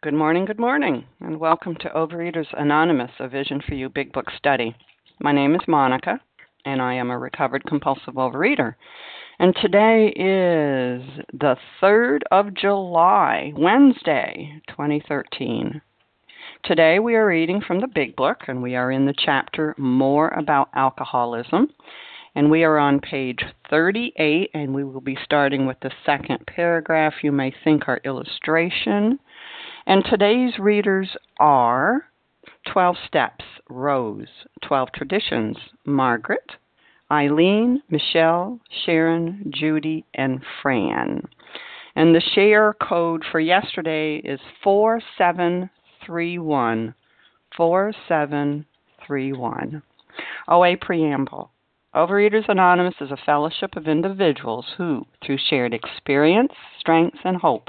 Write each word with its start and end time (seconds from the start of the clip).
Good 0.00 0.14
morning, 0.14 0.44
good 0.44 0.60
morning, 0.60 1.06
and 1.18 1.40
welcome 1.40 1.74
to 1.80 1.88
Overeaters 1.88 2.46
Anonymous, 2.56 3.10
a 3.18 3.26
Vision 3.26 3.60
for 3.66 3.74
You 3.74 3.88
Big 3.88 4.12
Book 4.12 4.26
study. 4.38 4.76
My 5.18 5.32
name 5.32 5.56
is 5.56 5.66
Monica, 5.66 6.20
and 6.64 6.80
I 6.80 6.94
am 6.94 7.10
a 7.10 7.18
recovered 7.18 7.64
compulsive 7.64 8.14
overeater. 8.14 8.76
And 9.40 9.56
today 9.60 10.06
is 10.10 11.02
the 11.32 11.56
3rd 11.82 12.20
of 12.30 12.54
July, 12.54 13.52
Wednesday, 13.56 14.62
2013. 14.68 15.82
Today 16.62 17.00
we 17.00 17.16
are 17.16 17.26
reading 17.26 17.60
from 17.60 17.80
the 17.80 17.88
Big 17.88 18.14
Book, 18.14 18.42
and 18.46 18.62
we 18.62 18.76
are 18.76 18.92
in 18.92 19.06
the 19.06 19.14
chapter 19.18 19.74
More 19.78 20.28
About 20.28 20.68
Alcoholism. 20.76 21.66
And 22.36 22.52
we 22.52 22.62
are 22.62 22.78
on 22.78 23.00
page 23.00 23.40
38, 23.68 24.50
and 24.54 24.72
we 24.72 24.84
will 24.84 25.00
be 25.00 25.18
starting 25.24 25.66
with 25.66 25.78
the 25.82 25.90
second 26.06 26.46
paragraph. 26.46 27.14
You 27.24 27.32
may 27.32 27.52
think 27.64 27.88
our 27.88 28.00
illustration 28.04 29.18
and 29.86 30.04
today's 30.04 30.58
readers 30.58 31.16
are 31.38 32.04
12 32.72 32.96
Steps, 33.06 33.44
Rose, 33.68 34.26
12 34.62 34.88
Traditions, 34.94 35.58
Margaret, 35.84 36.52
Eileen, 37.10 37.82
Michelle, 37.90 38.58
Sharon, 38.84 39.52
Judy, 39.54 40.04
and 40.14 40.40
Fran. 40.62 41.28
And 41.94 42.14
the 42.14 42.22
share 42.34 42.74
code 42.80 43.22
for 43.30 43.38
yesterday 43.40 44.16
is 44.18 44.40
4731. 44.62 46.94
4731. 47.56 49.82
OA 50.48 50.76
Preamble. 50.80 51.50
Overeaters 51.94 52.48
Anonymous 52.48 52.94
is 53.02 53.10
a 53.10 53.18
fellowship 53.26 53.76
of 53.76 53.86
individuals 53.86 54.64
who, 54.78 55.06
through 55.22 55.36
shared 55.50 55.74
experience, 55.74 56.52
strengths, 56.80 57.18
and 57.24 57.36
hope, 57.36 57.68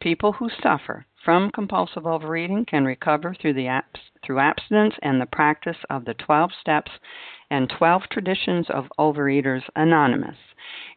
people 0.00 0.32
who 0.32 0.48
suffer 0.62 1.04
from 1.24 1.50
compulsive 1.50 2.06
overeating 2.06 2.64
can 2.64 2.84
recover 2.84 3.34
through 3.34 3.54
the 3.54 3.66
abs- 3.66 4.10
through 4.24 4.38
abstinence 4.38 4.94
and 5.02 5.20
the 5.20 5.26
practice 5.26 5.76
of 5.90 6.04
the 6.04 6.14
12 6.14 6.50
steps 6.60 6.90
and 7.50 7.70
12 7.70 8.02
Traditions 8.10 8.66
of 8.70 8.86
Overeaters 8.98 9.62
Anonymous. 9.76 10.36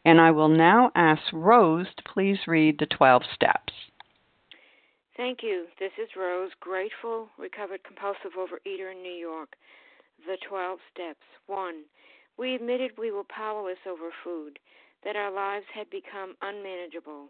And 0.06 0.20
I 0.20 0.32
will 0.32 0.50
now 0.50 0.92
ask 0.96 1.22
Rose 1.34 1.88
to 1.96 2.04
please 2.04 2.40
read 2.48 2.80
the 2.80 2.86
12 2.86 3.24
steps. 3.34 3.74
Thank 5.18 5.44
you. 5.44 5.66
This 5.80 5.92
is 6.02 6.10
Rose, 6.16 6.52
grateful, 6.60 7.30
recovered 7.38 7.84
compulsive 7.84 8.34
overeater 8.38 8.92
in 8.92 9.04
New 9.04 9.12
York. 9.14 9.56
The 10.26 10.38
12 10.48 10.80
steps. 10.94 11.26
1. 11.48 11.84
We 12.38 12.56
admitted 12.56 12.92
we 12.98 13.12
were 13.12 13.24
powerless 13.26 13.78
over 13.88 14.10
food, 14.24 14.58
that 15.04 15.16
our 15.16 15.32
lives 15.32 15.66
had 15.74 15.90
become 15.90 16.36
unmanageable. 16.42 17.30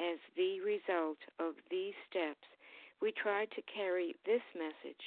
as 0.00 0.18
the 0.36 0.60
result 0.64 1.18
of 1.38 1.54
these 1.70 1.94
steps, 2.08 2.48
we 3.02 3.12
tried 3.12 3.50
to 3.52 3.62
carry 3.62 4.16
this 4.24 4.42
message 4.56 5.04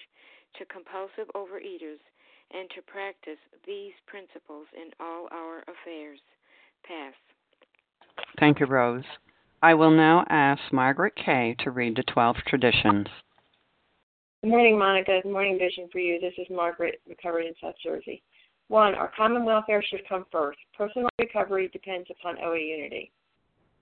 to 0.58 0.66
compulsive 0.66 1.28
overeaters 1.36 2.02
and 2.54 2.70
to 2.76 2.81
practice 2.86 3.42
these 3.66 3.94
principles 4.06 4.68
in 4.78 4.92
all 5.00 5.28
our 5.32 5.64
affairs. 5.66 6.20
Pass. 6.86 7.14
Thank 8.40 8.59
you, 8.59 8.68
Rose. 8.68 9.03
I 9.62 9.74
will 9.74 9.92
now 9.92 10.26
ask 10.30 10.62
Margaret 10.72 11.14
Kay 11.16 11.56
to 11.59 11.72
read 11.72 11.96
the 11.96 12.03
12 12.03 12.36
traditions. 12.48 13.08
Good 14.44 14.50
morning, 14.50 14.78
Monica. 14.78 15.22
Good 15.24 15.32
morning, 15.32 15.58
Vision 15.58 15.88
for 15.92 16.00
You. 16.00 16.20
This 16.20 16.34
is 16.38 16.48
Margaret, 16.52 17.02
recovered 17.08 17.46
in 17.46 17.53
South 17.62 17.76
Jersey. 17.82 18.22
One, 18.68 18.94
our 18.94 19.12
common 19.16 19.46
welfare 19.46 19.82
should 19.82 20.08
come 20.08 20.26
first. 20.32 20.59
Personal 20.78 21.09
recovery 21.18 21.70
depends 21.72 22.09
upon 22.12 22.38
OA 22.44 22.59
unity. 22.59 23.12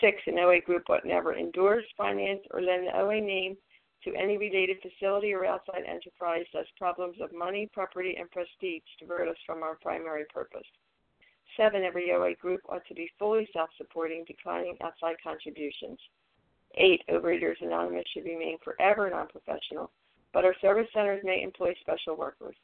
Six, 0.00 0.22
an 0.26 0.38
OA 0.38 0.60
group 0.60 0.88
ought 0.88 1.04
never 1.04 1.36
endorse, 1.36 1.84
finance, 1.96 2.40
or 2.50 2.60
lend 2.60 2.86
the 2.86 2.98
OA 2.98 3.20
name 3.20 3.56
to 4.04 4.14
any 4.14 4.36
related 4.36 4.78
facility 4.80 5.32
or 5.32 5.44
outside 5.44 5.84
enterprise 5.86 6.44
thus 6.52 6.66
problems 6.76 7.16
of 7.20 7.32
money, 7.32 7.68
property, 7.72 8.16
and 8.18 8.30
prestige 8.30 8.82
divert 8.98 9.28
us 9.28 9.36
from 9.46 9.62
our 9.62 9.76
primary 9.76 10.24
purpose. 10.32 10.66
Seven, 11.56 11.84
every 11.84 12.12
OA 12.12 12.34
group 12.34 12.60
ought 12.68 12.84
to 12.86 12.94
be 12.94 13.10
fully 13.18 13.48
self 13.52 13.70
supporting, 13.76 14.24
declining 14.26 14.76
outside 14.80 15.16
contributions. 15.22 15.98
Eight, 16.76 17.02
Overeaters 17.10 17.60
Anonymous 17.60 18.04
should 18.12 18.24
remain 18.24 18.56
forever 18.64 19.10
non 19.10 19.28
professional, 19.28 19.90
but 20.32 20.44
our 20.44 20.54
service 20.60 20.88
centers 20.94 21.22
may 21.22 21.42
employ 21.42 21.74
special 21.80 22.16
workers. 22.16 22.56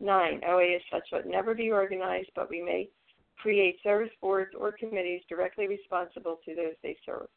Nine, 0.00 0.42
OA 0.46 0.76
is 0.76 0.82
such 0.90 1.04
that 1.12 1.26
never 1.26 1.54
be 1.54 1.70
organized, 1.70 2.30
but 2.34 2.50
we 2.50 2.60
may 2.60 2.88
create 3.36 3.76
service 3.82 4.12
boards 4.20 4.52
or 4.58 4.72
committees 4.72 5.22
directly 5.28 5.66
responsible 5.66 6.38
to 6.44 6.54
those 6.54 6.74
they 6.82 6.96
serve. 7.04 7.28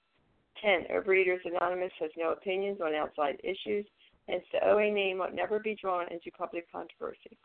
10. 0.61 0.85
Overeaters 0.91 1.45
Anonymous 1.45 1.91
has 1.99 2.11
no 2.17 2.31
opinions 2.31 2.79
on 2.81 2.95
outside 2.95 3.39
issues, 3.43 3.85
hence 4.27 4.43
the 4.51 4.67
OA 4.67 4.91
name 4.91 5.19
will 5.19 5.31
never 5.33 5.59
be 5.59 5.75
drawn 5.75 6.07
into 6.11 6.31
public 6.31 6.71
controversy. 6.71 7.37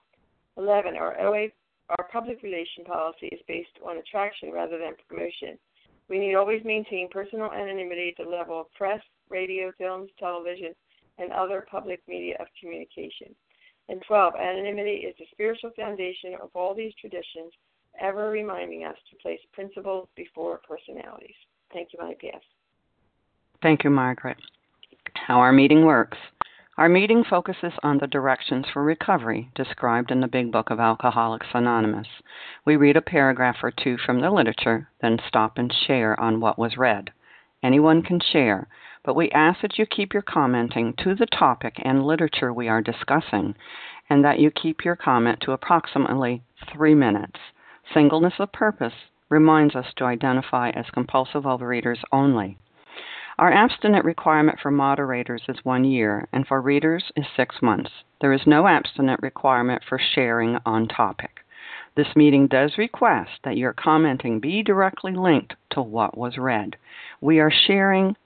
11. 0.56 0.96
Our 0.96 1.20
OA 1.20 1.48
our 1.98 2.08
public 2.12 2.42
relation 2.42 2.84
policy 2.86 3.26
is 3.26 3.40
based 3.46 3.76
on 3.84 3.98
attraction 3.98 4.50
rather 4.50 4.78
than 4.78 4.94
promotion. 5.08 5.58
We 6.08 6.18
need 6.18 6.34
always 6.34 6.64
maintain 6.64 7.08
personal 7.10 7.52
anonymity 7.52 8.14
at 8.16 8.24
the 8.24 8.30
level 8.30 8.60
of 8.60 8.72
press, 8.74 9.00
radio, 9.28 9.72
films, 9.76 10.10
television, 10.18 10.74
and 11.18 11.32
other 11.32 11.66
public 11.70 12.00
media 12.08 12.36
of 12.40 12.46
communication. 12.60 13.34
And 13.88 14.00
12. 14.06 14.34
Anonymity 14.36 15.04
is 15.08 15.14
the 15.18 15.26
spiritual 15.32 15.70
foundation 15.76 16.34
of 16.40 16.50
all 16.54 16.74
these 16.74 16.94
traditions, 17.00 17.52
ever 18.00 18.30
reminding 18.30 18.84
us 18.84 18.96
to 19.10 19.16
place 19.16 19.40
principles 19.52 20.08
before 20.16 20.60
personalities. 20.68 21.34
Thank 21.72 21.88
you, 21.92 21.98
my 22.00 22.14
PS. 22.14 22.44
Thank 23.62 23.84
you, 23.84 23.90
Margaret. 23.90 24.36
How 25.26 25.38
our 25.38 25.52
meeting 25.52 25.84
works. 25.84 26.18
Our 26.78 26.88
meeting 26.88 27.22
focuses 27.28 27.72
on 27.82 27.98
the 27.98 28.06
directions 28.06 28.64
for 28.72 28.82
recovery 28.82 29.50
described 29.54 30.10
in 30.10 30.20
the 30.20 30.26
Big 30.26 30.50
Book 30.50 30.70
of 30.70 30.80
Alcoholics 30.80 31.48
Anonymous. 31.52 32.08
We 32.64 32.76
read 32.76 32.96
a 32.96 33.02
paragraph 33.02 33.56
or 33.62 33.70
two 33.70 33.98
from 33.98 34.20
the 34.20 34.30
literature, 34.30 34.88
then 35.02 35.18
stop 35.28 35.58
and 35.58 35.72
share 35.86 36.18
on 36.18 36.40
what 36.40 36.58
was 36.58 36.78
read. 36.78 37.10
Anyone 37.62 38.02
can 38.02 38.20
share, 38.20 38.68
but 39.04 39.14
we 39.14 39.30
ask 39.32 39.60
that 39.60 39.78
you 39.78 39.84
keep 39.86 40.14
your 40.14 40.22
commenting 40.22 40.94
to 41.04 41.14
the 41.14 41.26
topic 41.26 41.74
and 41.84 42.06
literature 42.06 42.52
we 42.52 42.68
are 42.68 42.80
discussing, 42.80 43.54
and 44.08 44.24
that 44.24 44.38
you 44.38 44.50
keep 44.50 44.84
your 44.84 44.96
comment 44.96 45.40
to 45.42 45.52
approximately 45.52 46.42
three 46.72 46.94
minutes. 46.94 47.38
Singleness 47.94 48.34
of 48.38 48.52
purpose 48.52 48.94
reminds 49.28 49.76
us 49.76 49.86
to 49.96 50.04
identify 50.04 50.70
as 50.70 50.86
compulsive 50.92 51.44
overeaters 51.44 51.98
only. 52.10 52.56
Our 53.38 53.52
abstinent 53.52 54.04
requirement 54.04 54.60
for 54.60 54.70
moderators 54.70 55.42
is 55.48 55.64
one 55.64 55.84
year, 55.84 56.28
and 56.32 56.46
for 56.46 56.60
readers 56.60 57.10
is 57.16 57.26
six 57.36 57.56
months. 57.62 57.90
There 58.20 58.32
is 58.32 58.46
no 58.46 58.66
abstinent 58.66 59.20
requirement 59.22 59.82
for 59.88 59.98
sharing 59.98 60.58
on 60.64 60.86
topic. 60.88 61.40
This 61.94 62.16
meeting 62.16 62.46
does 62.46 62.78
request 62.78 63.30
that 63.44 63.56
your 63.56 63.72
commenting 63.72 64.40
be 64.40 64.62
directly 64.62 65.12
linked 65.12 65.54
to 65.70 65.82
what 65.82 66.16
was 66.16 66.38
read. 66.38 66.76
We 67.20 67.40
are 67.40 67.50
sharing 67.50 68.16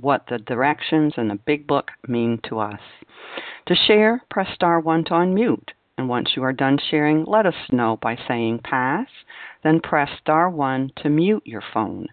what 0.00 0.26
the 0.28 0.38
directions 0.38 1.14
in 1.16 1.28
the 1.28 1.34
Big 1.46 1.66
Book 1.66 1.90
mean 2.06 2.38
to 2.48 2.60
us. 2.60 2.80
To 3.66 3.74
share, 3.74 4.22
press 4.30 4.52
star 4.54 4.78
1 4.78 5.04
to 5.04 5.10
unmute. 5.10 5.70
And 5.98 6.08
once 6.08 6.30
you 6.36 6.42
are 6.42 6.52
done 6.52 6.78
sharing, 6.90 7.24
let 7.24 7.46
us 7.46 7.54
know 7.72 7.98
by 8.00 8.16
saying 8.28 8.60
pass, 8.64 9.08
then 9.62 9.80
press 9.80 10.10
star 10.20 10.50
1 10.50 10.92
to 11.02 11.08
mute 11.08 11.42
your 11.46 11.62
phone. 11.72 12.06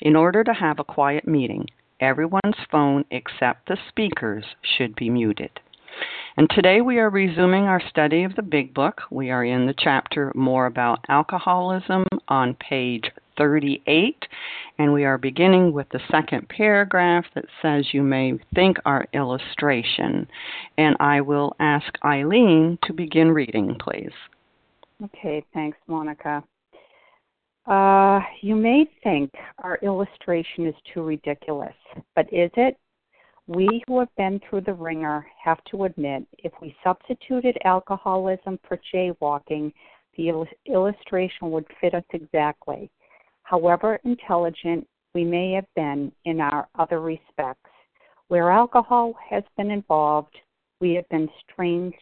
In 0.00 0.16
order 0.16 0.44
to 0.44 0.52
have 0.52 0.78
a 0.78 0.84
quiet 0.84 1.26
meeting, 1.26 1.66
Everyone's 2.00 2.58
phone 2.70 3.04
except 3.10 3.68
the 3.68 3.78
speaker's 3.88 4.44
should 4.60 4.96
be 4.96 5.08
muted. 5.08 5.60
And 6.36 6.50
today 6.50 6.80
we 6.80 6.98
are 6.98 7.08
resuming 7.08 7.64
our 7.64 7.80
study 7.80 8.24
of 8.24 8.34
the 8.34 8.42
Big 8.42 8.74
Book. 8.74 9.02
We 9.10 9.30
are 9.30 9.44
in 9.44 9.66
the 9.66 9.74
chapter 9.78 10.32
More 10.34 10.66
About 10.66 11.04
Alcoholism 11.08 12.04
on 12.26 12.54
page 12.54 13.12
38, 13.36 14.16
and 14.78 14.92
we 14.92 15.04
are 15.04 15.18
beginning 15.18 15.72
with 15.72 15.88
the 15.90 16.00
second 16.10 16.48
paragraph 16.48 17.24
that 17.34 17.44
says, 17.62 17.86
You 17.92 18.02
may 18.02 18.34
think 18.54 18.78
our 18.84 19.06
illustration. 19.12 20.26
And 20.78 20.96
I 21.00 21.20
will 21.20 21.54
ask 21.60 21.86
Eileen 22.04 22.78
to 22.84 22.92
begin 22.92 23.30
reading, 23.30 23.76
please. 23.80 24.12
Okay, 25.02 25.44
thanks, 25.52 25.78
Monica. 25.86 26.42
Uh, 27.66 28.20
you 28.42 28.54
may 28.54 28.86
think 29.02 29.32
our 29.62 29.78
illustration 29.82 30.66
is 30.66 30.74
too 30.92 31.02
ridiculous, 31.02 31.74
but 32.14 32.26
is 32.32 32.50
it? 32.56 32.76
We 33.46 33.82
who 33.86 33.98
have 33.98 34.14
been 34.16 34.40
through 34.48 34.62
the 34.62 34.72
wringer 34.72 35.26
have 35.42 35.62
to 35.70 35.84
admit 35.84 36.26
if 36.38 36.52
we 36.62 36.74
substituted 36.82 37.58
alcoholism 37.64 38.58
for 38.66 38.78
jaywalking, 38.92 39.72
the 40.16 40.28
il- 40.28 40.46
illustration 40.66 41.50
would 41.50 41.66
fit 41.80 41.94
us 41.94 42.04
exactly. 42.12 42.90
However 43.44 44.00
intelligent 44.04 44.86
we 45.14 45.22
may 45.22 45.52
have 45.52 45.66
been 45.76 46.10
in 46.24 46.40
our 46.40 46.66
other 46.78 47.00
respects, 47.00 47.70
where 48.28 48.50
alcohol 48.50 49.14
has 49.30 49.44
been 49.56 49.70
involved, 49.70 50.34
we 50.80 50.94
have 50.94 51.08
been 51.10 51.28
strange, 51.40 51.94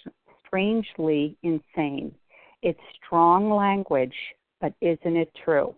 strangely 0.46 1.36
insane. 1.42 2.14
It's 2.62 2.80
strong 3.04 3.50
language, 3.50 4.14
but 4.60 4.72
isn't 4.80 5.16
it 5.16 5.32
true? 5.44 5.74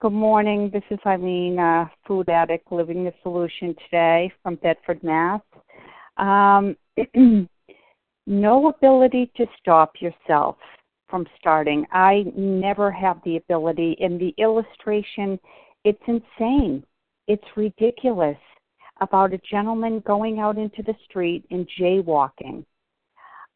Good 0.00 0.14
morning. 0.14 0.70
This 0.72 0.82
is 0.90 0.98
Eileen, 1.06 1.58
a 1.58 1.90
food 2.06 2.30
addict 2.30 2.72
living 2.72 3.04
the 3.04 3.12
solution 3.22 3.76
today 3.84 4.32
from 4.42 4.56
Bedford, 4.56 5.02
Mass. 5.04 5.42
Um, 6.16 6.74
no 8.26 8.68
ability 8.68 9.30
to 9.36 9.46
stop 9.60 9.92
yourself 10.00 10.56
from 11.12 11.26
starting. 11.38 11.86
I 11.92 12.24
never 12.34 12.90
have 12.90 13.18
the 13.22 13.36
ability. 13.36 13.98
In 14.00 14.16
the 14.16 14.34
illustration, 14.38 15.38
it's 15.84 16.02
insane. 16.06 16.82
It's 17.28 17.44
ridiculous 17.54 18.38
about 19.02 19.34
a 19.34 19.40
gentleman 19.48 20.02
going 20.06 20.40
out 20.40 20.56
into 20.56 20.82
the 20.82 20.94
street 21.04 21.44
and 21.50 21.68
jaywalking 21.78 22.64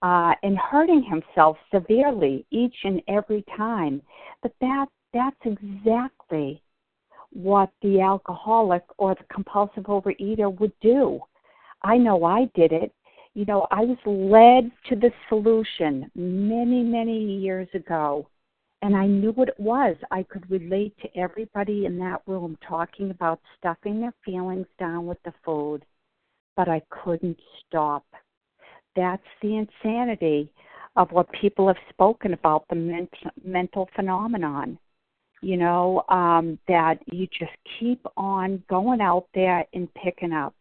uh, 0.02 0.34
and 0.42 0.58
hurting 0.58 1.02
himself 1.02 1.56
severely 1.72 2.44
each 2.50 2.76
and 2.84 3.00
every 3.08 3.42
time. 3.56 4.02
But 4.42 4.52
that 4.60 4.86
that's 5.14 5.36
exactly 5.46 6.62
what 7.32 7.70
the 7.80 8.02
alcoholic 8.02 8.84
or 8.98 9.14
the 9.14 9.24
compulsive 9.32 9.84
overeater 9.84 10.54
would 10.60 10.72
do. 10.82 11.20
I 11.82 11.96
know 11.96 12.22
I 12.24 12.50
did 12.54 12.72
it. 12.72 12.92
You 13.36 13.44
know, 13.44 13.68
I 13.70 13.82
was 13.82 13.98
led 14.04 14.72
to 14.88 14.96
the 14.96 15.12
solution 15.28 16.10
many, 16.16 16.82
many 16.82 17.36
years 17.36 17.68
ago, 17.74 18.26
and 18.82 18.96
I 18.96 19.06
knew 19.06 19.30
what 19.32 19.48
it 19.48 19.60
was. 19.60 19.94
I 20.10 20.24
could 20.24 20.50
relate 20.50 20.94
to 21.02 21.16
everybody 21.16 21.86
in 21.86 21.98
that 21.98 22.22
room 22.26 22.58
talking 22.66 23.10
about 23.10 23.40
stuffing 23.58 24.00
their 24.00 24.14
feelings 24.24 24.66
down 24.78 25.06
with 25.06 25.18
the 25.24 25.34
food, 25.44 25.84
but 26.56 26.68
I 26.68 26.82
couldn't 26.90 27.38
stop 27.68 28.04
that's 28.96 29.22
the 29.42 29.56
insanity 29.56 30.50
of 30.96 31.12
what 31.12 31.30
people 31.40 31.68
have 31.68 31.76
spoken 31.90 32.32
about 32.32 32.64
the 32.68 32.74
ment- 32.74 33.10
mental 33.44 33.88
phenomenon 33.94 34.78
you 35.42 35.56
know 35.56 36.02
um 36.08 36.58
that 36.66 36.98
you 37.12 37.26
just 37.38 37.52
keep 37.78 38.04
on 38.16 38.62
going 38.68 39.00
out 39.00 39.26
there 39.34 39.64
and 39.74 39.92
picking 39.94 40.32
up 40.32 40.54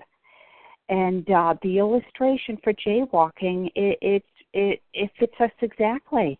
and 0.89 1.29
uh 1.31 1.55
the 1.63 1.77
illustration 1.77 2.57
for 2.63 2.73
jaywalking 2.73 3.71
it 3.75 3.97
it 4.01 4.23
it, 4.53 4.81
it 4.93 5.11
fits 5.19 5.33
us 5.39 5.51
exactly. 5.61 6.39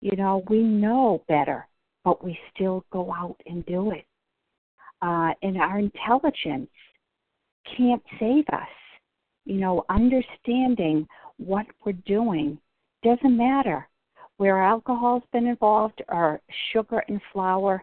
You 0.00 0.16
know 0.16 0.44
we 0.48 0.62
know 0.62 1.22
better 1.28 1.66
but 2.04 2.24
we 2.24 2.38
still 2.54 2.84
go 2.90 3.12
out 3.12 3.36
and 3.46 3.64
do 3.66 3.90
it. 3.90 4.04
Uh 5.02 5.32
and 5.42 5.56
our 5.58 5.78
intelligence 5.78 6.70
can't 7.76 8.02
save 8.18 8.44
us. 8.52 8.68
You 9.44 9.56
know, 9.56 9.84
understanding 9.88 11.06
what 11.38 11.66
we're 11.84 11.92
doing 12.06 12.58
doesn't 13.02 13.36
matter. 13.36 13.88
Where 14.36 14.62
alcohol's 14.62 15.22
been 15.32 15.46
involved 15.46 16.02
or 16.08 16.40
sugar 16.72 17.02
and 17.08 17.20
flour, 17.32 17.82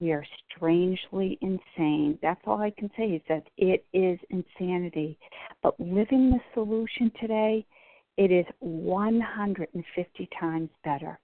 we 0.00 0.12
are 0.12 0.24
strangely 0.50 1.38
insane. 1.40 2.18
That's 2.22 2.40
all 2.46 2.60
I 2.60 2.70
can 2.70 2.90
say 2.96 3.04
is 3.04 3.22
that 3.28 3.44
it 3.56 3.84
is 3.92 4.18
insanity. 4.30 5.18
But 5.62 5.78
living 5.80 6.30
the 6.30 6.40
solution 6.54 7.10
today, 7.20 7.64
it 8.16 8.30
is 8.30 8.46
150 8.60 10.28
times 10.38 10.70
better. 10.84 11.18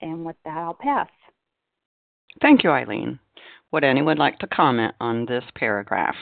And 0.00 0.24
with 0.24 0.36
that, 0.44 0.56
I'll 0.56 0.74
pass. 0.74 1.08
Thank 2.40 2.64
you, 2.64 2.70
Eileen. 2.70 3.18
Would 3.72 3.84
anyone 3.84 4.18
like 4.18 4.38
to 4.40 4.46
comment 4.46 4.94
on 5.00 5.26
this 5.26 5.44
paragraph? 5.54 6.16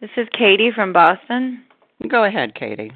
This 0.00 0.10
is 0.16 0.28
Katie 0.36 0.70
from 0.74 0.92
Boston. 0.92 1.64
Go 2.08 2.24
ahead, 2.24 2.54
Katie. 2.54 2.92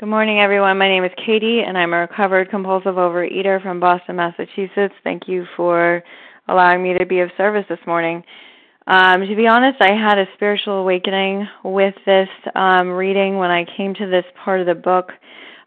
Good 0.00 0.08
morning, 0.08 0.40
everyone. 0.40 0.78
My 0.78 0.88
name 0.88 1.04
is 1.04 1.12
Katie, 1.24 1.60
and 1.60 1.78
I'm 1.78 1.92
a 1.92 2.00
recovered 2.00 2.50
compulsive 2.50 2.94
overeater 2.94 3.62
from 3.62 3.78
Boston, 3.78 4.16
Massachusetts. 4.16 4.94
Thank 5.04 5.28
you 5.28 5.44
for 5.56 6.02
allowing 6.48 6.82
me 6.82 6.96
to 6.98 7.06
be 7.06 7.20
of 7.20 7.30
service 7.36 7.64
this 7.68 7.78
morning. 7.86 8.22
Um, 8.86 9.20
to 9.20 9.36
be 9.36 9.46
honest, 9.46 9.80
I 9.80 9.92
had 9.92 10.18
a 10.18 10.26
spiritual 10.34 10.74
awakening 10.74 11.46
with 11.64 11.94
this 12.04 12.28
um, 12.54 12.90
reading 12.90 13.38
when 13.38 13.50
I 13.50 13.64
came 13.76 13.94
to 13.94 14.06
this 14.06 14.24
part 14.44 14.60
of 14.60 14.66
the 14.66 14.74
book 14.74 15.12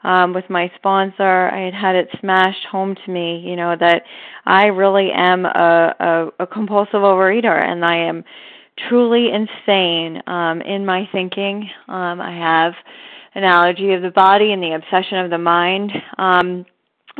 um, 0.04 0.34
with 0.34 0.50
my 0.50 0.72
sponsor. 0.76 1.50
I 1.50 1.66
had 1.66 1.74
had 1.74 1.96
it 1.96 2.10
smashed 2.20 2.66
home 2.70 2.96
to 3.06 3.12
me, 3.12 3.40
you 3.46 3.56
know, 3.56 3.76
that 3.80 4.04
I 4.46 4.66
really 4.66 5.12
am 5.14 5.46
a, 5.46 5.96
a, 6.40 6.44
a 6.44 6.48
compulsive 6.48 7.02
overeater, 7.02 7.64
and 7.66 7.84
I 7.86 7.96
am 7.98 8.24
truly 8.90 9.30
insane 9.32 10.22
um, 10.28 10.62
in 10.62 10.86
my 10.86 11.08
thinking. 11.12 11.70
Um, 11.88 12.20
I 12.20 12.38
have 12.38 12.74
an 13.34 13.44
allergy 13.44 13.94
of 13.94 14.02
the 14.02 14.12
body 14.12 14.52
and 14.52 14.62
the 14.62 14.74
obsession 14.74 15.20
of 15.20 15.30
the 15.30 15.38
mind. 15.38 15.92
Um, 16.18 16.66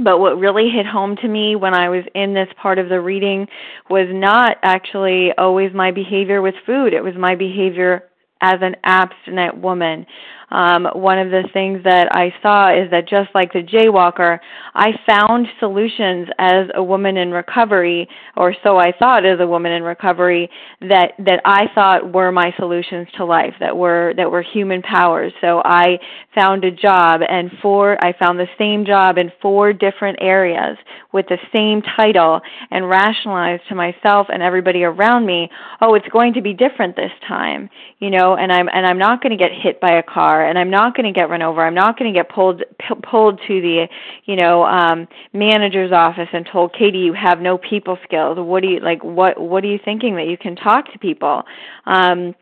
but 0.04 0.20
what 0.20 0.38
really 0.38 0.70
hit 0.70 0.86
home 0.86 1.16
to 1.18 1.28
me 1.28 1.56
when 1.56 1.74
I 1.74 1.90
was 1.90 2.04
in 2.14 2.34
this 2.34 2.50
part 2.62 2.80
of 2.80 2.90
the 2.90 3.00
reading 3.00 3.48
was 3.90 4.08
not 4.12 4.58
actually 4.62 5.32
always 5.38 5.74
my 5.74 5.92
behavior 5.92 6.42
with 6.42 6.56
food. 6.66 6.94
It 6.94 7.04
was 7.04 7.16
my 7.18 7.36
behavior 7.36 8.04
as 8.42 8.56
an 8.62 8.76
abstinent 8.84 9.58
woman 9.58 10.06
um, 10.52 10.88
one 10.94 11.18
of 11.18 11.32
the 11.32 11.48
things 11.54 11.84
that 11.84 12.08
I 12.12 12.34
saw 12.42 12.72
is 12.72 12.90
that 12.92 13.08
just 13.10 13.30
like 13.34 13.52
the 13.54 13.64
jaywalker, 13.64 14.40
I 14.74 14.92
found 15.08 15.48
solutions 15.60 16.28
as 16.38 16.68
a 16.76 16.84
woman 16.84 17.18
in 17.18 17.32
recovery, 17.32 18.08
or 18.38 18.56
so 18.64 18.78
I 18.78 18.92
thought 18.98 19.26
as 19.26 19.40
a 19.40 19.48
woman 19.48 19.72
in 19.72 19.84
recovery, 19.84 20.50
that 20.82 21.14
that 21.20 21.42
I 21.46 21.66
thought 21.74 22.14
were 22.14 22.32
my 22.32 22.54
solutions 22.58 23.08
to 23.18 23.26
life, 23.26 23.54
that 23.60 23.76
were 23.76 24.14
that 24.18 24.30
were 24.30 24.44
human 24.44 24.82
powers. 24.82 25.34
So 25.42 25.62
I 25.66 25.98
found 26.36 26.64
a 26.64 26.72
job, 26.72 27.22
and 27.28 27.50
four 27.62 27.98
I 28.04 28.14
found 28.18 28.40
the 28.40 28.48
same 28.58 28.86
job 28.86 29.18
in 29.18 29.32
four 29.42 29.74
different 29.74 30.20
areas 30.22 30.78
with 31.12 31.26
the 31.28 31.40
same 31.56 31.82
title, 31.96 32.42
and 32.70 32.88
rationalized 32.88 33.64
to 33.70 33.76
myself 33.76 34.28
and 34.32 34.44
everybody 34.44 34.84
around 34.84 35.26
me, 35.26 35.50
oh, 35.82 35.96
it's 35.96 36.08
going 36.10 36.34
to 36.34 36.42
be 36.42 36.54
different 36.54 36.96
this 36.96 37.12
time, 37.28 37.70
you 38.00 38.12
know, 38.12 38.36
and 38.36 38.52
I'm 38.52 38.68
and 38.72 38.86
I'm 38.86 39.00
not 39.00 39.24
going 39.24 39.32
to 39.32 39.38
get 39.38 39.52
hit 39.52 39.82
by 39.82 39.94
a 39.94 40.04
car 40.04 40.35
and 40.44 40.58
I'm 40.58 40.70
not 40.70 40.96
going 40.96 41.12
to 41.12 41.18
get 41.18 41.30
run 41.30 41.42
over. 41.42 41.66
I'm 41.66 41.74
not 41.74 41.98
going 41.98 42.12
to 42.14 42.18
get 42.18 42.30
pulled 42.30 42.64
p- 42.80 42.96
pulled 43.04 43.40
to 43.48 43.62
the, 43.62 43.88
you 44.26 44.36
know, 44.36 44.64
um 44.66 45.08
manager's 45.34 45.92
office 45.92 46.30
and 46.34 46.48
told, 46.52 46.74
"Katie, 46.74 47.00
you 47.00 47.14
have 47.14 47.40
no 47.40 47.58
people 47.58 47.98
skills. 48.04 48.38
What 48.40 48.62
do 48.64 48.70
you 48.70 48.80
like 48.80 49.04
what 49.04 49.40
what 49.40 49.64
are 49.64 49.68
you 49.68 49.80
thinking 49.84 50.16
that 50.16 50.28
you 50.28 50.38
can 50.38 50.56
talk 50.56 50.92
to 50.94 51.00
people?" 51.00 51.44
Um 51.86 52.36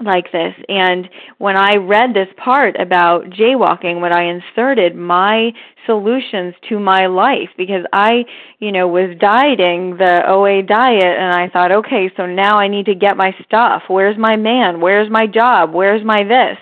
like 0.00 0.30
this 0.30 0.54
and 0.68 1.08
when 1.38 1.56
i 1.56 1.74
read 1.76 2.12
this 2.12 2.28
part 2.36 2.78
about 2.78 3.24
jaywalking 3.30 4.02
when 4.02 4.12
i 4.12 4.24
inserted 4.24 4.94
my 4.94 5.50
solutions 5.86 6.54
to 6.68 6.78
my 6.78 7.06
life 7.06 7.48
because 7.56 7.82
i 7.94 8.22
you 8.58 8.72
know 8.72 8.86
was 8.86 9.16
dieting 9.18 9.96
the 9.96 10.20
oa 10.28 10.62
diet 10.62 11.02
and 11.02 11.34
i 11.34 11.48
thought 11.48 11.72
okay 11.72 12.10
so 12.14 12.26
now 12.26 12.58
i 12.58 12.68
need 12.68 12.84
to 12.84 12.94
get 12.94 13.16
my 13.16 13.34
stuff 13.46 13.82
where's 13.88 14.18
my 14.18 14.36
man 14.36 14.80
where's 14.82 15.10
my 15.10 15.26
job 15.26 15.72
where's 15.72 16.04
my 16.04 16.22
this 16.22 16.58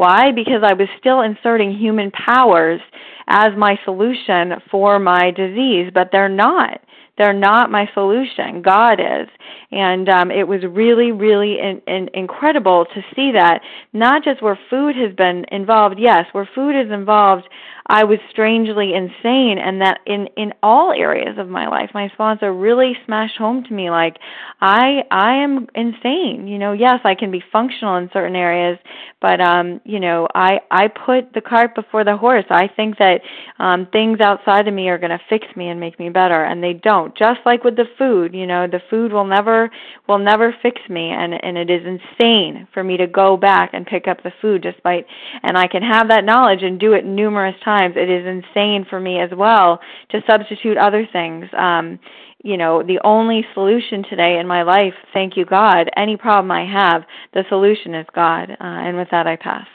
why? 0.00 0.32
Because 0.32 0.62
I 0.64 0.72
was 0.72 0.88
still 0.98 1.20
inserting 1.20 1.76
human 1.76 2.10
powers 2.10 2.80
as 3.28 3.50
my 3.54 3.78
solution 3.84 4.54
for 4.70 4.98
my 4.98 5.30
disease, 5.30 5.90
but 5.92 6.08
they're 6.10 6.26
not. 6.26 6.80
They're 7.18 7.34
not 7.34 7.70
my 7.70 7.86
solution. 7.92 8.62
God 8.62 8.98
is. 8.98 9.28
And 9.70 10.08
um, 10.08 10.30
it 10.30 10.48
was 10.48 10.62
really, 10.66 11.12
really 11.12 11.58
in, 11.58 11.82
in, 11.86 12.08
incredible 12.14 12.86
to 12.86 13.02
see 13.14 13.32
that, 13.32 13.60
not 13.92 14.24
just 14.24 14.42
where 14.42 14.58
food 14.70 14.96
has 14.96 15.14
been 15.16 15.44
involved, 15.52 15.96
yes, 15.98 16.24
where 16.32 16.48
food 16.54 16.80
is 16.80 16.90
involved, 16.90 17.46
I 17.92 18.04
was 18.04 18.20
strangely 18.30 18.94
insane, 18.94 19.58
and 19.58 19.80
that 19.80 19.98
in 20.06 20.28
in 20.36 20.54
all 20.62 20.92
areas 20.92 21.38
of 21.38 21.48
my 21.48 21.66
life, 21.66 21.90
my 21.92 22.08
sponsor 22.10 22.54
really 22.54 22.92
smashed 23.04 23.36
home 23.36 23.64
to 23.64 23.74
me 23.74 23.90
like, 23.90 24.16
I 24.60 25.02
I 25.10 25.42
am 25.42 25.66
insane. 25.74 26.46
You 26.46 26.58
know, 26.58 26.72
yes, 26.72 27.00
I 27.02 27.16
can 27.16 27.32
be 27.32 27.42
functional 27.50 27.96
in 27.96 28.08
certain 28.12 28.36
areas, 28.36 28.78
but 29.20 29.40
um, 29.40 29.80
you 29.84 29.98
know, 29.98 30.28
I 30.36 30.60
I 30.70 30.86
put 30.86 31.32
the 31.34 31.40
cart 31.40 31.74
before 31.74 32.04
the 32.04 32.16
horse. 32.16 32.44
I 32.48 32.68
think 32.68 32.96
that 32.98 33.22
um, 33.58 33.88
things 33.90 34.20
outside 34.20 34.68
of 34.68 34.74
me 34.74 34.88
are 34.88 34.98
going 34.98 35.10
to 35.10 35.20
fix 35.28 35.44
me 35.56 35.68
and 35.68 35.80
make 35.80 35.98
me 35.98 36.10
better, 36.10 36.44
and 36.44 36.62
they 36.62 36.74
don't. 36.74 37.18
Just 37.18 37.40
like 37.44 37.64
with 37.64 37.74
the 37.74 37.86
food, 37.98 38.34
you 38.34 38.46
know, 38.46 38.68
the 38.68 38.82
food 38.88 39.12
will 39.12 39.26
never 39.26 39.68
will 40.06 40.18
never 40.20 40.54
fix 40.62 40.80
me, 40.88 41.10
and 41.10 41.34
and 41.42 41.58
it 41.58 41.68
is 41.68 41.82
insane 41.84 42.68
for 42.72 42.84
me 42.84 42.96
to 42.98 43.08
go 43.08 43.36
back 43.36 43.70
and 43.72 43.84
pick 43.84 44.06
up 44.06 44.22
the 44.22 44.32
food 44.40 44.62
despite, 44.62 45.06
and 45.42 45.58
I 45.58 45.66
can 45.66 45.82
have 45.82 46.06
that 46.10 46.24
knowledge 46.24 46.62
and 46.62 46.78
do 46.78 46.92
it 46.92 47.04
numerous 47.04 47.56
times 47.64 47.79
times 47.80 47.94
it 47.96 48.10
is 48.10 48.26
insane 48.26 48.86
for 48.88 49.00
me 49.00 49.20
as 49.20 49.30
well 49.36 49.80
to 50.10 50.20
substitute 50.28 50.76
other 50.76 51.08
things. 51.12 51.46
Um, 51.56 51.98
you 52.42 52.56
know, 52.56 52.82
the 52.82 53.00
only 53.04 53.44
solution 53.54 54.04
today 54.08 54.38
in 54.38 54.46
my 54.46 54.62
life, 54.62 54.94
thank 55.12 55.36
you 55.36 55.44
God, 55.44 55.90
any 55.96 56.16
problem 56.16 56.50
I 56.50 56.64
have, 56.64 57.02
the 57.34 57.44
solution 57.48 57.94
is 57.94 58.06
God. 58.14 58.50
Uh, 58.50 58.56
and 58.60 58.96
with 58.96 59.08
that, 59.10 59.26
I 59.26 59.36
pass. 59.36 59.66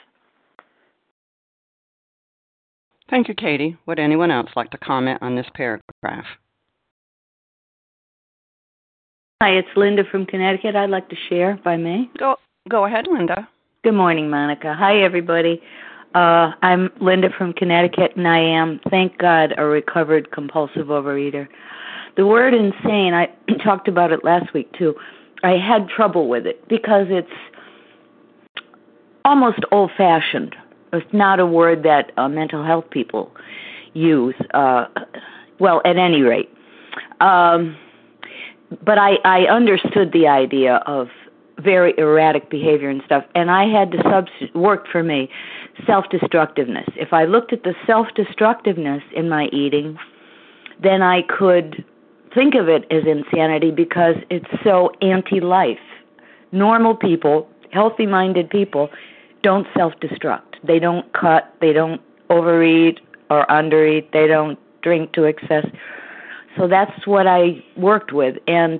Thank 3.09 3.27
you, 3.27 3.35
Katie. 3.35 3.77
Would 3.85 3.99
anyone 3.99 4.31
else 4.31 4.49
like 4.55 4.71
to 4.71 4.79
comment 4.79 5.19
on 5.21 5.35
this 5.35 5.45
paragraph? 5.53 6.25
Hi, 9.43 9.51
it's 9.51 9.67
Linda 9.75 10.03
from 10.09 10.25
Connecticut. 10.25 10.75
I'd 10.75 10.89
like 10.89 11.09
to 11.09 11.15
share, 11.29 11.51
if 11.51 11.67
I 11.67 11.77
may. 11.77 12.09
Go, 12.17 12.37
go 12.67 12.85
ahead, 12.85 13.05
Linda. 13.11 13.47
Good 13.83 13.93
morning, 13.93 14.27
Monica. 14.27 14.73
Hi, 14.75 15.03
everybody. 15.03 15.61
Uh, 16.15 16.53
I'm 16.61 16.89
Linda 17.01 17.29
from 17.37 17.51
Connecticut, 17.51 18.13
and 18.15 18.25
I 18.25 18.39
am, 18.39 18.79
thank 18.89 19.17
God, 19.17 19.53
a 19.57 19.65
recovered 19.65 20.31
compulsive 20.31 20.87
overeater. 20.87 21.45
The 22.15 22.25
word 22.25 22.53
insane, 22.53 23.13
I 23.13 23.27
talked 23.63 23.89
about 23.89 24.13
it 24.13 24.23
last 24.23 24.53
week 24.53 24.71
too. 24.77 24.95
I 25.43 25.57
had 25.57 25.89
trouble 25.89 26.29
with 26.29 26.47
it 26.47 26.65
because 26.69 27.07
it's 27.09 27.27
almost 29.25 29.59
old 29.73 29.91
fashioned. 29.97 30.55
It's 30.93 31.05
not 31.13 31.41
a 31.41 31.45
word 31.45 31.83
that 31.83 32.13
uh, 32.15 32.29
mental 32.29 32.63
health 32.63 32.89
people 32.91 33.29
use. 33.93 34.35
Uh, 34.53 34.85
well, 35.59 35.81
at 35.83 35.97
any 35.97 36.21
rate. 36.21 36.49
Um, 37.19 37.75
but 38.85 38.97
I, 38.97 39.15
I 39.25 39.47
understood 39.47 40.13
the 40.13 40.27
idea 40.29 40.75
of 40.87 41.09
very 41.59 41.93
erratic 41.97 42.49
behavior 42.49 42.89
and 42.89 43.01
stuff, 43.05 43.25
and 43.35 43.51
I 43.51 43.65
had 43.67 43.91
to 43.91 43.97
subst- 43.97 44.55
work 44.55 44.87
for 44.89 45.03
me 45.03 45.29
self 45.85 46.05
destructiveness. 46.09 46.87
If 46.95 47.13
I 47.13 47.25
looked 47.25 47.53
at 47.53 47.63
the 47.63 47.73
self 47.85 48.07
destructiveness 48.15 49.03
in 49.15 49.29
my 49.29 49.45
eating, 49.47 49.97
then 50.81 51.01
I 51.01 51.21
could 51.23 51.83
think 52.33 52.55
of 52.55 52.67
it 52.67 52.85
as 52.91 53.03
insanity 53.05 53.71
because 53.71 54.15
it's 54.29 54.45
so 54.63 54.91
anti 55.01 55.39
life. 55.39 55.79
Normal 56.51 56.95
people, 56.95 57.49
healthy 57.71 58.05
minded 58.05 58.49
people, 58.49 58.89
don't 59.41 59.67
self 59.75 59.93
destruct. 60.01 60.55
They 60.63 60.79
don't 60.79 61.11
cut, 61.13 61.53
they 61.61 61.73
don't 61.73 62.01
overeat 62.29 62.99
or 63.29 63.45
undereat, 63.47 64.11
they 64.11 64.27
don't 64.27 64.57
drink 64.81 65.13
to 65.13 65.23
excess. 65.23 65.65
So 66.57 66.67
that's 66.67 67.05
what 67.05 67.27
I 67.27 67.63
worked 67.75 68.13
with. 68.13 68.37
And 68.47 68.79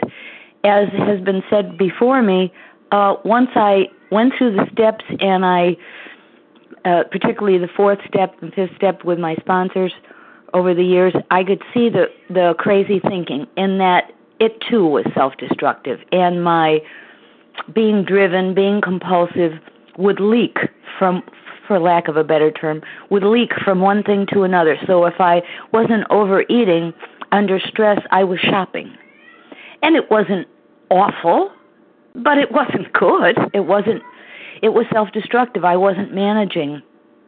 as 0.63 0.87
has 0.89 1.19
been 1.21 1.43
said 1.49 1.77
before 1.77 2.21
me, 2.21 2.53
uh, 2.91 3.15
once 3.25 3.49
I 3.55 3.85
went 4.11 4.33
through 4.37 4.55
the 4.55 4.65
steps 4.71 5.03
and 5.19 5.45
I 5.45 5.75
uh, 6.85 7.03
particularly 7.11 7.57
the 7.57 7.67
fourth 7.75 7.99
step 8.07 8.35
and 8.41 8.53
fifth 8.53 8.75
step 8.75 9.03
with 9.03 9.19
my 9.19 9.35
sponsors 9.35 9.93
over 10.53 10.73
the 10.73 10.83
years, 10.83 11.13
I 11.31 11.43
could 11.43 11.61
see 11.73 11.89
the 11.89 12.05
the 12.29 12.55
crazy 12.57 12.99
thinking 12.99 13.47
in 13.57 13.77
that 13.79 14.11
it 14.39 14.61
too 14.69 14.85
was 14.85 15.05
self-destructive, 15.13 15.99
and 16.11 16.43
my 16.43 16.79
being 17.73 18.03
driven, 18.03 18.53
being 18.53 18.81
compulsive, 18.81 19.53
would 19.97 20.19
leak 20.19 20.57
from, 20.99 21.23
for 21.67 21.79
lack 21.79 22.07
of 22.07 22.17
a 22.17 22.23
better 22.23 22.51
term, 22.51 22.81
would 23.09 23.23
leak 23.23 23.51
from 23.63 23.79
one 23.79 24.03
thing 24.03 24.25
to 24.33 24.43
another. 24.43 24.77
So 24.85 25.05
if 25.05 25.19
I 25.19 25.41
wasn't 25.71 26.05
overeating 26.09 26.93
under 27.31 27.59
stress, 27.59 27.99
I 28.11 28.23
was 28.23 28.39
shopping, 28.39 28.95
and 29.81 29.95
it 29.95 30.11
wasn't 30.11 30.47
awful, 30.89 31.51
but 32.13 32.37
it 32.37 32.51
wasn't 32.51 32.91
good. 32.93 33.37
It 33.53 33.61
wasn't 33.61 34.03
it 34.61 34.69
was 34.69 34.85
self 34.91 35.11
destructive. 35.11 35.65
I 35.65 35.77
wasn't 35.77 36.13
managing 36.13 36.81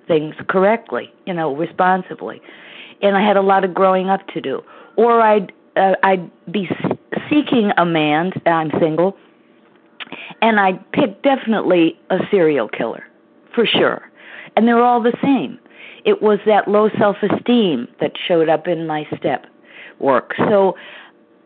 things 0.07 0.35
correctly, 0.47 1.11
you 1.25 1.33
know, 1.33 1.55
responsibly. 1.55 2.41
And 3.01 3.15
I 3.15 3.25
had 3.25 3.37
a 3.37 3.41
lot 3.41 3.63
of 3.63 3.73
growing 3.73 4.09
up 4.09 4.25
to 4.29 4.41
do. 4.41 4.61
Or 4.95 5.21
I'd 5.21 5.51
uh, 5.75 5.93
I'd 6.03 6.31
be 6.51 6.69
seeking 7.29 7.71
a 7.77 7.85
man, 7.85 8.31
I'm 8.45 8.71
single, 8.79 9.15
and 10.41 10.59
I'd 10.59 10.91
pick 10.91 11.21
definitely 11.21 11.99
a 12.09 12.19
serial 12.31 12.67
killer, 12.67 13.03
for 13.53 13.65
sure. 13.65 14.09
And 14.55 14.67
they're 14.67 14.81
all 14.81 15.01
the 15.01 15.15
same. 15.21 15.59
It 16.05 16.21
was 16.21 16.39
that 16.45 16.67
low 16.67 16.89
self 16.97 17.17
esteem 17.21 17.87
that 17.99 18.13
showed 18.27 18.49
up 18.49 18.67
in 18.67 18.87
my 18.87 19.05
step 19.17 19.45
work. 19.99 20.33
So 20.37 20.75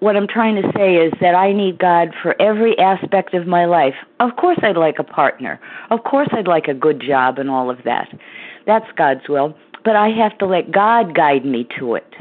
what 0.02 0.18
I'm 0.18 0.28
trying 0.28 0.56
to 0.56 0.72
say 0.76 0.96
is 0.96 1.14
that 1.22 1.36
I 1.36 1.54
need 1.54 1.78
God 1.78 2.10
for 2.24 2.40
every 2.42 2.78
aspect 2.80 3.36
of 3.36 3.46
my 3.46 3.66
life. 3.66 3.94
Of 4.20 4.36
course, 4.36 4.58
I'd 4.64 4.76
like 4.76 4.98
a 4.98 5.04
partner. 5.04 5.60
Of 5.92 6.04
course, 6.04 6.28
I'd 6.32 6.48
like 6.48 6.68
a 6.68 6.74
good 6.74 7.00
job 7.00 7.38
and 7.38 7.52
all 7.52 7.70
of 7.70 7.78
that. 7.86 8.10
That's 8.66 8.92
God's 8.98 9.30
will. 9.30 9.56
But 9.86 9.96
I 9.96 10.10
have 10.10 10.36
to 10.40 10.48
let 10.48 10.72
God 10.72 11.16
guide 11.16 11.46
me 11.46 11.68
to 11.78 11.94
it 11.94 12.14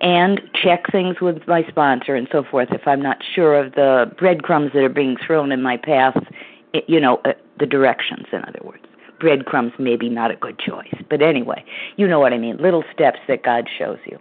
and 0.00 0.40
check 0.54 0.84
things 0.92 1.20
with 1.20 1.46
my 1.48 1.64
sponsor 1.68 2.14
and 2.14 2.28
so 2.30 2.44
forth 2.44 2.68
if 2.70 2.86
I'm 2.86 3.02
not 3.02 3.18
sure 3.34 3.56
of 3.56 3.72
the 3.72 4.10
breadcrumbs 4.16 4.70
that 4.72 4.84
are 4.84 4.88
being 4.88 5.16
thrown 5.26 5.50
in 5.50 5.62
my 5.62 5.76
path, 5.76 6.16
you 6.86 7.00
know, 7.00 7.20
uh, 7.24 7.32
the 7.58 7.66
directions, 7.66 8.26
in 8.32 8.44
other 8.44 8.60
words. 8.62 8.84
Breadcrumbs 9.18 9.72
may 9.80 9.96
be 9.96 10.08
not 10.08 10.30
a 10.30 10.36
good 10.36 10.60
choice. 10.60 10.94
But 11.10 11.20
anyway, 11.20 11.64
you 11.96 12.06
know 12.06 12.20
what 12.20 12.32
I 12.32 12.38
mean. 12.38 12.58
Little 12.58 12.84
steps 12.94 13.18
that 13.26 13.42
God 13.42 13.68
shows 13.76 13.98
you. 14.06 14.18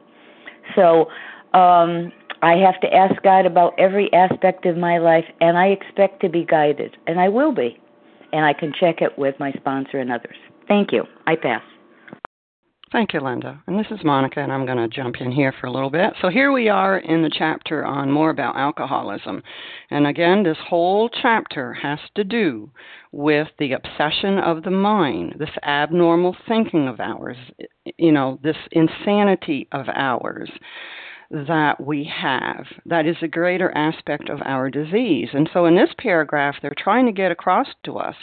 So, 0.75 1.11
um, 1.53 2.11
I 2.45 2.57
have 2.57 2.79
to 2.81 2.93
ask 2.93 3.19
God 3.23 3.47
about 3.47 3.73
every 3.79 4.13
aspect 4.13 4.67
of 4.67 4.77
my 4.77 4.99
life, 4.99 5.25
and 5.41 5.57
I 5.57 5.69
expect 5.69 6.21
to 6.21 6.29
be 6.29 6.45
guided, 6.45 6.95
and 7.07 7.19
I 7.19 7.27
will 7.27 7.51
be. 7.51 7.81
And 8.33 8.45
I 8.45 8.53
can 8.53 8.71
check 8.79 9.01
it 9.01 9.17
with 9.17 9.33
my 9.39 9.51
sponsor 9.53 9.97
and 9.97 10.11
others. 10.11 10.35
Thank 10.67 10.91
you. 10.91 11.05
I 11.25 11.37
pass. 11.37 11.63
Thank 12.91 13.13
you, 13.13 13.19
Linda. 13.19 13.63
And 13.65 13.79
this 13.79 13.87
is 13.89 14.05
Monica, 14.05 14.41
and 14.41 14.53
I'm 14.53 14.67
going 14.67 14.77
to 14.77 14.87
jump 14.87 15.15
in 15.19 15.31
here 15.31 15.55
for 15.59 15.65
a 15.65 15.71
little 15.71 15.89
bit. 15.89 16.13
So, 16.21 16.29
here 16.29 16.51
we 16.51 16.69
are 16.69 16.99
in 16.99 17.23
the 17.23 17.31
chapter 17.35 17.83
on 17.83 18.11
more 18.11 18.29
about 18.29 18.55
alcoholism. 18.55 19.41
And 19.89 20.05
again, 20.05 20.43
this 20.43 20.57
whole 20.69 21.09
chapter 21.09 21.73
has 21.73 21.97
to 22.13 22.23
do 22.23 22.69
with 23.11 23.47
the 23.57 23.71
obsession 23.71 24.37
of 24.37 24.61
the 24.61 24.69
mind, 24.69 25.37
this 25.39 25.49
abnormal 25.63 26.37
thinking 26.47 26.87
of 26.87 26.99
ours, 26.99 27.37
you 27.97 28.11
know, 28.11 28.39
this 28.43 28.57
insanity 28.71 29.67
of 29.71 29.87
ours 29.89 30.51
that 31.31 31.79
we 31.79 32.09
have. 32.21 32.65
That 32.85 33.05
is 33.05 33.17
a 33.21 33.27
greater 33.27 33.75
aspect 33.75 34.29
of 34.29 34.41
our 34.43 34.69
disease. 34.69 35.29
And 35.33 35.49
so, 35.53 35.65
in 35.65 35.75
this 35.75 35.93
paragraph, 35.97 36.55
they're 36.61 36.73
trying 36.77 37.05
to 37.05 37.11
get 37.11 37.31
across 37.31 37.67
to 37.83 37.97
us 37.97 38.15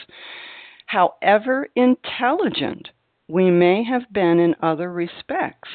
however 0.93 1.69
intelligent 1.75 2.89
we 3.29 3.51
may 3.51 3.83
have 3.83 4.13
been 4.13 4.39
in 4.39 4.55
other 4.63 4.93
respects. 4.93 5.69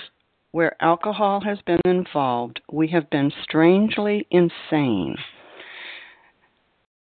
Where 0.51 0.81
alcohol 0.81 1.41
has 1.41 1.59
been 1.65 1.81
involved, 1.85 2.61
we 2.71 2.87
have 2.89 3.09
been 3.09 3.31
strangely 3.43 4.25
insane. 4.31 5.17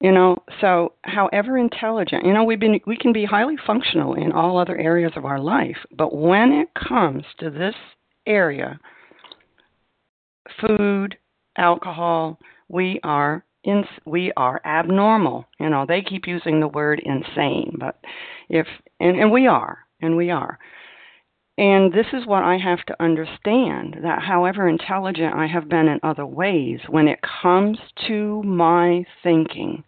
You 0.02 0.12
know, 0.12 0.44
so 0.60 0.94
however 1.04 1.58
intelligent, 1.58 2.26
you 2.26 2.34
know, 2.34 2.44
we've 2.44 2.60
been 2.60 2.80
we 2.88 2.98
can 2.98 3.14
be 3.14 3.26
highly 3.26 3.56
functional 3.66 4.16
in 4.16 4.32
all 4.32 4.58
other 4.58 4.78
areas 4.78 5.14
of 5.16 5.26
our 5.26 5.40
life, 5.40 5.78
but 5.96 6.16
when 6.16 6.52
it 6.52 6.70
comes 6.74 7.24
to 7.40 7.50
this 7.50 7.76
area, 8.26 8.80
food, 10.60 11.18
alcohol, 11.58 12.40
we 12.70 13.00
are 13.04 13.44
in, 13.64 13.84
we 14.06 14.32
are 14.36 14.62
abnormal. 14.66 15.46
You 15.60 15.70
know, 15.70 15.86
they 15.88 16.02
keep 16.02 16.28
using 16.28 16.60
the 16.60 16.68
word 16.68 17.02
insane, 17.04 17.76
but 17.80 18.00
if 18.50 18.68
and, 19.00 19.20
and 19.20 19.32
we 19.32 19.48
are 19.48 19.80
and 20.02 20.18
we 20.18 20.30
are. 20.30 20.58
And 21.58 21.94
this 21.94 22.08
is 22.14 22.26
what 22.26 22.44
I 22.44 22.58
have 22.58 22.84
to 22.88 23.04
understand 23.04 23.98
that 24.04 24.24
however 24.24 24.68
intelligent 24.68 25.36
I 25.36 25.48
have 25.48 25.70
been 25.70 25.88
in 25.88 26.00
other 26.02 26.26
ways, 26.26 26.80
when 26.90 27.08
it 27.08 27.20
comes 27.42 27.78
to 28.08 28.42
my 28.44 29.06
thinking, 29.22 29.84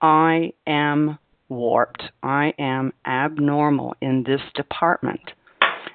I 0.00 0.52
am 0.66 1.18
warped. 1.48 2.02
I 2.22 2.54
am 2.58 2.92
abnormal 3.06 3.94
in 4.00 4.24
this 4.24 4.40
department. 4.54 5.32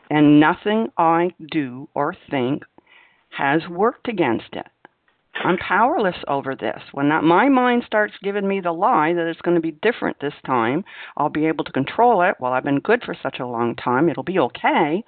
And 0.10 0.40
nothing 0.40 0.90
I 0.98 1.32
do 1.52 1.90
or 1.94 2.16
think 2.30 2.64
has 3.38 3.67
worked 3.70 4.08
against 4.08 4.53
it. 4.53 4.67
I'm 5.44 5.58
powerless 5.58 6.17
over 6.27 6.56
this. 6.56 6.82
When 6.94 7.10
that, 7.10 7.24
my 7.24 7.48
mind 7.50 7.84
starts 7.86 8.15
giving 8.24 8.48
me 8.48 8.60
the 8.60 8.72
lie 8.72 9.13
that 9.13 9.27
it's 9.27 9.41
going 9.41 9.56
to 9.56 9.62
be 9.62 9.72
different 9.72 10.17
this 10.20 10.34
time, 10.46 10.84
I'll 11.15 11.29
be 11.29 11.46
able 11.46 11.63
to 11.65 11.72
control 11.72 12.24
it. 12.24 12.36
Well, 12.39 12.53
I've 12.53 12.63
been 12.63 12.79
good 12.79 13.03
for 13.03 13.15
such 13.22 13.39
a 13.39 13.46
long 13.46 13.75
time, 13.75 14.10
it'll 14.10 14.24
be 14.24 14.39
okay. 14.39 15.03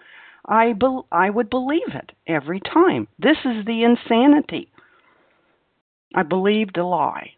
I 0.46 0.74
be, 0.74 1.02
I 1.12 1.30
would 1.30 1.50
believe 1.50 1.94
it 1.94 2.12
every 2.28 2.60
time. 2.60 3.08
This 3.18 3.38
is 3.44 3.66
the 3.66 3.84
insanity. 3.84 4.72
I 6.16 6.24
believed 6.24 6.78
a 6.78 6.86
lie. 6.86 7.32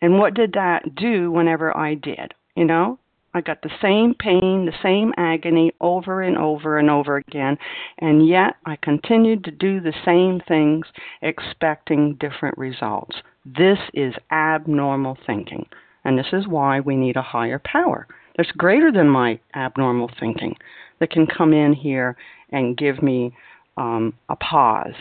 And 0.00 0.18
what 0.18 0.34
did 0.34 0.52
that 0.54 0.94
do 0.94 1.30
whenever 1.30 1.76
I 1.76 1.94
did? 1.94 2.34
You 2.56 2.64
know, 2.64 2.98
I 3.34 3.40
got 3.40 3.62
the 3.62 3.70
same 3.80 4.14
pain, 4.14 4.66
the 4.66 4.78
same 4.82 5.12
agony 5.16 5.72
over 5.80 6.22
and 6.22 6.36
over 6.36 6.78
and 6.78 6.90
over 6.90 7.16
again, 7.16 7.56
and 7.98 8.26
yet 8.26 8.56
I 8.66 8.76
continued 8.76 9.44
to 9.44 9.50
do 9.50 9.80
the 9.80 9.94
same 10.04 10.40
things 10.46 10.86
expecting 11.22 12.16
different 12.16 12.58
results. 12.58 13.16
This 13.46 13.78
is 13.94 14.14
abnormal 14.30 15.16
thinking, 15.26 15.66
and 16.04 16.18
this 16.18 16.32
is 16.32 16.46
why 16.46 16.80
we 16.80 16.94
need 16.94 17.16
a 17.16 17.22
higher 17.22 17.60
power 17.64 18.06
that's 18.36 18.50
greater 18.52 18.90
than 18.90 19.08
my 19.08 19.38
abnormal 19.54 20.10
thinking 20.18 20.56
that 21.00 21.10
can 21.10 21.26
come 21.26 21.52
in 21.52 21.72
here 21.72 22.16
and 22.50 22.76
give 22.76 23.02
me 23.02 23.34
um, 23.76 24.14
a 24.28 24.36
pause 24.36 24.94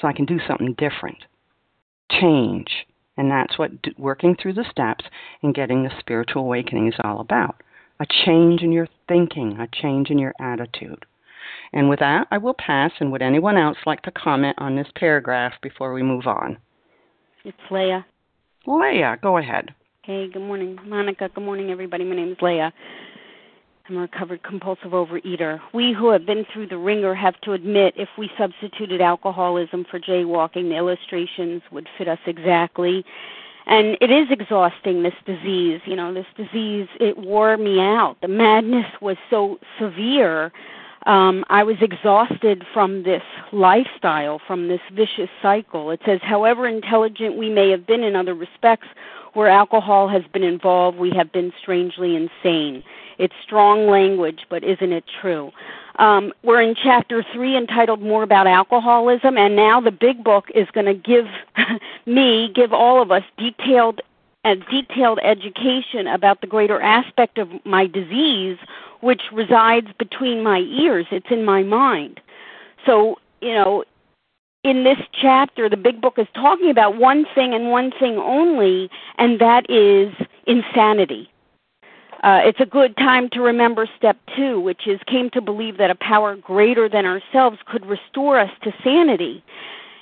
so 0.00 0.08
I 0.08 0.12
can 0.12 0.24
do 0.24 0.38
something 0.46 0.74
different, 0.78 1.18
change, 2.10 2.86
and 3.16 3.30
that's 3.30 3.58
what 3.58 3.70
working 3.98 4.36
through 4.40 4.54
the 4.54 4.64
steps 4.70 5.04
and 5.42 5.54
getting 5.54 5.82
the 5.82 5.90
spiritual 5.98 6.42
awakening 6.42 6.88
is 6.88 6.94
all 7.02 7.20
about 7.20 7.56
a 8.00 8.06
change 8.24 8.62
in 8.62 8.72
your 8.72 8.88
thinking, 9.06 9.58
a 9.60 9.68
change 9.82 10.08
in 10.10 10.18
your 10.18 10.34
attitude. 10.40 11.04
And 11.72 11.88
with 11.88 12.00
that, 12.00 12.26
I 12.30 12.38
will 12.38 12.54
pass. 12.54 12.92
And 12.98 13.12
would 13.12 13.22
anyone 13.22 13.56
else 13.56 13.76
like 13.86 14.02
to 14.02 14.10
comment 14.10 14.56
on 14.58 14.74
this 14.74 14.88
paragraph 14.96 15.52
before 15.62 15.92
we 15.92 16.02
move 16.02 16.26
on? 16.26 16.56
It's 17.44 17.56
Leah. 17.70 18.06
Leah, 18.66 19.18
go 19.22 19.38
ahead. 19.38 19.74
Hey, 20.02 20.28
good 20.32 20.42
morning, 20.42 20.78
Monica. 20.84 21.28
Good 21.32 21.44
morning, 21.44 21.70
everybody. 21.70 22.04
My 22.04 22.16
name 22.16 22.32
is 22.32 22.38
Leah. 22.40 22.72
I'm 23.88 23.96
a 23.96 24.00
recovered 24.00 24.42
compulsive 24.42 24.92
overeater. 24.92 25.60
We 25.72 25.92
who 25.92 26.10
have 26.10 26.24
been 26.24 26.44
through 26.52 26.68
the 26.68 26.78
wringer 26.78 27.14
have 27.14 27.40
to 27.42 27.52
admit 27.52 27.94
if 27.96 28.08
we 28.16 28.30
substituted 28.38 29.00
alcoholism 29.00 29.84
for 29.90 29.98
jaywalking, 29.98 30.68
the 30.68 30.76
illustrations 30.76 31.62
would 31.72 31.88
fit 31.98 32.06
us 32.06 32.18
exactly. 32.26 33.04
And 33.66 33.96
it 34.00 34.10
is 34.10 34.28
exhausting, 34.30 35.02
this 35.02 35.14
disease. 35.26 35.80
You 35.86 35.96
know, 35.96 36.14
this 36.14 36.26
disease, 36.36 36.88
it 37.00 37.18
wore 37.18 37.56
me 37.56 37.80
out. 37.80 38.16
The 38.22 38.28
madness 38.28 38.86
was 39.00 39.16
so 39.28 39.58
severe. 39.78 40.52
Um, 41.06 41.44
I 41.48 41.62
was 41.62 41.76
exhausted 41.80 42.64
from 42.74 43.02
this 43.04 43.22
lifestyle, 43.52 44.40
from 44.46 44.68
this 44.68 44.80
vicious 44.92 45.30
cycle. 45.40 45.90
It 45.90 46.00
says, 46.04 46.20
however 46.22 46.66
intelligent 46.66 47.36
we 47.36 47.48
may 47.48 47.70
have 47.70 47.86
been 47.86 48.02
in 48.02 48.16
other 48.16 48.34
respects, 48.34 48.88
where 49.32 49.48
alcohol 49.48 50.08
has 50.08 50.22
been 50.32 50.42
involved, 50.42 50.98
we 50.98 51.10
have 51.10 51.32
been 51.32 51.52
strangely 51.60 52.16
insane. 52.16 52.82
It's 53.20 53.34
strong 53.42 53.86
language, 53.86 54.46
but 54.48 54.64
isn't 54.64 54.92
it 54.92 55.04
true? 55.20 55.52
Um, 55.98 56.32
we're 56.42 56.62
in 56.62 56.74
chapter 56.74 57.22
three 57.34 57.54
entitled 57.54 58.00
More 58.00 58.22
About 58.22 58.46
Alcoholism, 58.46 59.36
and 59.36 59.54
now 59.54 59.78
the 59.78 59.90
big 59.90 60.24
book 60.24 60.46
is 60.54 60.66
going 60.72 60.86
to 60.86 60.94
give 60.94 61.26
me, 62.06 62.50
give 62.54 62.72
all 62.72 63.02
of 63.02 63.10
us 63.10 63.22
detailed 63.36 64.00
a 64.46 64.56
detailed 64.56 65.18
education 65.22 66.06
about 66.06 66.40
the 66.40 66.46
greater 66.46 66.80
aspect 66.80 67.36
of 67.36 67.50
my 67.66 67.86
disease, 67.86 68.56
which 69.00 69.20
resides 69.30 69.88
between 69.98 70.42
my 70.42 70.60
ears. 70.60 71.04
It's 71.10 71.30
in 71.30 71.44
my 71.44 71.62
mind. 71.62 72.20
So, 72.86 73.16
you 73.42 73.52
know, 73.52 73.84
in 74.64 74.84
this 74.84 74.96
chapter, 75.12 75.68
the 75.68 75.76
big 75.76 76.00
book 76.00 76.14
is 76.18 76.26
talking 76.32 76.70
about 76.70 76.96
one 76.96 77.26
thing 77.34 77.52
and 77.52 77.70
one 77.70 77.90
thing 78.00 78.16
only, 78.16 78.88
and 79.18 79.38
that 79.40 79.68
is 79.68 80.14
insanity. 80.46 81.30
Uh, 82.22 82.40
it's 82.44 82.60
a 82.60 82.66
good 82.66 82.96
time 82.96 83.30
to 83.30 83.40
remember 83.40 83.88
step 83.96 84.16
two, 84.36 84.60
which 84.60 84.86
is 84.86 85.00
came 85.06 85.30
to 85.30 85.40
believe 85.40 85.78
that 85.78 85.90
a 85.90 85.94
power 85.94 86.36
greater 86.36 86.88
than 86.88 87.06
ourselves 87.06 87.58
could 87.66 87.86
restore 87.86 88.38
us 88.38 88.50
to 88.62 88.72
sanity. 88.84 89.42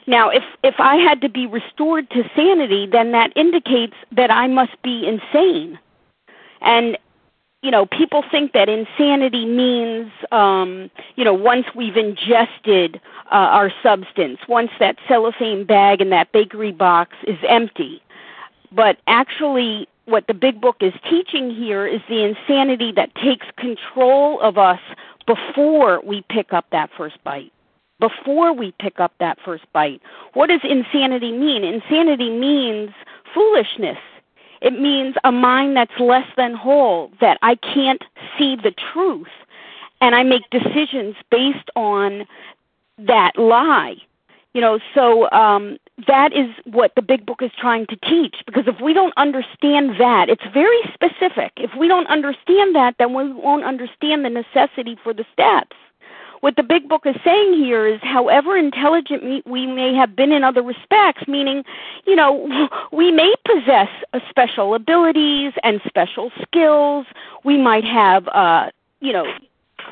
Now, 0.06 0.30
if 0.30 0.42
if 0.64 0.76
I 0.78 0.96
had 0.96 1.20
to 1.20 1.28
be 1.28 1.46
restored 1.46 2.10
to 2.10 2.28
sanity, 2.34 2.86
then 2.90 3.12
that 3.12 3.30
indicates 3.36 3.94
that 4.10 4.30
I 4.30 4.48
must 4.48 4.80
be 4.82 5.06
insane. 5.06 5.78
And 6.60 6.98
you 7.62 7.70
know, 7.70 7.86
people 7.86 8.22
think 8.30 8.52
that 8.52 8.68
insanity 8.68 9.44
means, 9.44 10.12
um, 10.30 10.90
you 11.16 11.24
know, 11.24 11.34
once 11.34 11.66
we've 11.74 11.96
ingested 11.96 13.00
uh, 13.32 13.34
our 13.34 13.72
substance, 13.82 14.38
once 14.48 14.70
that 14.78 14.96
cellophane 15.08 15.64
bag 15.64 16.00
and 16.00 16.12
that 16.12 16.30
bakery 16.32 16.72
box 16.72 17.16
is 17.26 17.38
empty. 17.48 18.00
But 18.70 18.98
actually, 19.06 19.88
what 20.08 20.26
the 20.26 20.34
big 20.34 20.60
book 20.60 20.76
is 20.80 20.94
teaching 21.08 21.54
here 21.54 21.86
is 21.86 22.00
the 22.08 22.24
insanity 22.24 22.92
that 22.92 23.14
takes 23.14 23.46
control 23.56 24.40
of 24.40 24.56
us 24.56 24.80
before 25.26 26.00
we 26.02 26.24
pick 26.30 26.52
up 26.52 26.64
that 26.72 26.88
first 26.96 27.22
bite. 27.24 27.52
Before 28.00 28.54
we 28.54 28.72
pick 28.80 29.00
up 29.00 29.12
that 29.20 29.38
first 29.44 29.64
bite. 29.72 30.00
What 30.32 30.46
does 30.46 30.60
insanity 30.64 31.32
mean? 31.32 31.62
Insanity 31.62 32.30
means 32.30 32.90
foolishness. 33.34 33.98
It 34.62 34.72
means 34.80 35.14
a 35.24 35.30
mind 35.30 35.76
that's 35.76 35.98
less 36.00 36.26
than 36.36 36.54
whole, 36.54 37.12
that 37.20 37.38
I 37.42 37.56
can't 37.56 38.02
see 38.38 38.56
the 38.56 38.72
truth, 38.92 39.28
and 40.00 40.14
I 40.14 40.22
make 40.22 40.48
decisions 40.50 41.16
based 41.30 41.70
on 41.76 42.26
that 42.98 43.36
lie. 43.36 43.96
You 44.54 44.60
know, 44.62 44.80
so 44.94 45.30
um, 45.30 45.78
that 46.06 46.32
is 46.32 46.48
what 46.64 46.92
the 46.94 47.02
big 47.02 47.26
book 47.26 47.42
is 47.42 47.50
trying 47.58 47.86
to 47.86 47.96
teach 47.96 48.36
because 48.46 48.64
if 48.66 48.80
we 48.80 48.92
don't 48.92 49.14
understand 49.16 49.98
that 49.98 50.28
it's 50.28 50.44
very 50.52 50.80
specific. 50.94 51.52
If 51.56 51.70
we 51.78 51.88
don't 51.88 52.06
understand 52.06 52.74
that 52.76 52.94
then 52.98 53.14
we 53.14 53.32
won't 53.32 53.64
understand 53.64 54.24
the 54.24 54.30
necessity 54.30 54.96
for 55.02 55.12
the 55.12 55.24
steps. 55.32 55.76
What 56.40 56.54
the 56.54 56.62
big 56.62 56.88
book 56.88 57.02
is 57.04 57.16
saying 57.24 57.54
here 57.54 57.88
is 57.88 58.00
however 58.00 58.56
intelligent 58.56 59.44
we 59.44 59.66
may 59.66 59.92
have 59.94 60.14
been 60.14 60.30
in 60.30 60.44
other 60.44 60.62
respects 60.62 61.26
meaning 61.26 61.64
you 62.06 62.14
know 62.14 62.68
we 62.92 63.10
may 63.10 63.34
possess 63.44 63.88
special 64.28 64.74
abilities 64.74 65.52
and 65.64 65.80
special 65.86 66.30
skills. 66.42 67.06
We 67.44 67.58
might 67.58 67.84
have 67.84 68.28
uh 68.28 68.70
you 69.00 69.12
know 69.12 69.26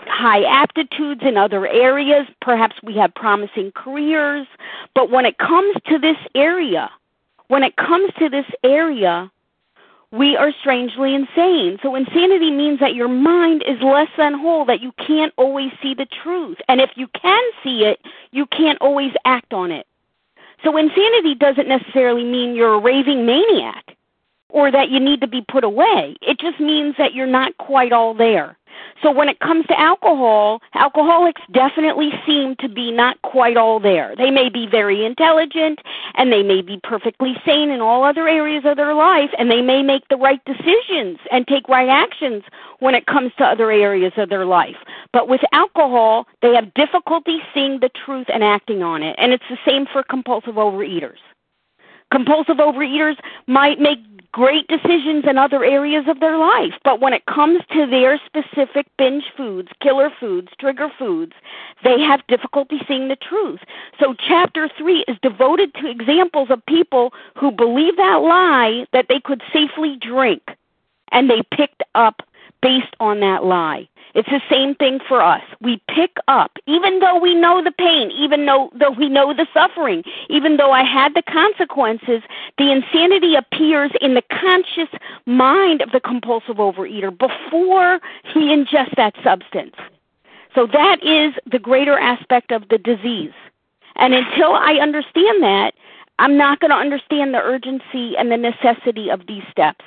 high 0.06 0.42
aptitudes 0.44 1.22
in 1.24 1.36
other 1.36 1.66
areas. 1.66 2.26
Perhaps 2.40 2.76
we 2.82 2.94
have 2.96 3.14
promising 3.14 3.72
careers. 3.72 4.46
But 4.94 5.10
when 5.10 5.26
it 5.26 5.38
comes 5.38 5.74
to 5.88 5.98
this 5.98 6.16
area, 6.34 6.90
when 7.48 7.62
it 7.62 7.76
comes 7.76 8.12
to 8.18 8.28
this 8.28 8.46
area, 8.64 9.30
we 10.12 10.36
are 10.36 10.52
strangely 10.60 11.14
insane. 11.14 11.78
So 11.82 11.94
insanity 11.94 12.50
means 12.50 12.80
that 12.80 12.94
your 12.94 13.08
mind 13.08 13.62
is 13.66 13.80
less 13.82 14.08
than 14.16 14.38
whole, 14.38 14.64
that 14.66 14.80
you 14.80 14.92
can't 15.04 15.32
always 15.36 15.70
see 15.82 15.94
the 15.94 16.06
truth. 16.22 16.58
And 16.68 16.80
if 16.80 16.90
you 16.94 17.08
can 17.08 17.42
see 17.62 17.84
it, 17.84 18.00
you 18.30 18.46
can't 18.46 18.80
always 18.80 19.12
act 19.24 19.52
on 19.52 19.70
it. 19.70 19.86
So 20.64 20.76
insanity 20.76 21.34
doesn't 21.34 21.68
necessarily 21.68 22.24
mean 22.24 22.54
you're 22.54 22.74
a 22.74 22.80
raving 22.80 23.26
maniac 23.26 23.96
or 24.48 24.70
that 24.70 24.88
you 24.88 25.00
need 25.00 25.20
to 25.20 25.26
be 25.26 25.44
put 25.46 25.64
away. 25.64 26.16
It 26.22 26.38
just 26.38 26.60
means 26.60 26.94
that 26.98 27.12
you're 27.12 27.26
not 27.26 27.56
quite 27.58 27.92
all 27.92 28.14
there. 28.14 28.56
So 29.02 29.10
when 29.10 29.28
it 29.28 29.40
comes 29.40 29.66
to 29.66 29.78
alcohol, 29.78 30.60
alcoholics 30.74 31.42
definitely 31.52 32.10
seem 32.26 32.56
to 32.56 32.68
be 32.68 32.90
not 32.90 33.20
quite 33.22 33.56
all 33.56 33.78
there. 33.78 34.14
They 34.16 34.30
may 34.30 34.48
be 34.48 34.66
very 34.66 35.04
intelligent 35.04 35.80
and 36.14 36.32
they 36.32 36.42
may 36.42 36.62
be 36.62 36.80
perfectly 36.82 37.34
sane 37.44 37.70
in 37.70 37.80
all 37.80 38.04
other 38.04 38.28
areas 38.28 38.64
of 38.64 38.76
their 38.76 38.94
life 38.94 39.30
and 39.38 39.50
they 39.50 39.62
may 39.62 39.82
make 39.82 40.08
the 40.08 40.16
right 40.16 40.40
decisions 40.44 41.18
and 41.30 41.46
take 41.46 41.68
right 41.68 41.88
actions 41.88 42.42
when 42.78 42.94
it 42.94 43.06
comes 43.06 43.32
to 43.38 43.44
other 43.44 43.70
areas 43.70 44.12
of 44.16 44.28
their 44.28 44.46
life. 44.46 44.76
But 45.12 45.28
with 45.28 45.40
alcohol, 45.52 46.26
they 46.42 46.54
have 46.54 46.72
difficulty 46.74 47.38
seeing 47.54 47.80
the 47.80 47.90
truth 48.04 48.26
and 48.32 48.42
acting 48.42 48.82
on 48.82 49.02
it. 49.02 49.16
And 49.18 49.32
it's 49.32 49.44
the 49.48 49.58
same 49.66 49.86
for 49.92 50.02
compulsive 50.02 50.54
overeaters. 50.54 51.18
Compulsive 52.10 52.56
overeaters 52.56 53.16
might 53.46 53.80
make 53.80 53.98
great 54.36 54.68
decisions 54.68 55.24
in 55.26 55.38
other 55.38 55.64
areas 55.64 56.04
of 56.08 56.20
their 56.20 56.36
life. 56.36 56.74
But 56.84 57.00
when 57.00 57.14
it 57.14 57.24
comes 57.24 57.62
to 57.72 57.86
their 57.86 58.20
specific 58.26 58.86
binge 58.98 59.24
foods, 59.34 59.70
killer 59.80 60.10
foods, 60.20 60.48
trigger 60.60 60.90
foods, 60.98 61.32
they 61.82 61.98
have 62.00 62.26
difficulty 62.26 62.80
seeing 62.86 63.08
the 63.08 63.16
truth. 63.16 63.60
So, 63.98 64.14
chapter 64.14 64.68
three 64.76 65.04
is 65.08 65.16
devoted 65.22 65.72
to 65.76 65.90
examples 65.90 66.50
of 66.50 66.64
people 66.66 67.14
who 67.34 67.50
believe 67.50 67.96
that 67.96 68.20
lie 68.22 68.86
that 68.92 69.06
they 69.08 69.20
could 69.20 69.42
safely 69.52 69.96
drink, 69.96 70.42
and 71.12 71.30
they 71.30 71.42
picked 71.50 71.82
up 71.94 72.20
based 72.60 72.94
on 73.00 73.20
that 73.20 73.44
lie. 73.44 73.88
It's 74.16 74.30
the 74.30 74.40
same 74.48 74.74
thing 74.74 74.98
for 75.06 75.22
us. 75.22 75.42
We 75.60 75.78
pick 75.94 76.16
up, 76.26 76.52
even 76.66 77.00
though 77.00 77.20
we 77.20 77.34
know 77.34 77.62
the 77.62 77.70
pain, 77.70 78.10
even 78.12 78.46
though, 78.46 78.70
though 78.72 78.90
we 78.90 79.10
know 79.10 79.34
the 79.34 79.46
suffering, 79.52 80.04
even 80.30 80.56
though 80.56 80.72
I 80.72 80.84
had 80.84 81.12
the 81.12 81.20
consequences, 81.20 82.22
the 82.56 82.72
insanity 82.72 83.34
appears 83.34 83.90
in 84.00 84.14
the 84.14 84.22
conscious 84.30 84.88
mind 85.26 85.82
of 85.82 85.92
the 85.92 86.00
compulsive 86.00 86.56
overeater 86.56 87.10
before 87.10 88.00
he 88.32 88.40
ingests 88.56 88.96
that 88.96 89.14
substance. 89.22 89.76
So 90.54 90.66
that 90.66 91.04
is 91.04 91.34
the 91.44 91.58
greater 91.58 91.98
aspect 91.98 92.52
of 92.52 92.70
the 92.70 92.78
disease. 92.78 93.34
And 93.96 94.14
until 94.14 94.54
I 94.54 94.78
understand 94.80 95.42
that, 95.42 95.72
I'm 96.18 96.38
not 96.38 96.60
going 96.60 96.70
to 96.70 96.76
understand 96.76 97.34
the 97.34 97.42
urgency 97.42 98.16
and 98.16 98.32
the 98.32 98.38
necessity 98.38 99.10
of 99.10 99.26
these 99.26 99.42
steps 99.50 99.84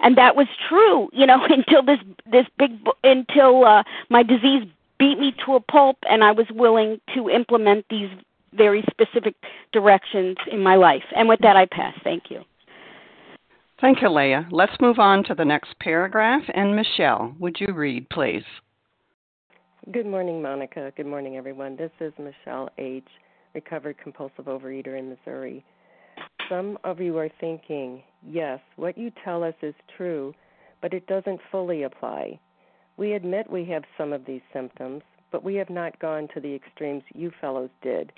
and 0.00 0.16
that 0.16 0.36
was 0.36 0.46
true 0.68 1.08
you 1.12 1.26
know 1.26 1.44
until 1.48 1.82
this 1.82 1.98
this 2.30 2.46
big 2.58 2.72
until 3.04 3.64
uh 3.64 3.82
my 4.10 4.22
disease 4.22 4.64
beat 4.98 5.18
me 5.18 5.32
to 5.44 5.54
a 5.54 5.60
pulp 5.60 5.96
and 6.08 6.24
i 6.24 6.32
was 6.32 6.46
willing 6.50 7.00
to 7.14 7.28
implement 7.28 7.84
these 7.90 8.10
very 8.54 8.84
specific 8.90 9.34
directions 9.72 10.36
in 10.50 10.62
my 10.62 10.74
life. 10.74 11.04
And 11.16 11.28
with 11.28 11.40
that 11.40 11.56
i 11.56 11.66
pass. 11.66 11.94
Thank 12.04 12.24
you. 12.30 12.42
Thank 13.80 14.02
you 14.02 14.10
leah. 14.10 14.46
Let's 14.50 14.72
move 14.80 14.98
on 14.98 15.24
to 15.24 15.34
the 15.34 15.44
next 15.44 15.78
paragraph. 15.80 16.42
And 16.54 16.74
michelle 16.74 17.34
would 17.38 17.56
you 17.60 17.72
read 17.72 18.08
please? 18.10 18.44
Good 19.92 20.06
morning 20.06 20.42
monica. 20.42 20.92
Good 20.96 21.06
morning 21.06 21.36
everyone. 21.36 21.76
This 21.76 21.92
is 22.00 22.12
michelle 22.18 22.70
h. 22.78 23.04
recovered 23.54 23.96
compulsive 23.98 24.46
overeater 24.46 24.98
in 24.98 25.08
missouri. 25.08 25.64
Some 26.48 26.78
of 26.82 27.00
you 27.00 27.16
are 27.18 27.28
thinking, 27.40 28.02
yes, 28.26 28.60
what 28.76 28.98
you 28.98 29.10
tell 29.24 29.42
us 29.42 29.54
is 29.62 29.74
true, 29.96 30.34
but 30.80 30.94
it 30.94 31.06
doesn't 31.06 31.40
fully 31.50 31.82
apply. 31.82 32.38
We 32.96 33.12
admit 33.12 33.50
we 33.50 33.64
have 33.66 33.84
some 33.96 34.12
of 34.12 34.24
these 34.24 34.40
symptoms, 34.52 35.02
but 35.30 35.44
we 35.44 35.54
have 35.56 35.70
not 35.70 35.98
gone 36.00 36.28
to 36.34 36.40
the 36.40 36.54
extremes 36.54 37.02
you 37.14 37.30
fellows 37.40 37.70
did, 37.82 38.12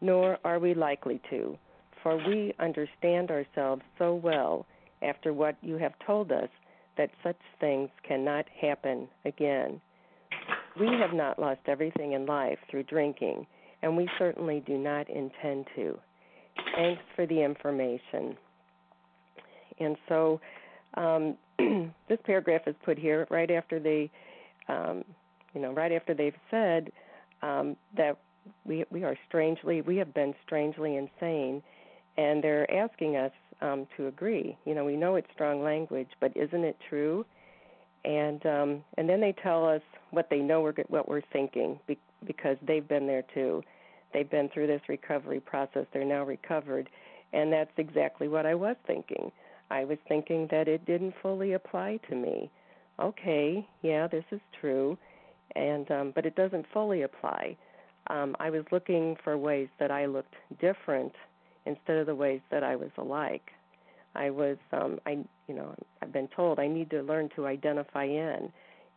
nor 0.00 0.38
are 0.44 0.58
we 0.58 0.74
likely 0.74 1.20
to, 1.30 1.56
for 2.02 2.16
we 2.16 2.54
understand 2.58 3.30
ourselves 3.30 3.82
so 3.98 4.14
well 4.14 4.66
after 5.02 5.32
what 5.32 5.56
you 5.62 5.76
have 5.76 5.92
told 6.04 6.32
us 6.32 6.48
that 6.96 7.10
such 7.22 7.36
things 7.60 7.90
cannot 8.06 8.46
happen 8.60 9.08
again. 9.24 9.80
We 10.78 10.86
have 11.00 11.12
not 11.12 11.38
lost 11.38 11.60
everything 11.66 12.12
in 12.12 12.26
life 12.26 12.58
through 12.70 12.84
drinking, 12.84 13.46
and 13.82 13.96
we 13.96 14.08
certainly 14.18 14.62
do 14.66 14.76
not 14.78 15.08
intend 15.08 15.66
to. 15.76 15.98
Thanks 16.74 17.02
for 17.14 17.26
the 17.26 17.42
information. 17.42 18.36
And 19.78 19.96
so 20.08 20.40
um, 20.94 21.36
this 22.08 22.18
paragraph 22.24 22.62
is 22.66 22.74
put 22.84 22.98
here 22.98 23.26
right 23.30 23.50
after 23.50 23.78
they, 23.78 24.10
um, 24.68 25.04
you 25.54 25.60
know, 25.60 25.72
right 25.72 25.92
after 25.92 26.14
they've 26.14 26.34
said 26.50 26.90
um, 27.42 27.76
that 27.96 28.16
we 28.64 28.84
we 28.90 29.02
are 29.04 29.16
strangely 29.28 29.80
we 29.80 29.96
have 29.96 30.14
been 30.14 30.34
strangely 30.44 30.96
insane, 30.96 31.62
and 32.16 32.42
they're 32.42 32.70
asking 32.72 33.16
us 33.16 33.32
um, 33.60 33.86
to 33.96 34.06
agree. 34.06 34.56
You 34.64 34.74
know, 34.74 34.84
we 34.84 34.96
know 34.96 35.16
it's 35.16 35.28
strong 35.32 35.62
language, 35.62 36.10
but 36.20 36.36
isn't 36.36 36.64
it 36.64 36.76
true? 36.88 37.24
And 38.04 38.44
um, 38.46 38.84
and 38.96 39.08
then 39.08 39.20
they 39.20 39.34
tell 39.42 39.68
us 39.68 39.82
what 40.10 40.28
they 40.30 40.38
know 40.38 40.60
we're 40.60 40.74
what 40.88 41.08
we're 41.08 41.22
thinking 41.32 41.78
be, 41.86 41.98
because 42.26 42.56
they've 42.66 42.86
been 42.86 43.06
there 43.06 43.24
too. 43.34 43.62
They've 44.12 44.30
been 44.30 44.48
through 44.48 44.68
this 44.68 44.82
recovery 44.88 45.40
process. 45.40 45.86
They're 45.92 46.04
now 46.04 46.24
recovered. 46.24 46.88
And 47.32 47.52
that's 47.52 47.72
exactly 47.76 48.28
what 48.28 48.46
I 48.46 48.54
was 48.54 48.76
thinking. 48.86 49.32
I 49.70 49.84
was 49.84 49.98
thinking 50.08 50.48
that 50.50 50.68
it 50.68 50.84
didn't 50.86 51.14
fully 51.22 51.54
apply 51.54 51.98
to 52.08 52.14
me. 52.14 52.50
Okay, 52.98 53.66
yeah, 53.82 54.06
this 54.06 54.24
is 54.30 54.40
true, 54.60 54.96
and 55.54 55.90
um, 55.90 56.12
but 56.14 56.24
it 56.24 56.34
doesn't 56.34 56.66
fully 56.72 57.02
apply. 57.02 57.56
Um, 58.08 58.36
I 58.38 58.50
was 58.50 58.64
looking 58.70 59.16
for 59.24 59.36
ways 59.36 59.68
that 59.78 59.90
I 59.90 60.06
looked 60.06 60.34
different 60.60 61.12
instead 61.66 61.96
of 61.96 62.06
the 62.06 62.14
ways 62.14 62.40
that 62.50 62.62
I 62.62 62.76
was 62.76 62.90
alike. 62.96 63.50
I 64.14 64.30
was, 64.30 64.56
um, 64.72 64.98
I, 65.04 65.18
you 65.48 65.54
know, 65.54 65.74
I've 66.00 66.12
been 66.12 66.28
told 66.34 66.58
I 66.58 66.68
need 66.68 66.88
to 66.90 67.02
learn 67.02 67.28
to 67.36 67.46
identify 67.46 68.04
in, 68.04 68.50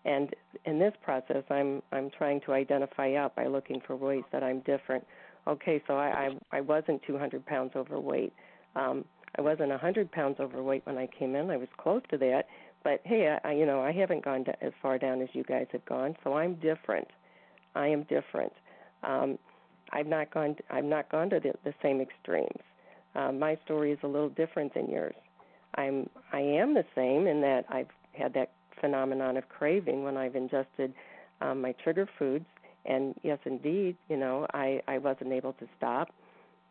and 0.06 0.34
in 0.66 0.80
this 0.80 0.94
process, 1.04 1.44
I'm 1.50 1.82
I'm 1.92 2.10
trying 2.18 2.42
to 2.42 2.54
identify 2.54 3.16
out 3.16 3.36
by 3.36 3.48
looking 3.48 3.82
for 3.86 3.96
ways 3.96 4.24
that 4.32 4.44
I'm 4.44 4.60
different. 4.62 5.06
Okay, 5.48 5.82
so 5.88 5.96
I 5.98 6.30
I, 6.52 6.58
I 6.58 6.62
wasn't 6.62 7.02
200 7.06 7.46
pounds 7.46 7.72
overweight. 7.76 8.34
Um, 8.76 9.04
I 9.38 9.42
wasn't 9.42 9.70
100 9.70 10.12
pounds 10.12 10.38
overweight 10.40 10.86
when 10.86 10.98
I 10.98 11.08
came 11.08 11.36
in. 11.36 11.50
I 11.50 11.58
was 11.58 11.68
close 11.78 12.02
to 12.10 12.18
that, 12.18 12.48
but 12.84 13.02
hey, 13.04 13.38
I, 13.44 13.52
you 13.52 13.66
know, 13.66 13.82
I 13.82 13.92
haven't 13.92 14.24
gone 14.24 14.44
to, 14.46 14.64
as 14.64 14.74
far 14.82 14.98
down 14.98 15.22
as 15.22 15.30
you 15.34 15.44
guys 15.44 15.68
have 15.72 15.86
gone, 15.86 16.16
so 16.24 16.34
I'm 16.34 16.56
different. 16.56 17.08
I 17.76 17.88
am 17.88 18.04
different. 18.04 18.54
Um, 19.04 19.38
I've 19.92 20.08
not 20.08 20.32
gone. 20.32 20.56
I've 20.70 20.86
not 20.86 21.10
gone 21.12 21.30
to 21.32 21.40
the, 21.40 21.54
the 21.64 21.74
same 21.82 22.02
extremes. 22.02 22.62
Um, 23.16 23.40
my 23.40 23.58
story 23.66 23.92
is 23.92 24.00
a 24.04 24.08
little 24.08 24.30
different 24.30 24.74
than 24.74 24.90
yours. 24.90 25.16
I'm. 25.76 26.10
I 26.32 26.40
am 26.40 26.74
the 26.74 26.86
same 26.96 27.28
in 27.28 27.42
that 27.42 27.66
I've 27.70 27.90
had 28.14 28.34
that 28.34 28.52
phenomenon 28.80 29.38
of 29.38 29.48
craving 29.50 30.04
when 30.04 30.18
I've 30.18 30.36
ingested 30.36 30.94
um, 31.42 31.62
my 31.62 31.74
trigger 31.84 32.08
foods. 32.18 32.46
And 32.86 33.16
yes, 33.24 33.40
indeed, 33.46 33.98
you 34.10 34.18
know, 34.18 34.48
I, 34.54 34.82
I 34.88 34.98
wasn't 34.98 35.32
able 35.34 35.54
to 35.54 35.68
stop. 35.78 36.10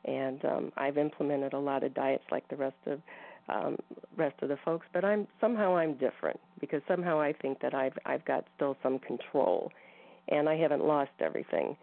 And 0.05 0.45
um, 0.45 0.73
I've 0.77 0.99
implemented 0.99 1.53
a 1.53 1.59
lot 1.59 1.83
of 1.83 1.95
diets 1.95 2.25
like 2.31 2.49
the 2.49 2.57
rest 2.57 2.77
of 2.87 3.01
um, 3.49 3.77
rest 4.17 4.37
of 4.43 4.51
the 4.51 4.59
folks, 4.63 4.87
but 4.93 5.07
I'm 5.07 5.27
somehow 5.41 5.75
I'm 5.75 5.95
different 5.95 6.39
because 6.61 6.83
somehow 6.87 7.19
I 7.19 7.33
think 7.33 7.61
that 7.61 7.75
I've 7.75 7.97
I've 8.05 8.25
got 8.27 8.45
still 8.57 8.77
some 8.83 8.99
control, 8.99 9.73
and 10.29 10.49
I 10.49 10.57
haven't 10.57 10.85
lost 10.85 11.13
everything. 11.21 11.77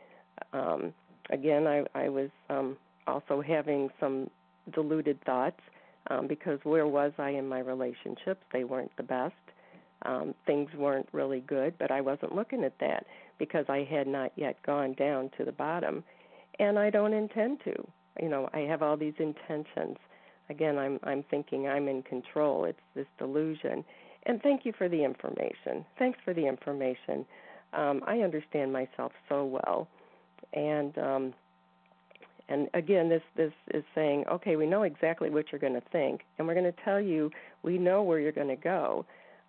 Um, 0.53 0.93
again, 1.31 1.65
I 1.65 1.83
I 1.95 2.09
was 2.09 2.29
um, 2.51 2.77
also 3.07 3.41
having 3.41 3.89
some 3.99 4.29
deluded 4.73 5.23
thoughts 5.25 5.59
um, 6.11 6.27
because 6.27 6.59
where 6.63 6.87
was 6.87 7.13
I 7.17 7.31
in 7.31 7.47
my 7.47 7.59
relationships? 7.59 8.43
They 8.53 8.63
weren't 8.63 8.95
the 8.95 9.03
best 9.03 9.33
um, 10.03 10.33
things 10.45 10.69
weren't 10.77 11.07
really 11.11 11.41
good, 11.41 11.77
but 11.77 11.91
I 11.91 12.01
wasn't 12.01 12.35
looking 12.35 12.63
at 12.63 12.77
that 12.79 13.05
because 13.37 13.65
I 13.67 13.87
had 13.89 14.07
not 14.07 14.31
yet 14.35 14.61
gone 14.63 14.93
down 14.93 15.31
to 15.37 15.45
the 15.45 15.51
bottom, 15.51 16.03
and 16.59 16.77
I 16.79 16.89
don't 16.89 17.13
intend 17.13 17.59
to. 17.65 17.87
You 18.21 18.29
know, 18.29 18.49
I 18.53 18.59
have 18.59 18.81
all 18.81 18.97
these 18.97 19.15
intentions. 19.19 19.97
Again, 20.49 20.77
I'm 20.77 20.99
I'm 21.03 21.23
thinking 21.31 21.67
I'm 21.67 21.87
in 21.87 22.03
control. 22.03 22.65
It's 22.65 22.79
this 22.95 23.07
delusion. 23.17 23.85
And 24.25 24.41
thank 24.41 24.65
you 24.65 24.73
for 24.77 24.89
the 24.89 25.03
information. 25.03 25.85
Thanks 25.99 26.19
for 26.25 26.33
the 26.33 26.47
information. 26.47 27.25
Um, 27.73 28.01
I 28.07 28.19
understand 28.19 28.73
myself 28.73 29.11
so 29.29 29.45
well, 29.45 29.87
and 30.53 30.97
um, 30.97 31.33
and 32.49 32.69
again, 32.73 33.09
this 33.09 33.23
this 33.35 33.53
is 33.73 33.83
saying, 33.95 34.25
okay, 34.31 34.55
we 34.55 34.67
know 34.67 34.83
exactly 34.83 35.29
what 35.29 35.51
you're 35.51 35.61
going 35.61 35.73
to 35.73 35.89
think, 35.91 36.21
and 36.37 36.47
we're 36.47 36.55
going 36.55 36.71
to 36.71 36.83
tell 36.85 37.01
you 37.01 37.31
we 37.63 37.77
know 37.77 38.03
where 38.03 38.19
you're 38.19 38.31
going 38.31 38.47
to 38.49 38.55
go 38.55 39.05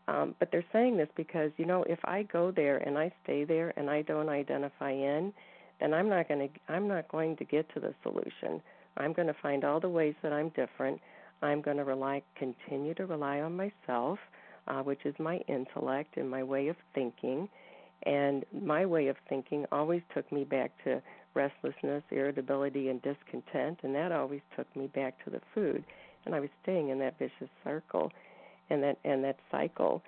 Um, 0.08 0.34
but 0.38 0.50
they're 0.50 0.64
saying 0.72 0.96
this 0.96 1.08
because 1.16 1.50
you 1.56 1.64
know 1.66 1.84
if 1.84 1.98
I 2.04 2.24
go 2.24 2.50
there 2.50 2.78
and 2.78 2.98
I 2.98 3.12
stay 3.24 3.44
there 3.44 3.72
and 3.78 3.90
I 3.90 4.02
don't 4.02 4.28
identify 4.28 4.92
in, 4.92 5.32
then 5.80 5.92
I'm 5.94 6.08
not 6.08 6.28
going 6.28 6.48
to 6.48 6.72
I'm 6.72 6.88
not 6.88 7.08
going 7.08 7.36
to 7.36 7.44
get 7.44 7.72
to 7.74 7.80
the 7.80 7.94
solution. 8.02 8.62
I'm 8.96 9.12
going 9.12 9.28
to 9.28 9.36
find 9.42 9.64
all 9.64 9.80
the 9.80 9.88
ways 9.88 10.14
that 10.22 10.32
I'm 10.32 10.50
different. 10.50 11.00
I'm 11.42 11.60
going 11.60 11.76
to 11.76 11.84
rely 11.84 12.22
continue 12.38 12.94
to 12.94 13.06
rely 13.06 13.40
on 13.40 13.56
myself, 13.56 14.18
uh, 14.68 14.82
which 14.82 15.00
is 15.04 15.14
my 15.18 15.36
intellect 15.48 16.16
and 16.16 16.30
my 16.30 16.42
way 16.42 16.68
of 16.68 16.76
thinking. 16.94 17.48
And 18.04 18.44
my 18.52 18.86
way 18.86 19.08
of 19.08 19.16
thinking 19.28 19.66
always 19.72 20.02
took 20.14 20.30
me 20.30 20.44
back 20.44 20.70
to 20.84 21.02
restlessness, 21.34 22.02
irritability, 22.10 22.88
and 22.88 23.02
discontent, 23.02 23.80
and 23.82 23.94
that 23.94 24.12
always 24.12 24.40
took 24.56 24.74
me 24.76 24.86
back 24.86 25.22
to 25.24 25.30
the 25.30 25.40
food. 25.54 25.84
And 26.24 26.34
I 26.34 26.40
was 26.40 26.50
staying 26.62 26.88
in 26.88 26.98
that 27.00 27.18
vicious 27.18 27.50
circle 27.64 28.10
and 28.70 28.82
that 28.82 28.98
and 29.04 29.22
that 29.24 29.38
cycle. 29.50 30.02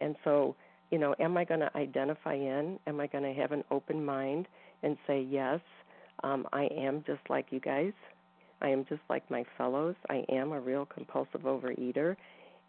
And 0.00 0.16
so, 0.24 0.56
you 0.90 0.98
know, 0.98 1.14
am 1.20 1.36
I 1.36 1.44
going 1.44 1.60
to 1.60 1.76
identify 1.76 2.34
in? 2.34 2.78
Am 2.86 3.00
I 3.00 3.06
going 3.06 3.24
to 3.24 3.40
have 3.40 3.52
an 3.52 3.64
open 3.70 4.04
mind 4.04 4.48
and 4.82 4.96
say 5.06 5.22
yes? 5.22 5.60
Um, 6.22 6.46
I 6.52 6.64
am 6.76 7.02
just 7.06 7.22
like 7.28 7.46
you 7.50 7.60
guys. 7.60 7.92
I 8.60 8.68
am 8.68 8.84
just 8.88 9.00
like 9.10 9.28
my 9.30 9.44
fellows. 9.58 9.96
I 10.08 10.24
am 10.28 10.52
a 10.52 10.60
real 10.60 10.86
compulsive 10.86 11.42
overeater, 11.42 12.16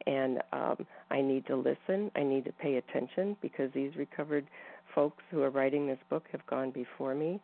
and 0.08 0.42
um, 0.52 0.88
I 1.12 1.22
need 1.22 1.46
to 1.48 1.56
listen. 1.56 2.10
I 2.16 2.24
need 2.24 2.46
to 2.46 2.52
pay 2.54 2.78
attention 2.78 3.38
because 3.42 3.72
these 3.74 3.96
recovered 3.96 4.48
folks 4.96 5.24
who 5.30 5.42
are 5.44 5.52
writing 5.52 5.88
this 5.88 6.00
book 6.10 6.26
have 6.32 6.46
gone 6.48 6.72
before 6.72 7.14
me, 7.14 7.40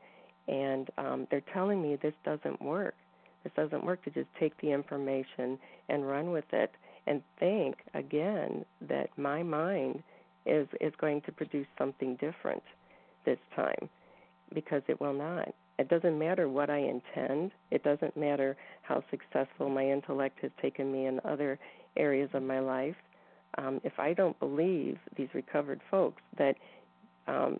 and 0.47 0.89
um, 0.97 1.27
they're 1.29 1.43
telling 1.53 1.81
me 1.81 1.95
this 2.01 2.15
doesn't 2.25 2.61
work. 2.61 2.95
This 3.43 3.53
doesn't 3.55 3.85
work 3.85 4.03
to 4.03 4.09
just 4.09 4.27
take 4.39 4.59
the 4.61 4.71
information 4.71 5.59
and 5.87 6.07
run 6.07 6.31
with 6.31 6.51
it 6.51 6.71
and 7.07 7.21
think 7.39 7.77
again 7.93 8.65
that 8.81 9.09
my 9.17 9.43
mind 9.43 10.03
is 10.45 10.67
is 10.81 10.93
going 10.99 11.21
to 11.21 11.31
produce 11.31 11.67
something 11.77 12.15
different 12.15 12.63
this 13.25 13.39
time 13.55 13.89
because 14.53 14.81
it 14.87 14.99
will 14.99 15.13
not. 15.13 15.49
It 15.77 15.89
doesn't 15.89 16.17
matter 16.17 16.49
what 16.49 16.69
I 16.69 16.79
intend. 16.79 17.51
It 17.71 17.83
doesn't 17.83 18.17
matter 18.17 18.57
how 18.81 19.03
successful 19.09 19.69
my 19.69 19.89
intellect 19.89 20.39
has 20.41 20.51
taken 20.61 20.91
me 20.91 21.05
in 21.05 21.21
other 21.23 21.57
areas 21.95 22.29
of 22.33 22.43
my 22.43 22.59
life. 22.59 22.95
Um, 23.57 23.79
if 23.83 23.97
I 23.97 24.13
don't 24.13 24.37
believe 24.39 24.97
these 25.17 25.29
recovered 25.33 25.81
folks 25.89 26.21
that 26.37 26.55
um, 27.27 27.59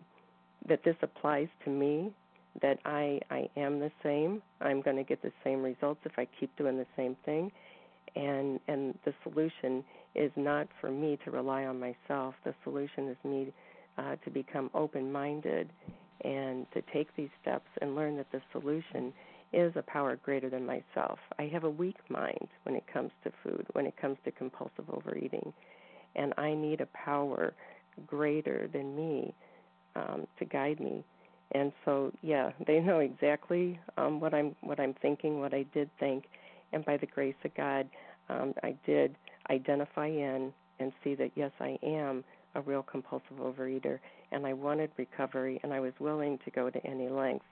that 0.68 0.84
this 0.84 0.96
applies 1.02 1.48
to 1.64 1.70
me, 1.70 2.12
that 2.60 2.78
I 2.84 3.20
I 3.30 3.48
am 3.56 3.80
the 3.80 3.90
same, 4.02 4.42
I'm 4.60 4.82
going 4.82 4.96
to 4.96 5.04
get 5.04 5.22
the 5.22 5.32
same 5.42 5.62
results 5.62 6.00
if 6.04 6.12
I 6.18 6.26
keep 6.38 6.54
doing 6.56 6.76
the 6.76 6.86
same 6.96 7.16
thing 7.24 7.50
and 8.16 8.60
and 8.68 8.98
the 9.04 9.14
solution 9.22 9.84
is 10.14 10.30
not 10.36 10.66
for 10.80 10.90
me 10.90 11.18
to 11.24 11.30
rely 11.30 11.64
on 11.64 11.78
myself 11.78 12.34
the 12.44 12.54
solution 12.64 13.08
is 13.08 13.16
me 13.24 13.52
uh, 13.98 14.16
to 14.24 14.30
become 14.30 14.70
open 14.74 15.10
minded 15.10 15.70
and 16.24 16.66
to 16.72 16.82
take 16.92 17.14
these 17.16 17.30
steps 17.40 17.68
and 17.80 17.94
learn 17.94 18.16
that 18.16 18.30
the 18.32 18.40
solution 18.52 19.12
is 19.52 19.72
a 19.76 19.82
power 19.82 20.16
greater 20.16 20.48
than 20.48 20.64
myself. 20.64 21.18
I 21.38 21.44
have 21.52 21.64
a 21.64 21.70
weak 21.70 21.96
mind 22.08 22.48
when 22.64 22.76
it 22.76 22.84
comes 22.92 23.10
to 23.24 23.32
food 23.42 23.66
when 23.72 23.86
it 23.86 23.96
comes 24.00 24.16
to 24.24 24.30
compulsive 24.30 24.88
overeating 24.90 25.52
and 26.16 26.32
i 26.38 26.54
need 26.54 26.80
a 26.80 26.86
power 26.86 27.54
greater 28.06 28.68
than 28.72 28.96
me 28.96 29.34
um, 29.96 30.26
to 30.38 30.44
guide 30.44 30.80
me. 30.80 31.04
And 31.52 31.72
so 31.84 32.12
yeah 32.22 32.50
they 32.66 32.80
know 32.80 33.00
exactly 33.00 33.80
um, 33.96 34.20
what 34.20 34.34
i'm 34.34 34.54
what 34.60 34.78
i'm 34.78 34.94
thinking 35.02 35.40
what 35.40 35.52
i 35.54 35.64
did 35.74 35.90
think 35.98 36.24
and 36.72 36.84
by 36.84 36.96
the 36.96 37.06
grace 37.06 37.34
of 37.44 37.54
God, 37.54 37.88
um, 38.28 38.54
I 38.62 38.74
did 38.86 39.16
identify 39.50 40.06
in 40.06 40.52
and 40.78 40.92
see 41.02 41.14
that 41.16 41.32
yes, 41.34 41.50
I 41.60 41.78
am 41.82 42.24
a 42.54 42.60
real 42.60 42.82
compulsive 42.82 43.38
overeater, 43.40 43.98
and 44.32 44.46
I 44.46 44.52
wanted 44.52 44.90
recovery, 44.96 45.60
and 45.62 45.72
I 45.72 45.80
was 45.80 45.92
willing 46.00 46.38
to 46.44 46.50
go 46.50 46.70
to 46.70 46.86
any 46.86 47.08
length 47.08 47.44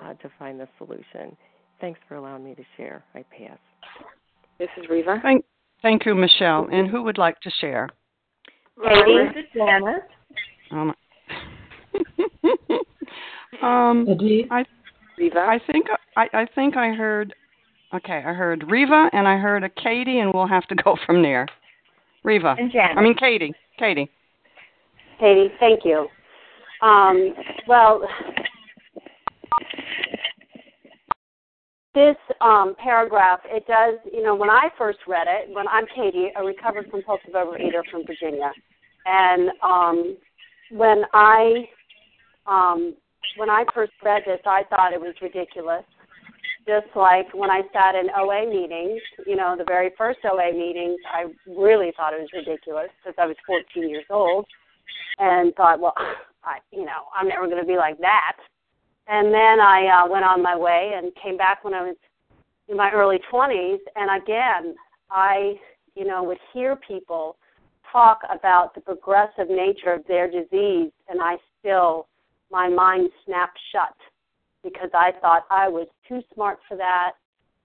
uh, 0.00 0.14
to 0.14 0.30
find 0.38 0.58
the 0.58 0.68
solution. 0.78 1.36
Thanks 1.80 2.00
for 2.08 2.16
allowing 2.16 2.44
me 2.44 2.54
to 2.54 2.64
share. 2.76 3.04
I 3.14 3.24
pass. 3.36 3.58
This 4.58 4.68
is 4.76 4.88
Reva. 4.88 5.18
Thank, 5.22 5.44
thank 5.82 6.04
you, 6.06 6.14
Michelle. 6.14 6.68
And 6.72 6.88
who 6.90 7.02
would 7.02 7.18
like 7.18 7.40
to 7.40 7.50
share? 7.60 7.88
Katie. 8.82 9.28
This 9.34 9.44
is 9.44 9.50
Janice. 9.54 10.02
Um, 10.70 10.92
um, 13.62 14.06
I, 14.50 14.66
Reva. 15.16 15.38
I 15.38 15.58
think 15.72 15.86
I, 16.14 16.26
I 16.34 16.46
think 16.54 16.76
I 16.76 16.92
heard 16.92 17.34
Okay, 17.94 18.18
I 18.18 18.34
heard 18.34 18.64
Reva 18.70 19.08
and 19.12 19.26
I 19.26 19.38
heard 19.38 19.64
a 19.64 19.70
Katie, 19.70 20.18
and 20.18 20.32
we'll 20.32 20.46
have 20.46 20.66
to 20.66 20.74
go 20.74 20.96
from 21.06 21.22
there. 21.22 21.46
Reva. 22.22 22.54
And 22.58 22.70
Janet. 22.70 22.98
I 22.98 23.02
mean 23.02 23.14
Katie. 23.14 23.54
Katie. 23.78 24.10
Katie, 25.18 25.52
thank 25.58 25.84
you. 25.84 26.06
Um, 26.80 27.34
well, 27.66 28.06
this 31.94 32.16
um, 32.40 32.76
paragraph, 32.80 33.40
it 33.46 33.66
does, 33.66 33.98
you 34.12 34.22
know, 34.22 34.36
when 34.36 34.50
I 34.50 34.68
first 34.78 34.98
read 35.08 35.26
it, 35.26 35.52
when 35.52 35.66
I'm 35.66 35.86
Katie, 35.94 36.28
a 36.36 36.44
recovered 36.44 36.90
compulsive 36.90 37.32
overeater 37.34 37.82
from 37.90 38.04
Virginia, 38.06 38.52
and 39.06 39.50
um, 39.62 40.16
when 40.70 41.02
I 41.12 41.64
um, 42.46 42.94
when 43.36 43.50
I 43.50 43.64
first 43.74 43.92
read 44.04 44.22
this, 44.24 44.40
I 44.46 44.62
thought 44.70 44.92
it 44.92 45.00
was 45.00 45.14
ridiculous. 45.20 45.84
Just 46.66 46.86
like 46.94 47.26
when 47.34 47.50
I 47.50 47.62
sat 47.72 47.94
in 47.94 48.08
OA 48.16 48.48
meetings, 48.48 49.00
you 49.26 49.36
know, 49.36 49.54
the 49.56 49.64
very 49.64 49.90
first 49.98 50.20
OA 50.24 50.52
meetings, 50.52 50.98
I 51.12 51.24
really 51.46 51.92
thought 51.96 52.12
it 52.12 52.20
was 52.20 52.28
ridiculous 52.32 52.88
because 53.02 53.16
I 53.18 53.26
was 53.26 53.36
14 53.46 53.88
years 53.88 54.04
old 54.10 54.46
and 55.18 55.54
thought, 55.54 55.80
well, 55.80 55.94
I, 56.44 56.58
you 56.70 56.84
know, 56.84 57.10
I'm 57.16 57.28
never 57.28 57.46
going 57.46 57.60
to 57.60 57.66
be 57.66 57.76
like 57.76 57.98
that. 57.98 58.36
And 59.08 59.32
then 59.32 59.60
I 59.60 60.04
uh, 60.04 60.08
went 60.08 60.24
on 60.24 60.42
my 60.42 60.56
way 60.56 60.92
and 60.96 61.12
came 61.22 61.36
back 61.36 61.64
when 61.64 61.74
I 61.74 61.82
was 61.82 61.96
in 62.68 62.76
my 62.76 62.90
early 62.92 63.18
20s. 63.32 63.78
And 63.96 64.22
again, 64.22 64.74
I, 65.10 65.54
you 65.94 66.06
know, 66.06 66.22
would 66.22 66.38
hear 66.52 66.76
people 66.76 67.36
talk 67.90 68.20
about 68.30 68.74
the 68.74 68.80
progressive 68.80 69.48
nature 69.48 69.92
of 69.92 70.06
their 70.06 70.30
disease, 70.30 70.92
and 71.08 71.20
I 71.20 71.36
still, 71.58 72.06
my 72.50 72.68
mind 72.68 73.10
snapped 73.24 73.58
shut 73.72 73.94
because 74.62 74.90
I 74.94 75.12
thought 75.20 75.44
I 75.50 75.68
was 75.68 75.86
too 76.08 76.20
smart 76.34 76.58
for 76.68 76.76
that 76.76 77.12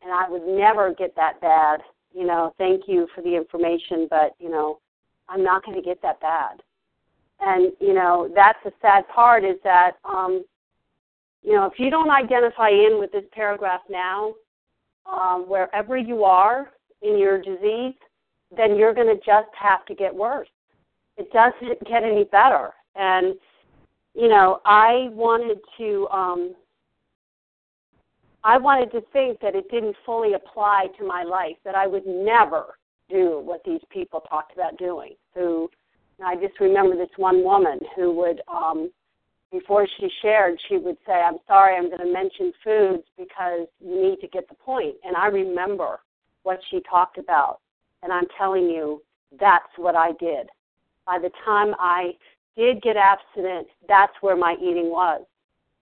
and 0.03 0.11
I 0.11 0.29
would 0.29 0.45
never 0.45 0.93
get 0.93 1.15
that 1.15 1.39
bad. 1.41 1.79
You 2.13 2.25
know, 2.25 2.53
thank 2.57 2.83
you 2.87 3.07
for 3.15 3.21
the 3.21 3.35
information, 3.35 4.07
but, 4.09 4.35
you 4.39 4.49
know, 4.49 4.79
I'm 5.29 5.43
not 5.43 5.65
going 5.65 5.77
to 5.77 5.83
get 5.83 6.01
that 6.01 6.19
bad. 6.19 6.61
And, 7.45 7.73
you 7.79 7.93
know, 7.93 8.31
that's 8.33 8.59
the 8.63 8.71
sad 8.81 9.07
part 9.09 9.43
is 9.43 9.57
that, 9.63 9.97
um, 10.05 10.45
you 11.41 11.53
know, 11.53 11.65
if 11.65 11.73
you 11.77 11.89
don't 11.89 12.09
identify 12.09 12.69
in 12.69 12.99
with 12.99 13.11
this 13.11 13.25
paragraph 13.33 13.81
now, 13.89 14.33
um, 15.11 15.43
wherever 15.49 15.97
you 15.97 16.23
are 16.23 16.71
in 17.01 17.17
your 17.17 17.41
disease, 17.41 17.95
then 18.55 18.77
you're 18.77 18.93
going 18.93 19.07
to 19.07 19.21
just 19.25 19.49
have 19.59 19.85
to 19.87 19.95
get 19.95 20.15
worse. 20.15 20.47
It 21.17 21.31
doesn't 21.33 21.85
get 21.85 22.03
any 22.03 22.23
better. 22.23 22.71
And, 22.95 23.35
you 24.15 24.29
know, 24.29 24.61
I 24.63 25.09
wanted 25.11 25.59
to 25.77 26.07
um, 26.11 26.55
I 28.45 28.57
wanted 28.57 28.91
to 28.91 29.01
think 29.13 29.39
that 29.39 29.55
it 29.55 29.69
didn't 29.71 29.95
fully 30.05 30.33
apply 30.33 30.87
to 30.97 31.05
my 31.05 31.23
life, 31.23 31.55
that 31.63 31.75
I 31.75 31.87
would 31.87 32.05
never 32.05 32.77
do 33.09 33.41
what 33.43 33.61
these 33.65 33.79
people 33.89 34.19
talked 34.21 34.53
about 34.53 34.77
doing. 34.77 35.15
Who 35.33 35.69
I 36.25 36.35
just 36.35 36.59
remember 36.59 36.95
this 36.95 37.09
one 37.17 37.43
woman 37.43 37.79
who 37.95 38.11
would, 38.15 38.41
um, 38.47 38.91
before 39.51 39.87
she 39.97 40.09
shared, 40.21 40.59
she 40.67 40.77
would 40.77 40.97
say, 41.05 41.13
I'm 41.13 41.37
sorry, 41.47 41.75
I'm 41.75 41.87
going 41.89 41.99
to 41.99 42.11
mention 42.11 42.51
foods 42.63 43.03
because 43.17 43.67
you 43.79 44.01
need 44.01 44.19
to 44.21 44.27
get 44.27 44.47
the 44.49 44.55
point. 44.55 44.95
And 45.03 45.15
I 45.15 45.27
remember 45.27 45.99
what 46.43 46.59
she 46.69 46.81
talked 46.89 47.17
about. 47.17 47.59
And 48.01 48.11
I'm 48.11 48.27
telling 48.37 48.63
you, 48.69 49.01
that's 49.39 49.69
what 49.77 49.95
I 49.95 50.11
did. 50.19 50.47
By 51.05 51.19
the 51.19 51.31
time 51.45 51.73
I 51.79 52.11
did 52.57 52.81
get 52.81 52.97
abstinent, 52.97 53.67
that's 53.87 54.13
where 54.21 54.35
my 54.35 54.55
eating 54.61 54.89
was 54.89 55.23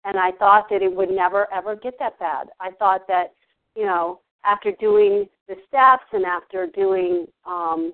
and 0.08 0.18
I 0.18 0.32
thought 0.32 0.68
that 0.70 0.82
it 0.82 0.94
would 0.94 1.10
never 1.10 1.52
ever 1.52 1.76
get 1.76 1.98
that 1.98 2.18
bad. 2.18 2.48
I 2.60 2.70
thought 2.72 3.06
that, 3.08 3.34
you 3.76 3.84
know, 3.84 4.20
after 4.44 4.72
doing 4.80 5.28
the 5.48 5.56
steps 5.66 6.04
and 6.12 6.24
after 6.24 6.66
doing 6.66 7.26
um, 7.46 7.92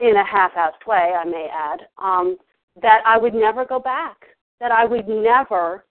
in 0.00 0.16
a 0.16 0.24
half-assed 0.24 0.86
way, 0.86 1.12
I 1.16 1.24
may 1.24 1.48
add, 1.52 1.80
um, 2.02 2.36
that 2.82 3.02
I 3.06 3.18
would 3.18 3.34
never 3.34 3.64
go 3.64 3.78
back. 3.78 4.16
That 4.60 4.72
I 4.72 4.84
would 4.84 5.08
never 5.08 5.84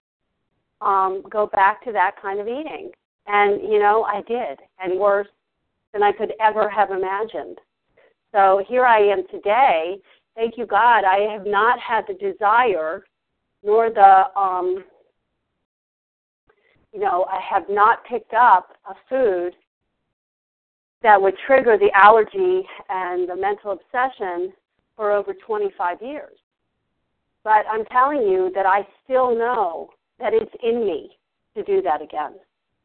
um, 0.81 1.23
go 1.29 1.47
back 1.47 1.83
to 1.85 1.91
that 1.91 2.15
kind 2.21 2.39
of 2.39 2.47
eating. 2.47 2.91
And 3.27 3.61
you 3.61 3.79
know, 3.79 4.03
I 4.03 4.21
did, 4.27 4.59
and 4.79 4.99
worse 4.99 5.27
than 5.93 6.03
I 6.03 6.11
could 6.11 6.33
ever 6.39 6.69
have 6.69 6.91
imagined. 6.91 7.57
So 8.31 8.63
here 8.67 8.85
I 8.85 8.99
am 8.99 9.23
today. 9.31 9.97
Thank 10.35 10.57
you, 10.57 10.65
God. 10.65 11.05
I 11.05 11.31
have 11.31 11.45
not 11.45 11.79
had 11.79 12.05
the 12.07 12.13
desire 12.13 13.03
nor 13.63 13.89
the 13.89 14.39
um, 14.39 14.83
you 16.93 16.99
know 16.99 17.25
I 17.29 17.39
have 17.41 17.63
not 17.69 18.05
picked 18.05 18.33
up 18.33 18.77
a 18.87 18.93
food 19.09 19.55
that 21.05 21.21
would 21.21 21.35
trigger 21.45 21.77
the 21.77 21.91
allergy 21.93 22.67
and 22.89 23.29
the 23.29 23.35
mental 23.35 23.71
obsession 23.73 24.51
for 24.95 25.11
over 25.11 25.35
25 25.35 26.01
years. 26.01 26.35
But 27.43 27.63
I'm 27.71 27.85
telling 27.85 28.23
you 28.23 28.51
that 28.55 28.65
I 28.65 28.87
still 29.03 29.37
know 29.37 29.91
that 30.19 30.33
it's 30.33 30.51
in 30.63 30.83
me 30.83 31.11
to 31.55 31.61
do 31.61 31.83
that 31.83 32.01
again. 32.01 32.33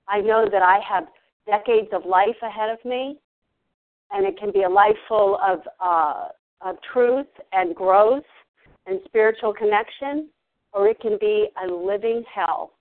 I 0.06 0.20
know 0.20 0.46
that 0.52 0.60
I 0.60 0.80
have 0.86 1.04
decades 1.46 1.88
of 1.92 2.04
life 2.04 2.36
ahead 2.42 2.68
of 2.68 2.84
me, 2.84 3.18
and 4.10 4.26
it 4.26 4.38
can 4.38 4.52
be 4.52 4.64
a 4.64 4.68
life 4.68 4.98
full 5.08 5.38
of, 5.42 5.60
uh, 5.82 6.28
of 6.60 6.76
truth 6.92 7.26
and 7.54 7.74
growth 7.74 8.22
and 8.86 9.00
spiritual 9.06 9.54
connection, 9.54 10.28
or 10.74 10.88
it 10.88 11.00
can 11.00 11.16
be 11.18 11.48
a 11.64 11.66
living 11.66 12.22
hell 12.30 12.72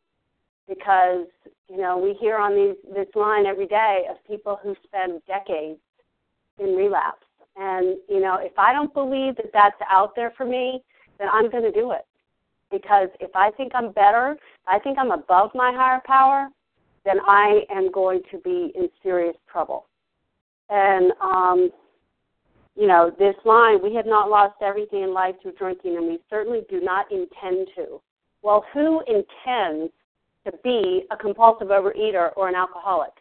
because 0.68 1.28
you 1.70 1.78
know 1.78 1.98
we 1.98 2.16
hear 2.20 2.38
on 2.38 2.56
these 2.56 2.76
this 2.94 3.08
line 3.16 3.46
every 3.46 3.68
day 3.68 4.06
of 4.10 4.18
people 4.28 4.60
who 4.62 4.76
spend 4.84 5.22
decades 5.28 5.80
in 6.60 6.76
relapse. 6.76 7.26
And 7.56 7.98
you 8.10 8.20
know 8.20 8.38
if 8.40 8.58
i 8.58 8.74
don't 8.74 8.94
believe 8.94 9.36
that 9.38 9.52
that's 9.54 9.80
out 9.90 10.16
there 10.16 10.34
for 10.36 10.46
me 10.46 10.84
then 11.20 11.28
i'm 11.32 11.50
going 11.50 11.64
to 11.64 11.72
do 11.72 11.92
it. 11.92 12.06
Because 12.72 13.10
if 13.20 13.32
i 13.36 13.52
think 13.52 13.72
i'm 13.76 13.92
better 13.92 14.36
i 14.68 14.80
think 14.80 14.98
i'm 14.98 15.12
above 15.12 15.52
my 15.54 15.72
higher 15.72 16.02
power 16.06 16.50
then 17.06 17.18
i 17.28 17.62
am 17.70 17.92
going 17.92 18.22
to 18.32 18.40
be 18.40 18.72
in 18.76 18.90
serious 19.04 19.36
trouble. 19.52 19.86
And 20.70 21.12
um 21.22 21.70
you 22.76 22.88
know 22.88 23.12
this 23.20 23.36
line 23.46 23.82
we 23.84 23.94
have 23.96 24.06
not 24.06 24.30
lost 24.30 24.56
everything 24.62 25.04
in 25.04 25.14
life 25.14 25.36
through 25.42 25.54
drinking 25.54 25.98
and 25.98 26.08
we 26.08 26.20
certainly 26.30 26.62
do 26.70 26.82
not 26.82 27.12
intend 27.12 27.68
to. 27.76 28.02
Well 28.42 28.66
who 28.74 29.02
intends 29.02 29.92
to 30.50 30.58
be 30.64 31.04
a 31.12 31.18
compulsive 31.18 31.68
overeater 31.68 32.30
or 32.36 32.48
an 32.50 32.56
alcoholic. 32.56 33.12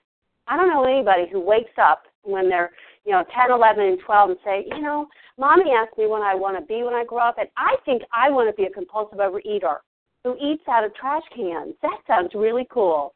I 0.46 0.56
don't 0.56 0.68
know 0.68 0.84
anybody 0.84 1.26
who 1.30 1.40
wakes 1.40 1.76
up 1.80 2.04
when 2.22 2.48
they're, 2.48 2.70
you 3.04 3.12
know, 3.12 3.24
10, 3.34 3.50
11, 3.50 3.84
and 3.84 3.98
12 4.04 4.30
and 4.30 4.38
say, 4.44 4.64
you 4.66 4.80
know, 4.80 5.06
mommy 5.38 5.70
asked 5.70 5.98
me 5.98 6.06
what 6.06 6.22
I 6.22 6.34
want 6.34 6.58
to 6.58 6.64
be 6.66 6.82
when 6.82 6.94
I 6.94 7.04
grow 7.04 7.20
up, 7.20 7.38
and 7.38 7.48
I 7.56 7.76
think 7.84 8.02
I 8.12 8.30
want 8.30 8.48
to 8.48 8.56
be 8.56 8.66
a 8.66 8.70
compulsive 8.70 9.18
overeater 9.18 9.78
who 10.24 10.36
eats 10.40 10.62
out 10.68 10.84
of 10.84 10.94
trash 10.94 11.22
cans. 11.34 11.74
That 11.82 12.00
sounds 12.06 12.30
really 12.34 12.66
cool. 12.70 13.14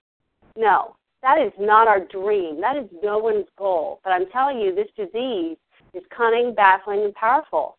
No, 0.57 0.97
that 1.23 1.39
is 1.41 1.53
not 1.59 1.89
our 1.89 2.05
dream. 2.07 2.61
That 2.61 2.77
is 2.77 2.89
no 3.03 3.19
one's 3.19 3.47
goal. 3.59 4.01
But 4.05 4.11
I'm 4.11 4.29
telling 4.31 4.61
you, 4.61 4.75
this 4.75 4.89
disease 4.97 5.57
is 5.95 6.03
cunning, 6.17 6.55
baffling, 6.55 7.05
and 7.05 7.15
powerful. 7.15 7.77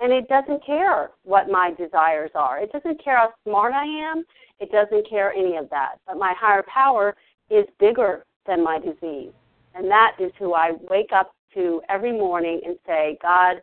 And 0.00 0.12
it 0.12 0.28
doesn't 0.28 0.64
care 0.64 1.10
what 1.24 1.50
my 1.50 1.72
desires 1.76 2.30
are. 2.34 2.58
It 2.58 2.72
doesn't 2.72 3.02
care 3.04 3.18
how 3.18 3.34
smart 3.46 3.74
I 3.74 3.84
am. 3.84 4.24
It 4.58 4.72
doesn't 4.72 5.08
care 5.08 5.32
any 5.32 5.56
of 5.56 5.68
that. 5.70 5.96
But 6.06 6.16
my 6.16 6.34
higher 6.38 6.64
power 6.72 7.14
is 7.50 7.66
bigger 7.78 8.24
than 8.46 8.64
my 8.64 8.78
disease. 8.78 9.32
And 9.74 9.90
that 9.90 10.16
is 10.18 10.32
who 10.38 10.54
I 10.54 10.72
wake 10.88 11.10
up 11.14 11.34
to 11.54 11.82
every 11.88 12.12
morning 12.12 12.60
and 12.64 12.76
say, 12.86 13.18
God, 13.22 13.60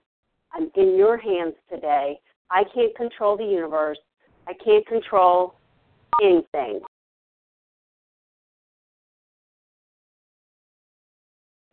I'm 0.53 0.69
in 0.75 0.95
your 0.95 1.17
hands 1.17 1.55
today. 1.69 2.19
I 2.49 2.63
can't 2.73 2.95
control 2.95 3.35
the 3.35 3.43
universe. 3.43 3.97
I 4.47 4.53
can't 4.53 4.85
control 4.85 5.55
anything. 6.23 6.81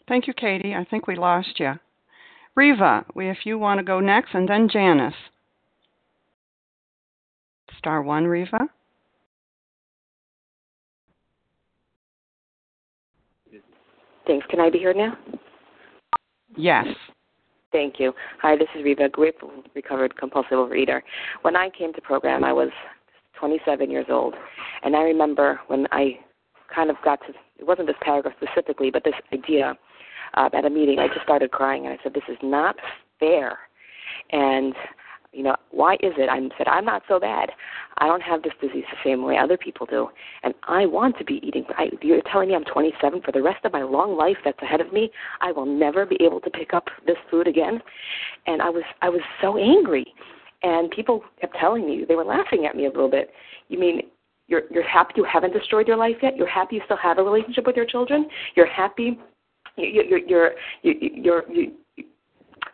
Thank 0.08 0.26
you, 0.26 0.34
Katie. 0.34 0.74
I 0.74 0.84
think 0.84 1.06
we 1.06 1.16
lost 1.16 1.58
you. 1.58 1.74
Riva, 2.56 3.04
if 3.16 3.38
you 3.44 3.58
want 3.58 3.78
to 3.78 3.84
go 3.84 4.00
next, 4.00 4.34
and 4.34 4.48
then 4.48 4.68
Janice. 4.68 5.14
Star 7.78 8.02
one, 8.02 8.26
Riva. 8.26 8.68
Thanks. 14.26 14.46
Can 14.48 14.60
I 14.60 14.70
be 14.70 14.82
heard 14.82 14.96
now? 14.96 15.18
Yes. 16.56 16.86
Thank 17.72 17.98
you. 17.98 18.12
Hi, 18.40 18.56
this 18.56 18.68
is 18.76 18.84
Riva, 18.84 19.08
grateful 19.08 19.50
recovered 19.74 20.16
compulsive 20.16 20.52
overeater. 20.52 21.02
When 21.42 21.56
I 21.56 21.70
came 21.76 21.92
to 21.92 22.00
program, 22.00 22.44
I 22.44 22.52
was 22.52 22.70
27 23.38 23.90
years 23.90 24.06
old, 24.08 24.34
and 24.84 24.94
I 24.94 25.00
remember 25.00 25.60
when 25.66 25.86
I 25.90 26.20
kind 26.72 26.88
of 26.88 26.96
got 27.04 27.20
to 27.26 27.34
it 27.58 27.66
wasn't 27.66 27.86
this 27.86 27.96
paragraph 28.02 28.34
specifically, 28.40 28.90
but 28.90 29.04
this 29.04 29.14
idea 29.32 29.76
uh, 30.34 30.50
at 30.52 30.64
a 30.64 30.70
meeting, 30.70 30.98
I 30.98 31.08
just 31.08 31.22
started 31.22 31.50
crying 31.50 31.86
and 31.86 31.98
I 31.98 32.02
said, 32.02 32.14
"This 32.14 32.24
is 32.28 32.38
not 32.42 32.76
fair." 33.20 33.58
And 34.30 34.74
you 35.34 35.42
know, 35.42 35.56
why 35.72 35.94
is 35.94 36.12
it? 36.16 36.28
I 36.30 36.38
said, 36.56 36.68
I'm 36.68 36.84
not 36.84 37.02
so 37.08 37.18
bad. 37.18 37.50
I 37.98 38.06
don't 38.06 38.22
have 38.22 38.42
this 38.42 38.52
disease 38.60 38.84
the 38.90 38.96
same 39.04 39.24
way 39.24 39.36
other 39.36 39.56
people 39.56 39.86
do, 39.86 40.08
and 40.42 40.54
I 40.64 40.86
want 40.86 41.18
to 41.18 41.24
be 41.24 41.40
eating. 41.42 41.64
I, 41.76 41.86
you're 42.02 42.22
telling 42.30 42.48
me 42.48 42.54
I'm 42.54 42.64
27 42.64 43.20
for 43.22 43.32
the 43.32 43.42
rest 43.42 43.64
of 43.64 43.72
my 43.72 43.82
long 43.82 44.16
life 44.16 44.36
that's 44.44 44.60
ahead 44.62 44.80
of 44.80 44.92
me. 44.92 45.10
I 45.40 45.52
will 45.52 45.66
never 45.66 46.06
be 46.06 46.16
able 46.20 46.40
to 46.40 46.50
pick 46.50 46.72
up 46.72 46.86
this 47.06 47.16
food 47.30 47.48
again, 47.48 47.80
and 48.46 48.62
I 48.62 48.70
was 48.70 48.84
I 49.02 49.08
was 49.08 49.20
so 49.40 49.58
angry, 49.58 50.06
and 50.62 50.90
people 50.90 51.22
kept 51.40 51.56
telling 51.60 51.86
me 51.86 52.04
they 52.06 52.16
were 52.16 52.24
laughing 52.24 52.66
at 52.66 52.76
me 52.76 52.86
a 52.86 52.90
little 52.90 53.10
bit. 53.10 53.30
You 53.68 53.78
mean 53.78 54.02
you're 54.48 54.62
you're 54.70 54.88
happy 54.88 55.14
you 55.16 55.24
haven't 55.24 55.52
destroyed 55.52 55.86
your 55.86 55.96
life 55.96 56.16
yet? 56.22 56.36
You're 56.36 56.48
happy 56.48 56.76
you 56.76 56.82
still 56.84 56.96
have 56.96 57.18
a 57.18 57.22
relationship 57.22 57.66
with 57.66 57.76
your 57.76 57.86
children? 57.86 58.28
You're 58.56 58.70
happy 58.70 59.18
you're 59.76 60.18
you're 60.18 60.52
you're, 60.82 61.42
you're 61.50 61.68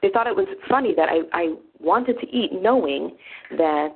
they 0.02 0.08
thought 0.10 0.26
it 0.26 0.36
was 0.36 0.46
funny 0.68 0.94
that 0.96 1.08
I, 1.08 1.20
I 1.32 1.54
wanted 1.78 2.18
to 2.20 2.26
eat 2.28 2.52
knowing 2.52 3.16
that 3.56 3.94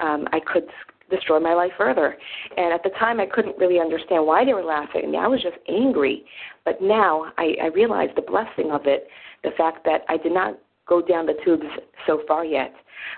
um, 0.00 0.26
I 0.32 0.40
could 0.40 0.64
destroy 1.10 1.38
my 1.38 1.54
life 1.54 1.72
further. 1.78 2.16
And 2.56 2.72
at 2.72 2.82
the 2.82 2.90
time, 2.98 3.20
I 3.20 3.26
couldn't 3.26 3.56
really 3.58 3.78
understand 3.78 4.26
why 4.26 4.44
they 4.44 4.52
were 4.54 4.64
laughing 4.64 5.02
at 5.04 5.10
me. 5.10 5.18
I 5.18 5.26
was 5.26 5.42
just 5.42 5.56
angry. 5.68 6.24
But 6.64 6.82
now 6.82 7.32
I, 7.38 7.54
I 7.62 7.66
realize 7.66 8.08
the 8.16 8.22
blessing 8.22 8.70
of 8.72 8.82
it, 8.86 9.08
the 9.44 9.50
fact 9.56 9.84
that 9.84 10.02
I 10.08 10.16
did 10.16 10.32
not 10.32 10.58
go 10.86 11.00
down 11.00 11.26
the 11.26 11.34
tubes 11.44 11.64
so 12.06 12.22
far 12.26 12.44
yet. 12.44 12.74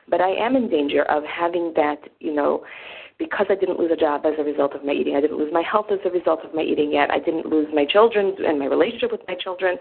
But 0.08 0.20
I 0.20 0.30
am 0.30 0.56
in 0.56 0.68
danger 0.68 1.02
of 1.04 1.22
having 1.24 1.72
that, 1.76 1.98
you 2.20 2.34
know, 2.34 2.64
because 3.18 3.46
I 3.50 3.56
didn't 3.56 3.78
lose 3.78 3.90
a 3.92 3.96
job 3.96 4.24
as 4.24 4.34
a 4.38 4.44
result 4.44 4.74
of 4.74 4.84
my 4.84 4.92
eating. 4.92 5.16
I 5.16 5.20
didn't 5.20 5.38
lose 5.38 5.52
my 5.52 5.62
health 5.62 5.86
as 5.90 5.98
a 6.04 6.10
result 6.10 6.44
of 6.44 6.54
my 6.54 6.62
eating 6.62 6.92
yet. 6.92 7.10
I 7.10 7.18
didn't 7.18 7.46
lose 7.46 7.66
my 7.74 7.84
children 7.84 8.36
and 8.46 8.58
my 8.58 8.66
relationship 8.66 9.10
with 9.10 9.22
my 9.26 9.34
children. 9.34 9.76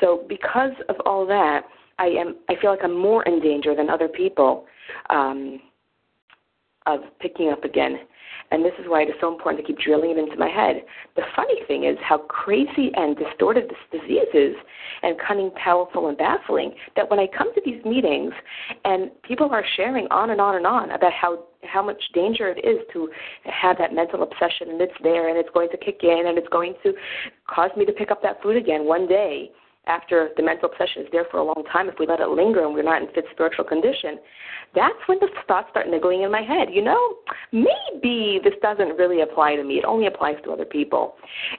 So 0.00 0.24
because 0.28 0.72
of 0.88 0.96
all 1.04 1.26
that, 1.26 1.62
I 1.98 2.06
am 2.06 2.36
I 2.48 2.54
feel 2.60 2.70
like 2.70 2.84
I'm 2.84 2.96
more 2.96 3.24
in 3.24 3.40
danger 3.40 3.74
than 3.74 3.90
other 3.90 4.08
people 4.08 4.66
um, 5.10 5.60
of 6.86 7.00
picking 7.20 7.50
up 7.50 7.64
again. 7.64 7.98
And 8.50 8.64
this 8.64 8.72
is 8.78 8.86
why 8.88 9.02
it 9.02 9.08
is 9.08 9.14
so 9.20 9.30
important 9.30 9.64
to 9.64 9.66
keep 9.66 9.78
drilling 9.84 10.10
it 10.10 10.18
into 10.18 10.36
my 10.36 10.48
head. 10.48 10.82
The 11.16 11.22
funny 11.36 11.60
thing 11.66 11.84
is 11.84 11.98
how 12.02 12.18
crazy 12.18 12.90
and 12.94 13.16
distorted 13.16 13.68
this 13.68 14.00
disease 14.00 14.32
is, 14.32 14.54
and 15.02 15.16
cunning, 15.18 15.50
powerful, 15.62 16.08
and 16.08 16.16
baffling, 16.16 16.72
that 16.96 17.10
when 17.10 17.18
I 17.18 17.26
come 17.26 17.52
to 17.54 17.60
these 17.64 17.84
meetings 17.84 18.32
and 18.86 19.10
people 19.22 19.50
are 19.50 19.64
sharing 19.76 20.06
on 20.10 20.30
and 20.30 20.40
on 20.40 20.56
and 20.56 20.66
on 20.66 20.92
about 20.92 21.12
how 21.12 21.44
how 21.62 21.82
much 21.82 22.02
danger 22.14 22.48
it 22.48 22.64
is 22.64 22.78
to 22.92 23.08
have 23.44 23.76
that 23.78 23.92
mental 23.92 24.22
obsession 24.22 24.70
and 24.70 24.80
it's 24.80 24.92
there 25.02 25.28
and 25.28 25.38
it's 25.38 25.48
going 25.52 25.68
to 25.70 25.76
kick 25.76 26.00
in 26.02 26.26
and 26.26 26.38
it's 26.38 26.48
going 26.48 26.74
to 26.82 26.92
cause 27.48 27.70
me 27.76 27.84
to 27.84 27.92
pick 27.92 28.10
up 28.10 28.22
that 28.22 28.40
food 28.42 28.56
again 28.56 28.84
one 28.84 29.06
day 29.06 29.50
after 29.88 30.30
the 30.36 30.42
mental 30.42 30.70
obsession 30.70 31.02
is 31.02 31.08
there 31.10 31.24
for 31.30 31.38
a 31.38 31.44
long 31.44 31.64
time, 31.72 31.88
if 31.88 31.94
we 31.98 32.06
let 32.06 32.20
it 32.20 32.28
linger 32.28 32.64
and 32.64 32.74
we're 32.74 32.82
not 32.82 33.02
in 33.02 33.08
fit 33.14 33.24
spiritual 33.32 33.64
condition, 33.64 34.18
that's 34.74 34.98
when 35.06 35.18
the 35.20 35.28
thoughts 35.46 35.68
start 35.70 35.88
niggling 35.88 36.22
in 36.22 36.30
my 36.30 36.42
head. 36.42 36.68
You 36.70 36.82
know, 36.84 37.14
maybe 37.52 38.38
this 38.44 38.54
doesn't 38.60 38.96
really 38.96 39.22
apply 39.22 39.56
to 39.56 39.64
me. 39.64 39.78
It 39.78 39.84
only 39.84 40.06
applies 40.06 40.36
to 40.44 40.52
other 40.52 40.66
people. 40.66 41.14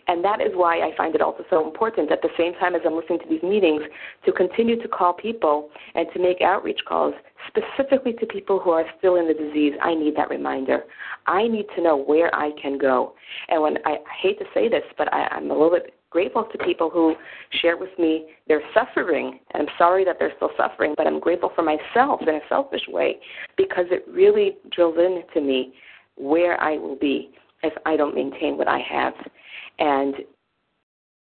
And 0.07 0.23
that 0.23 0.41
is 0.41 0.51
why 0.53 0.77
I 0.77 0.95
find 0.95 1.15
it 1.15 1.21
also 1.21 1.43
so 1.49 1.65
important 1.65 2.11
at 2.11 2.21
the 2.21 2.29
same 2.37 2.53
time 2.53 2.75
as 2.75 2.81
I'm 2.85 2.95
listening 2.95 3.19
to 3.19 3.29
these 3.29 3.43
meetings 3.43 3.81
to 4.25 4.31
continue 4.31 4.79
to 4.81 4.87
call 4.87 5.13
people 5.13 5.69
and 5.95 6.07
to 6.13 6.19
make 6.19 6.41
outreach 6.41 6.79
calls 6.87 7.13
specifically 7.47 8.13
to 8.13 8.25
people 8.25 8.59
who 8.59 8.69
are 8.71 8.85
still 8.99 9.15
in 9.15 9.27
the 9.27 9.33
disease. 9.33 9.73
I 9.81 9.95
need 9.95 10.15
that 10.17 10.29
reminder. 10.29 10.83
I 11.25 11.47
need 11.47 11.65
to 11.75 11.81
know 11.81 11.97
where 11.97 12.33
I 12.35 12.51
can 12.61 12.77
go. 12.77 13.13
And 13.47 13.61
when 13.61 13.77
I, 13.85 13.91
I 13.91 14.13
hate 14.21 14.39
to 14.39 14.45
say 14.53 14.69
this, 14.69 14.83
but 14.97 15.11
I, 15.13 15.27
I'm 15.31 15.49
a 15.49 15.53
little 15.53 15.71
bit 15.71 15.93
grateful 16.09 16.43
to 16.51 16.57
people 16.59 16.89
who 16.89 17.15
share 17.61 17.77
with 17.77 17.97
me 17.99 18.27
their 18.47 18.61
suffering. 18.73 19.39
I'm 19.53 19.67
sorry 19.77 20.03
that 20.05 20.17
they're 20.19 20.33
still 20.35 20.51
suffering, 20.57 20.93
but 20.97 21.07
I'm 21.07 21.19
grateful 21.19 21.51
for 21.55 21.63
myself 21.63 22.21
in 22.21 22.29
a 22.29 22.39
selfish 22.49 22.87
way 22.87 23.17
because 23.57 23.85
it 23.91 24.05
really 24.11 24.57
drills 24.71 24.97
into 24.97 25.45
me 25.45 25.73
where 26.15 26.61
I 26.61 26.77
will 26.77 26.95
be 26.95 27.31
if 27.63 27.73
I 27.85 27.95
don't 27.95 28.15
maintain 28.15 28.57
what 28.57 28.67
I 28.67 28.79
have. 28.79 29.13
And 29.79 30.15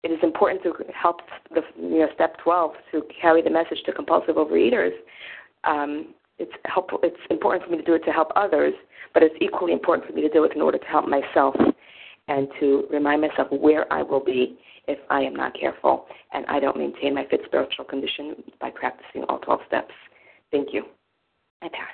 it 0.02 0.10
is 0.10 0.18
important 0.22 0.62
to 0.64 0.74
help 0.92 1.20
the 1.54 1.62
you 1.76 2.00
know 2.00 2.08
step 2.14 2.36
12 2.42 2.72
to 2.92 3.02
carry 3.20 3.42
the 3.42 3.50
message 3.50 3.78
to 3.86 3.92
compulsive 3.92 4.36
overeaters. 4.36 4.92
Um, 5.64 6.14
it's 6.38 6.52
helpful. 6.64 6.98
It's 7.02 7.16
important 7.30 7.64
for 7.64 7.70
me 7.70 7.76
to 7.76 7.84
do 7.84 7.94
it 7.94 8.04
to 8.04 8.10
help 8.10 8.32
others, 8.34 8.74
but 9.14 9.22
it's 9.22 9.34
equally 9.40 9.72
important 9.72 10.08
for 10.08 10.12
me 10.12 10.22
to 10.22 10.28
do 10.28 10.42
it 10.44 10.52
in 10.56 10.60
order 10.60 10.78
to 10.78 10.86
help 10.86 11.06
myself 11.06 11.54
and 12.28 12.48
to 12.60 12.86
remind 12.90 13.20
myself 13.20 13.48
where 13.50 13.90
I 13.92 14.02
will 14.02 14.24
be 14.24 14.58
if 14.88 14.98
I 15.10 15.20
am 15.20 15.34
not 15.34 15.58
careful 15.58 16.06
and 16.32 16.44
I 16.46 16.60
don't 16.60 16.76
maintain 16.76 17.14
my 17.14 17.26
fit 17.30 17.40
spiritual 17.46 17.84
condition 17.84 18.42
by 18.60 18.70
practicing 18.70 19.24
all 19.28 19.38
12 19.38 19.60
steps. 19.66 19.94
Thank 20.50 20.68
you. 20.72 20.84
I 21.62 21.68
pass. 21.68 21.92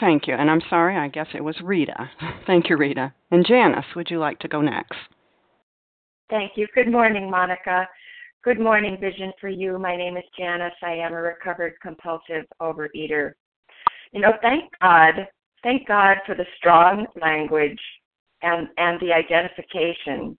Thank 0.00 0.26
you. 0.26 0.34
And 0.34 0.50
I'm 0.50 0.62
sorry, 0.68 0.96
I 0.96 1.08
guess 1.08 1.28
it 1.34 1.42
was 1.42 1.56
Rita. 1.62 2.10
Thank 2.46 2.68
you, 2.68 2.76
Rita. 2.76 3.12
And 3.30 3.46
Janice, 3.46 3.84
would 3.94 4.10
you 4.10 4.18
like 4.18 4.38
to 4.40 4.48
go 4.48 4.60
next? 4.60 4.96
Thank 6.30 6.52
you. 6.56 6.66
Good 6.74 6.90
morning, 6.90 7.30
Monica. 7.30 7.88
Good 8.42 8.60
morning, 8.60 8.98
Vision 9.00 9.32
for 9.40 9.48
You. 9.48 9.78
My 9.78 9.96
name 9.96 10.16
is 10.16 10.24
Janice. 10.38 10.74
I 10.82 10.92
am 10.94 11.12
a 11.12 11.22
recovered 11.22 11.74
compulsive 11.80 12.44
overeater. 12.60 13.32
You 14.12 14.20
know, 14.20 14.32
thank 14.42 14.64
God, 14.82 15.14
thank 15.62 15.86
God 15.88 16.18
for 16.26 16.34
the 16.34 16.44
strong 16.58 17.06
language 17.20 17.80
and, 18.44 18.68
and 18.76 19.00
the 19.00 19.12
identification 19.12 20.38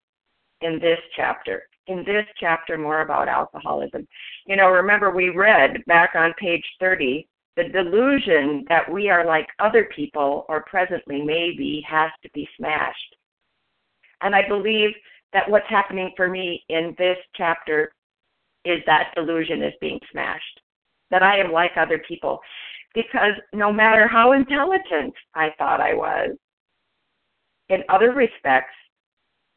in 0.62 0.80
this 0.80 1.00
chapter. 1.16 1.64
In 1.88 2.04
this 2.06 2.26
chapter, 2.40 2.78
more 2.78 3.02
about 3.02 3.28
alcoholism. 3.28 4.08
You 4.48 4.56
know, 4.56 4.70
remember 4.70 5.12
we 5.12 5.30
read 5.30 5.84
back 5.86 6.12
on 6.16 6.34
page 6.40 6.64
30 6.80 7.28
the 7.56 7.70
delusion 7.70 8.66
that 8.68 8.92
we 8.92 9.10
are 9.10 9.26
like 9.26 9.48
other 9.60 9.88
people 9.96 10.46
or 10.50 10.66
presently 10.68 11.22
maybe 11.22 11.84
has 11.88 12.12
to 12.22 12.30
be 12.34 12.48
smashed. 12.58 13.16
And 14.22 14.36
I 14.36 14.48
believe 14.48 14.92
that 15.34 15.50
what's 15.50 15.70
happening 15.70 16.12
for 16.18 16.28
me 16.28 16.64
in 16.70 16.96
this 16.98 17.18
chapter 17.36 17.94
is 18.66 18.80
that 18.86 19.14
delusion 19.16 19.62
is 19.64 19.74
being 19.80 20.00
smashed. 20.12 20.62
That 21.12 21.24
I 21.24 21.40
am 21.40 21.52
like 21.52 21.72
other 21.78 22.02
people. 22.08 22.40
Because 22.94 23.34
no 23.54 23.72
matter 23.72 24.08
how 24.08 24.34
intelligent 24.34 25.14
I 25.34 25.50
thought 25.58 25.80
I 25.80 25.94
was, 25.94 26.32
in 27.70 27.84
other 27.90 28.12
respects, 28.12 28.76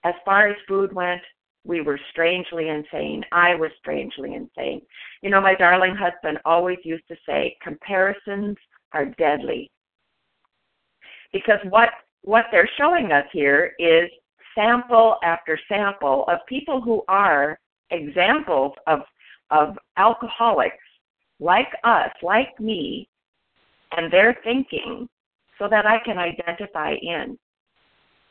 as 0.04 0.14
far 0.24 0.48
as 0.48 0.56
food 0.66 0.92
went, 0.92 1.20
we 1.64 1.80
were 1.80 2.00
strangely 2.10 2.68
insane. 2.68 3.24
I 3.32 3.54
was 3.54 3.70
strangely 3.78 4.34
insane. 4.34 4.80
You 5.22 5.30
know, 5.30 5.40
my 5.40 5.54
darling 5.54 5.94
husband 5.94 6.38
always 6.44 6.78
used 6.84 7.06
to 7.08 7.16
say, 7.26 7.56
comparisons 7.62 8.56
are 8.92 9.06
deadly. 9.18 9.70
Because 11.32 11.58
what 11.68 11.90
what 12.22 12.46
they're 12.50 12.68
showing 12.78 13.12
us 13.12 13.26
here 13.32 13.74
is 13.78 14.10
sample 14.54 15.16
after 15.22 15.58
sample 15.68 16.24
of 16.28 16.38
people 16.48 16.80
who 16.80 17.02
are 17.08 17.58
examples 17.90 18.72
of 18.86 19.00
of 19.50 19.76
alcoholics 19.96 20.76
like 21.40 21.68
us, 21.84 22.10
like 22.22 22.58
me, 22.58 23.08
and 23.96 24.12
their 24.12 24.36
thinking 24.42 25.08
so 25.58 25.68
that 25.68 25.86
I 25.86 25.98
can 26.04 26.18
identify 26.18 26.94
in. 27.00 27.38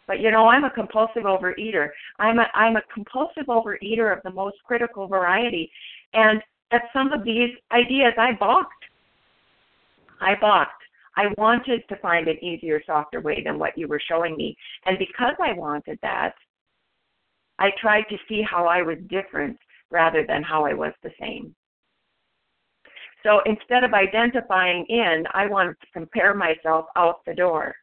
But 0.08 0.20
you 0.22 0.32
know, 0.32 0.47
I'm 0.47 0.64
a 0.64 0.72
compulsive 0.72 1.24
overeater. 1.24 1.89
I'm 2.18 2.39
a 2.39 2.45
I'm 2.53 2.78
a 2.78 2.82
compulsive 2.93 3.45
overeater 3.47 4.16
of 4.16 4.24
the 4.24 4.32
most 4.32 4.58
critical 4.66 5.08
variety. 5.08 5.70
And 6.14 6.41
at 6.72 6.84
some 6.93 7.12
of 7.12 7.24
these 7.24 7.51
ideas 7.72 8.14
I 8.18 8.32
balked. 8.39 8.72
I 10.22 10.36
balked. 10.39 10.72
I 11.16 11.28
wanted 11.38 11.82
to 11.89 11.95
find 11.97 12.28
an 12.28 12.43
easier, 12.43 12.82
softer 12.86 13.22
way 13.22 13.41
than 13.43 13.58
what 13.58 13.78
you 13.78 13.88
were 13.88 14.01
showing 14.08 14.38
me. 14.38 14.55
And 14.86 14.97
because 14.99 15.34
I 15.43 15.53
wanted 15.53 15.97
that, 16.03 16.34
I 17.60 17.72
tried 17.82 18.03
to 18.10 18.18
see 18.30 18.43
how 18.43 18.68
I 18.68 18.84
was 18.84 18.97
different 19.10 19.58
rather 19.89 20.26
than 20.28 20.43
how 20.43 20.66
I 20.66 20.74
was 20.74 20.93
the 21.01 21.12
same. 21.20 21.55
So 23.24 23.41
instead 23.45 23.84
of 23.84 23.93
identifying 23.93 24.86
in, 24.89 25.24
I 25.34 25.47
wanted 25.47 25.76
to 25.82 25.88
compare 25.91 26.36
myself 26.36 26.86
out 26.95 27.26
the 27.26 27.34
door. 27.34 27.76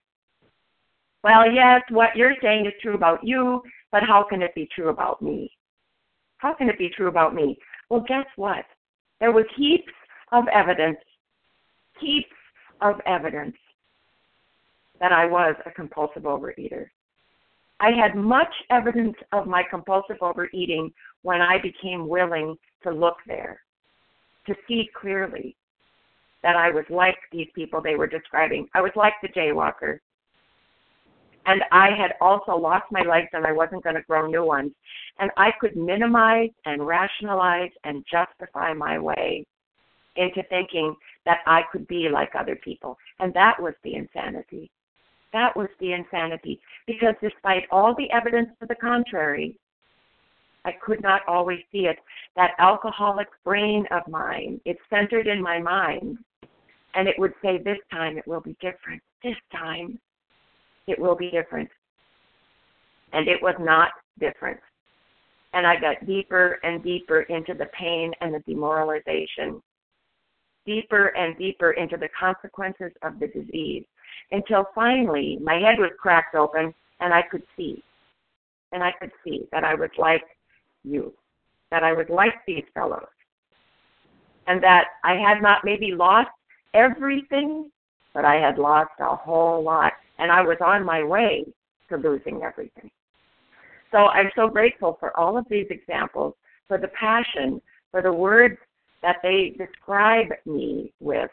Well, 1.25 1.51
yes, 1.51 1.81
what 1.89 2.15
you're 2.15 2.37
saying 2.43 2.67
is 2.67 2.75
true 2.83 2.95
about 2.95 3.25
you, 3.25 3.63
but 3.91 4.03
how 4.03 4.27
can 4.29 4.43
it 4.43 4.55
be 4.55 4.69
true 4.75 4.91
about 4.91 5.23
me? 5.23 5.51
How 6.37 6.53
can 6.53 6.69
it 6.69 6.77
be 6.77 6.91
true 6.95 7.09
about 7.09 7.35
me? 7.35 7.57
Well, 7.89 8.05
guess 8.07 8.27
what? 8.37 8.67
There 9.21 9.33
was 9.33 9.47
heaps 9.57 9.93
of 10.33 10.45
evidence, 10.49 10.99
heaps 11.99 12.29
of 12.83 12.97
evidence 13.07 13.57
that 15.01 15.13
I 15.13 15.25
was 15.25 15.55
a 15.65 15.71
compulsive 15.71 16.25
overeater. 16.25 16.89
I 17.81 17.93
had 17.93 18.15
much 18.15 18.53
evidence 18.71 19.17
of 19.33 19.47
my 19.47 19.63
compulsive 19.71 20.19
overeating 20.21 20.93
when 21.23 21.41
I 21.41 21.57
became 21.57 22.07
willing 22.07 22.55
to 22.83 22.91
look 22.91 23.17
there, 23.27 23.61
to 24.47 24.55
see 24.69 24.91
clearly 24.95 25.57
that 26.43 26.55
I 26.55 26.71
was 26.71 26.85
like 26.91 27.17
these 27.33 27.49
people 27.55 27.81
they 27.81 27.95
were 27.95 28.07
describing. 28.07 28.69
I 28.75 28.83
was 28.83 28.93
like 28.95 29.15
the 29.23 29.29
jaywalker. 29.29 30.01
And 31.47 31.63
I 31.73 31.91
had 31.91 32.15
also 32.21 32.57
lost 32.57 32.85
my 32.91 33.03
legs 33.03 33.29
and 33.33 33.47
I 33.47 33.53
wasn't 33.53 33.85
going 33.85 33.97
to 33.97 34.03
grow 34.03 34.27
new 34.27 34.45
ones. 34.45 34.73
And 35.19 35.31
I 35.37 35.51
could 35.61 35.77
minimize 35.77 36.51
and 36.65 36.87
rationalize 36.87 37.71
and 37.85 38.05
justify 38.11 38.73
my 38.73 38.99
way 38.99 39.47
into 40.17 40.43
thinking 40.45 40.95
that 41.27 41.41
I 41.47 41.63
could 41.71 41.87
be 41.87 42.09
like 42.09 42.33
other 42.39 42.57
people. 42.57 42.97
And 43.19 43.33
that 43.35 43.61
was 43.61 43.75
the 43.83 43.95
insanity. 43.95 44.71
That 45.33 45.57
was 45.57 45.69
the 45.81 45.93
insanity. 45.93 46.61
Because 46.87 47.15
despite 47.21 47.65
all 47.71 47.95
the 47.95 48.11
evidence 48.11 48.51
to 48.61 48.67
the 48.67 48.77
contrary, 48.77 49.57
I 50.65 50.73
could 50.73 51.03
not 51.03 51.23
always 51.29 51.61
see 51.71 51.87
it. 51.87 51.99
That 52.37 52.53
alcoholic 52.59 53.29
brain 53.45 53.87
of 53.91 54.07
mine, 54.09 54.61
it's 54.65 54.81
centered 54.89 55.27
in 55.27 55.43
my 55.43 55.61
mind. 55.61 56.19
And 56.95 57.09
it 57.09 57.17
would 57.19 57.35
say, 57.43 57.59
this 57.59 57.79
time 57.91 58.17
it 58.17 58.27
will 58.27 58.41
be 58.41 58.57
different. 58.61 59.03
This 59.23 59.37
time 59.53 59.99
it 60.87 60.99
will 60.99 61.17
be 61.17 61.31
different. 61.31 61.69
And 63.13 63.29
it 63.29 63.43
was 63.43 63.55
not 63.61 63.91
different. 64.19 64.61
And 65.53 65.67
I 65.67 65.79
got 65.79 66.05
deeper 66.07 66.59
and 66.65 66.83
deeper 66.83 67.23
into 67.23 67.55
the 67.55 67.67
pain 67.79 68.13
and 68.21 68.35
the 68.35 68.41
demoralization 68.41 69.63
deeper 70.67 71.09
and 71.09 71.37
deeper 71.39 71.73
into 71.73 71.97
the 71.97 72.09
consequences 72.19 72.93
of 73.03 73.19
the 73.21 73.29
disease 73.29 73.85
until 74.33 74.67
finally 74.75 75.39
my 75.43 75.55
head 75.55 75.79
was 75.79 75.91
cracked 75.99 76.35
open 76.35 76.75
and 77.01 77.13
I 77.13 77.23
could 77.23 77.43
see. 77.57 77.83
And 78.73 78.83
I 78.83 78.93
could 79.01 79.13
see 79.23 79.47
that 79.53 79.63
I 79.63 79.75
was 79.75 79.91
like 79.99 80.25
you, 80.83 81.13
that 81.71 81.85
I 81.85 81.93
was 81.93 82.07
like 82.09 82.35
these 82.47 82.65
fellows, 82.75 83.07
and 84.49 84.61
that 84.65 84.87
I 85.05 85.15
had 85.15 85.41
not 85.41 85.65
maybe 85.65 85.93
lost 85.93 86.31
everything, 86.75 87.71
but 88.15 88.25
I 88.25 88.37
had 88.37 88.59
lost 88.59 88.93
a 89.01 89.15
whole 89.15 89.63
lot, 89.63 89.93
and 90.19 90.31
I 90.31 90.41
was 90.41 90.57
on 90.65 90.85
my 90.85 91.03
way 91.03 91.45
to 91.89 91.97
losing 91.97 92.43
everything. 92.43 92.91
So 93.91 94.07
I'm 94.07 94.31
so 94.35 94.49
grateful 94.49 94.97
for 94.99 95.17
all 95.19 95.37
of 95.37 95.47
these 95.51 95.67
examples, 95.71 96.35
for 96.67 96.79
the 96.79 96.89
passion, 96.89 97.61
for 97.91 98.03
the 98.03 98.13
words 98.13 98.57
that 99.03 99.17
they 99.23 99.55
describe 99.59 100.29
me 100.47 100.93
with. 101.01 101.31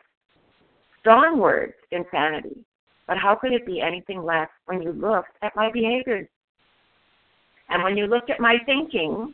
Strong 0.99 1.39
words, 1.39 1.73
insanity. 1.91 2.65
But 3.07 3.17
how 3.17 3.35
could 3.35 3.53
it 3.53 3.65
be 3.65 3.81
anything 3.81 4.23
less 4.23 4.49
when 4.65 4.81
you 4.81 4.91
looked 4.91 5.37
at 5.41 5.55
my 5.55 5.71
behaviors? 5.71 6.27
And 7.69 7.83
when 7.83 7.97
you 7.97 8.05
looked 8.05 8.29
at 8.29 8.39
my 8.39 8.57
thinking, 8.65 9.33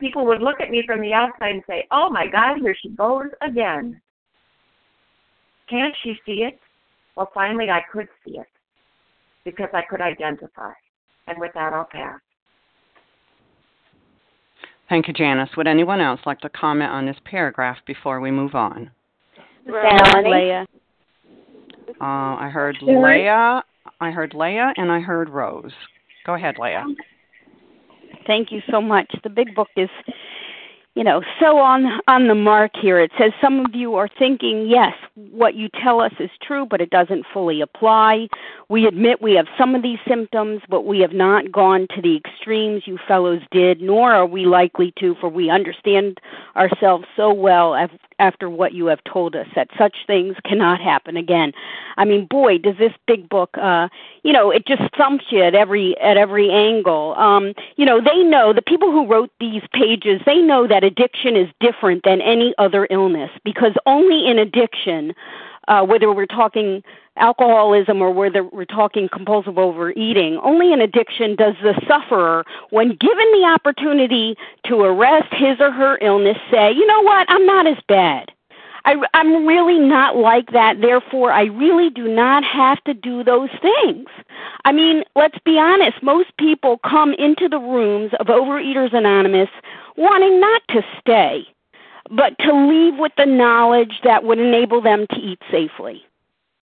people 0.00 0.24
would 0.26 0.40
look 0.40 0.60
at 0.60 0.70
me 0.70 0.82
from 0.86 1.00
the 1.00 1.12
outside 1.12 1.50
and 1.50 1.62
say, 1.68 1.86
Oh 1.90 2.08
my 2.08 2.26
God, 2.26 2.58
here 2.60 2.76
she 2.80 2.90
goes 2.90 3.28
again. 3.42 4.00
Can't 5.68 5.94
she 6.02 6.14
see 6.24 6.42
it? 6.42 6.58
Well, 7.16 7.30
finally, 7.34 7.70
I 7.70 7.80
could 7.92 8.08
see 8.24 8.38
it 8.38 8.46
because 9.44 9.68
I 9.72 9.82
could 9.88 10.00
identify. 10.00 10.72
And 11.26 11.38
with 11.40 11.52
that, 11.54 11.72
I'll 11.72 11.88
pass. 11.90 12.20
Thank 14.88 15.08
you, 15.08 15.14
Janice. 15.14 15.50
Would 15.56 15.66
anyone 15.66 16.00
else 16.00 16.20
like 16.26 16.40
to 16.40 16.48
comment 16.48 16.90
on 16.90 17.06
this 17.06 17.16
paragraph 17.24 17.78
before 17.86 18.20
we 18.20 18.30
move 18.30 18.54
on? 18.54 18.90
Leah. 19.66 20.66
Uh, 22.00 22.04
I 22.04 22.50
heard 22.52 22.76
Leah. 22.82 23.64
I 24.00 24.10
heard 24.10 24.34
Leah, 24.34 24.72
and 24.76 24.92
I 24.92 25.00
heard 25.00 25.28
Rose. 25.28 25.72
Go 26.24 26.34
ahead, 26.34 26.56
Leah. 26.58 26.84
Thank 28.26 28.52
you 28.52 28.60
so 28.70 28.80
much. 28.80 29.12
The 29.24 29.30
big 29.30 29.54
book 29.54 29.68
is 29.76 29.88
you 30.94 31.04
know 31.04 31.22
so 31.38 31.58
on 31.58 31.84
on 32.08 32.26
the 32.26 32.34
mark 32.34 32.72
here 32.80 32.98
it 32.98 33.12
says 33.18 33.30
some 33.40 33.60
of 33.60 33.74
you 33.74 33.94
are 33.94 34.08
thinking 34.18 34.66
yes 34.66 34.94
what 35.16 35.54
you 35.54 35.68
tell 35.82 36.00
us 36.00 36.12
is 36.20 36.30
true 36.42 36.66
but 36.66 36.80
it 36.80 36.90
doesn't 36.90 37.24
fully 37.32 37.60
apply. 37.60 38.28
We 38.68 38.86
admit 38.86 39.22
we 39.22 39.34
have 39.34 39.46
some 39.58 39.74
of 39.74 39.82
these 39.82 39.98
symptoms 40.06 40.60
but 40.68 40.82
we 40.82 41.00
have 41.00 41.12
not 41.12 41.50
gone 41.50 41.86
to 41.94 42.02
the 42.02 42.16
extremes 42.16 42.82
you 42.86 42.98
fellows 43.08 43.40
did 43.50 43.80
nor 43.80 44.12
are 44.12 44.26
we 44.26 44.44
likely 44.44 44.92
to 44.98 45.14
for 45.20 45.28
we 45.28 45.48
understand 45.48 46.20
ourselves 46.54 47.06
so 47.16 47.32
well 47.32 47.74
after 48.18 48.48
what 48.48 48.74
you 48.74 48.86
have 48.86 49.02
told 49.04 49.34
us 49.34 49.46
that 49.54 49.68
such 49.78 49.96
things 50.06 50.36
cannot 50.44 50.80
happen 50.80 51.16
again. 51.16 51.52
I 51.96 52.04
mean 52.04 52.26
boy 52.26 52.58
does 52.58 52.76
this 52.78 52.92
big 53.06 53.28
book 53.28 53.56
uh 53.56 53.88
you 54.22 54.32
know 54.32 54.50
it 54.50 54.66
just 54.66 54.82
thumps 54.96 55.24
you 55.30 55.42
at 55.42 55.54
every 55.54 55.98
at 55.98 56.18
every 56.18 56.50
angle. 56.50 57.14
Um 57.16 57.54
you 57.76 57.86
know 57.86 58.02
they 58.02 58.22
know 58.22 58.52
the 58.52 58.62
people 58.62 58.92
who 58.92 59.06
wrote 59.06 59.30
these 59.40 59.62
pages 59.72 60.20
they 60.26 60.38
know 60.38 60.66
that 60.66 60.84
addiction 60.84 61.36
is 61.36 61.48
different 61.60 62.02
than 62.04 62.20
any 62.20 62.54
other 62.58 62.86
illness 62.90 63.30
because 63.44 63.72
only 63.86 64.26
in 64.26 64.38
addiction, 64.38 65.05
uh, 65.68 65.84
whether 65.84 66.12
we're 66.12 66.26
talking 66.26 66.82
alcoholism 67.16 68.02
or 68.02 68.10
whether 68.10 68.44
we're 68.44 68.64
talking 68.64 69.08
compulsive 69.10 69.58
overeating, 69.58 70.38
only 70.42 70.72
in 70.72 70.80
addiction 70.80 71.34
does 71.34 71.54
the 71.62 71.74
sufferer, 71.88 72.44
when 72.70 72.88
given 72.88 73.26
the 73.32 73.44
opportunity 73.54 74.36
to 74.66 74.80
arrest 74.80 75.32
his 75.32 75.58
or 75.60 75.72
her 75.72 75.98
illness, 76.02 76.36
say, 76.50 76.72
you 76.72 76.86
know 76.86 77.02
what, 77.02 77.26
I'm 77.30 77.46
not 77.46 77.66
as 77.66 77.78
bad. 77.88 78.30
I, 78.84 78.94
I'm 79.14 79.44
really 79.44 79.80
not 79.80 80.16
like 80.16 80.52
that. 80.52 80.80
Therefore, 80.80 81.32
I 81.32 81.44
really 81.46 81.90
do 81.90 82.06
not 82.06 82.44
have 82.44 82.82
to 82.84 82.94
do 82.94 83.24
those 83.24 83.50
things. 83.60 84.06
I 84.64 84.70
mean, 84.70 85.02
let's 85.16 85.38
be 85.44 85.58
honest. 85.58 86.00
Most 86.04 86.30
people 86.38 86.78
come 86.88 87.12
into 87.14 87.48
the 87.48 87.58
rooms 87.58 88.12
of 88.20 88.28
Overeaters 88.28 88.94
Anonymous 88.94 89.48
wanting 89.96 90.40
not 90.40 90.62
to 90.68 90.82
stay, 91.00 91.48
but 92.10 92.38
to 92.40 92.52
leave 92.52 92.98
with 92.98 93.12
the 93.16 93.26
knowledge 93.26 94.00
that 94.04 94.24
would 94.24 94.38
enable 94.38 94.80
them 94.80 95.06
to 95.10 95.16
eat 95.16 95.40
safely. 95.50 96.02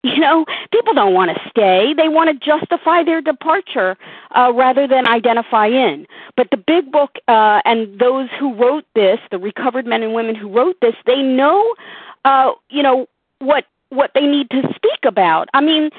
You 0.01 0.17
know, 0.19 0.45
people 0.71 0.93
don't 0.93 1.13
want 1.13 1.35
to 1.35 1.49
stay. 1.49 1.93
They 1.93 2.07
want 2.07 2.29
to 2.29 2.45
justify 2.45 3.03
their 3.03 3.19
departure 3.19 3.97
uh, 4.33 4.53
rather 4.55 4.87
than 4.87 5.05
identify 5.05 5.67
in. 5.67 6.07
But 6.37 6.47
the 6.51 6.57
big 6.57 6.89
book 6.89 7.17
uh, 7.27 7.61
and 7.65 7.99
those 7.99 8.29
who 8.39 8.53
wrote 8.55 8.85
this, 8.95 9.19
the 9.29 9.37
recovered 9.37 9.85
men 9.85 10.01
and 10.01 10.13
women 10.13 10.35
who 10.35 10.49
wrote 10.49 10.77
this, 10.81 10.95
they 11.05 11.21
know, 11.21 11.75
uh, 12.23 12.51
you 12.69 12.81
know, 12.81 13.07
what 13.39 13.65
what 13.89 14.11
they 14.13 14.25
need 14.25 14.49
to 14.51 14.61
speak 14.73 15.03
about. 15.03 15.49
I 15.53 15.59
mean, 15.59 15.89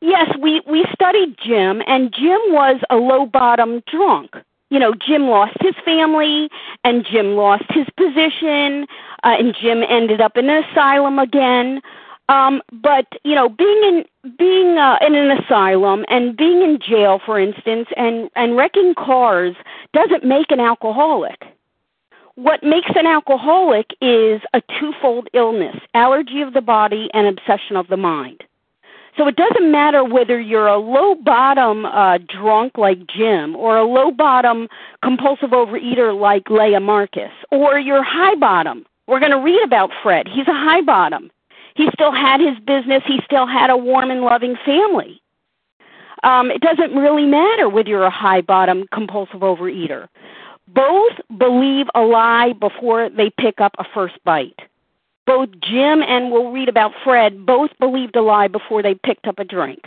yes, 0.00 0.34
we 0.40 0.62
we 0.66 0.86
studied 0.94 1.36
Jim, 1.44 1.82
and 1.86 2.14
Jim 2.14 2.40
was 2.48 2.80
a 2.88 2.96
low 2.96 3.26
bottom 3.26 3.82
drunk. 3.90 4.36
You 4.70 4.78
know, 4.78 4.94
Jim 4.94 5.28
lost 5.28 5.56
his 5.60 5.74
family, 5.84 6.48
and 6.84 7.04
Jim 7.04 7.34
lost 7.36 7.64
his 7.70 7.86
position, 7.96 8.86
uh, 9.24 9.36
and 9.38 9.54
Jim 9.54 9.82
ended 9.88 10.20
up 10.20 10.36
in 10.36 10.48
an 10.48 10.64
asylum 10.64 11.18
again. 11.18 11.80
Um, 12.28 12.62
but 12.72 13.06
you 13.24 13.34
know, 13.34 13.48
being 13.48 13.82
in 13.82 14.04
being 14.38 14.78
uh, 14.78 14.98
in 15.04 15.16
an 15.16 15.32
asylum 15.32 16.04
and 16.08 16.36
being 16.36 16.62
in 16.62 16.78
jail, 16.78 17.20
for 17.24 17.40
instance, 17.40 17.88
and 17.96 18.30
and 18.36 18.56
wrecking 18.56 18.94
cars 18.94 19.56
doesn't 19.92 20.24
make 20.24 20.52
an 20.52 20.60
alcoholic. 20.60 21.42
What 22.36 22.62
makes 22.62 22.90
an 22.94 23.06
alcoholic 23.06 23.90
is 24.00 24.40
a 24.54 24.62
twofold 24.78 25.28
illness: 25.34 25.76
allergy 25.94 26.40
of 26.40 26.52
the 26.52 26.60
body 26.60 27.10
and 27.12 27.26
obsession 27.26 27.76
of 27.76 27.88
the 27.88 27.96
mind. 27.96 28.44
So 29.16 29.26
it 29.26 29.36
doesn't 29.36 29.70
matter 29.70 30.04
whether 30.04 30.40
you're 30.40 30.68
a 30.68 30.78
low 30.78 31.14
bottom 31.14 31.84
uh, 31.84 32.18
drunk 32.18 32.78
like 32.78 33.06
Jim 33.06 33.56
or 33.56 33.76
a 33.76 33.84
low 33.84 34.10
bottom 34.10 34.68
compulsive 35.02 35.50
overeater 35.50 36.18
like 36.18 36.48
Leah 36.48 36.80
Marcus, 36.80 37.32
or 37.50 37.78
you're 37.78 38.02
high 38.02 38.36
bottom. 38.36 38.86
We're 39.06 39.20
going 39.20 39.32
to 39.32 39.38
read 39.38 39.62
about 39.64 39.90
Fred. 40.02 40.28
He's 40.28 40.46
a 40.46 40.54
high 40.54 40.82
bottom 40.82 41.30
he 41.80 41.88
still 41.94 42.12
had 42.12 42.40
his 42.40 42.58
business. 42.66 43.02
He 43.06 43.20
still 43.24 43.46
had 43.46 43.70
a 43.70 43.76
warm 43.76 44.10
and 44.10 44.20
loving 44.20 44.56
family. 44.64 45.22
Um, 46.22 46.50
it 46.50 46.60
doesn't 46.60 46.94
really 46.94 47.24
matter 47.24 47.68
whether 47.68 47.88
you're 47.88 48.02
a 48.02 48.10
high 48.10 48.42
bottom 48.42 48.84
compulsive 48.92 49.40
overeater. 49.40 50.08
Both 50.68 51.14
believe 51.38 51.86
a 51.94 52.02
lie 52.02 52.52
before 52.52 53.08
they 53.08 53.30
pick 53.40 53.60
up 53.60 53.74
a 53.78 53.84
first 53.94 54.16
bite. 54.24 54.58
Both 55.30 55.50
Jim 55.60 56.02
and 56.02 56.32
we'll 56.32 56.50
read 56.50 56.68
about 56.68 56.90
Fred 57.04 57.46
both 57.46 57.70
believed 57.78 58.16
a 58.16 58.20
lie 58.20 58.48
before 58.48 58.82
they 58.82 58.96
picked 58.96 59.28
up 59.28 59.38
a 59.38 59.44
drink. 59.44 59.84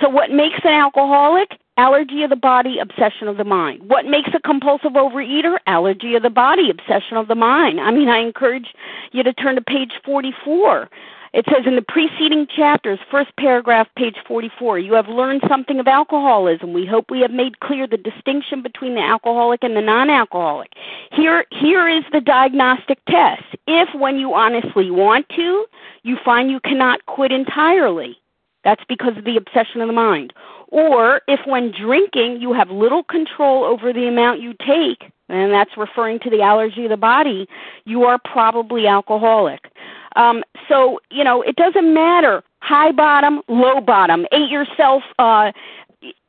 So, 0.00 0.08
what 0.08 0.30
makes 0.30 0.60
an 0.62 0.70
alcoholic? 0.70 1.58
Allergy 1.76 2.22
of 2.22 2.30
the 2.30 2.36
body, 2.36 2.78
obsession 2.78 3.26
of 3.26 3.38
the 3.38 3.44
mind. 3.44 3.82
What 3.88 4.06
makes 4.06 4.30
a 4.32 4.38
compulsive 4.38 4.92
overeater? 4.92 5.56
Allergy 5.66 6.14
of 6.14 6.22
the 6.22 6.30
body, 6.30 6.70
obsession 6.70 7.16
of 7.16 7.26
the 7.26 7.34
mind. 7.34 7.80
I 7.80 7.90
mean, 7.90 8.08
I 8.08 8.18
encourage 8.18 8.68
you 9.10 9.24
to 9.24 9.32
turn 9.32 9.56
to 9.56 9.62
page 9.62 9.94
44. 10.04 10.88
It 11.32 11.46
says 11.46 11.64
in 11.66 11.76
the 11.76 11.82
preceding 11.82 12.46
chapters, 12.46 12.98
first 13.10 13.34
paragraph, 13.38 13.88
page 13.96 14.16
44, 14.28 14.78
you 14.78 14.92
have 14.92 15.08
learned 15.08 15.42
something 15.48 15.80
of 15.80 15.88
alcoholism. 15.88 16.74
We 16.74 16.84
hope 16.84 17.10
we 17.10 17.20
have 17.20 17.30
made 17.30 17.60
clear 17.60 17.86
the 17.86 17.96
distinction 17.96 18.62
between 18.62 18.94
the 18.94 19.00
alcoholic 19.00 19.64
and 19.64 19.74
the 19.74 19.80
non 19.80 20.10
alcoholic. 20.10 20.72
Here, 21.10 21.46
here 21.50 21.88
is 21.88 22.04
the 22.12 22.20
diagnostic 22.20 22.98
test. 23.06 23.44
If, 23.66 23.88
when 23.94 24.18
you 24.18 24.34
honestly 24.34 24.90
want 24.90 25.26
to, 25.30 25.64
you 26.02 26.18
find 26.22 26.50
you 26.50 26.60
cannot 26.60 27.06
quit 27.06 27.32
entirely, 27.32 28.18
that's 28.62 28.84
because 28.86 29.16
of 29.16 29.24
the 29.24 29.38
obsession 29.38 29.80
of 29.80 29.86
the 29.86 29.94
mind. 29.94 30.34
Or 30.68 31.22
if 31.28 31.40
when 31.46 31.72
drinking 31.72 32.42
you 32.42 32.52
have 32.52 32.70
little 32.70 33.02
control 33.04 33.64
over 33.64 33.92
the 33.92 34.06
amount 34.06 34.40
you 34.40 34.54
take, 34.66 35.10
and 35.30 35.50
that's 35.50 35.76
referring 35.78 36.18
to 36.20 36.30
the 36.30 36.42
allergy 36.42 36.84
of 36.84 36.90
the 36.90 36.96
body, 36.98 37.48
you 37.86 38.04
are 38.04 38.18
probably 38.18 38.86
alcoholic. 38.86 39.70
Um, 40.16 40.42
so, 40.68 41.00
you 41.10 41.24
know, 41.24 41.42
it 41.42 41.56
doesn't 41.56 41.92
matter 41.92 42.42
high 42.60 42.92
bottom, 42.92 43.42
low 43.48 43.80
bottom. 43.80 44.26
Ate 44.32 44.50
yourself, 44.50 45.02
uh, 45.18 45.52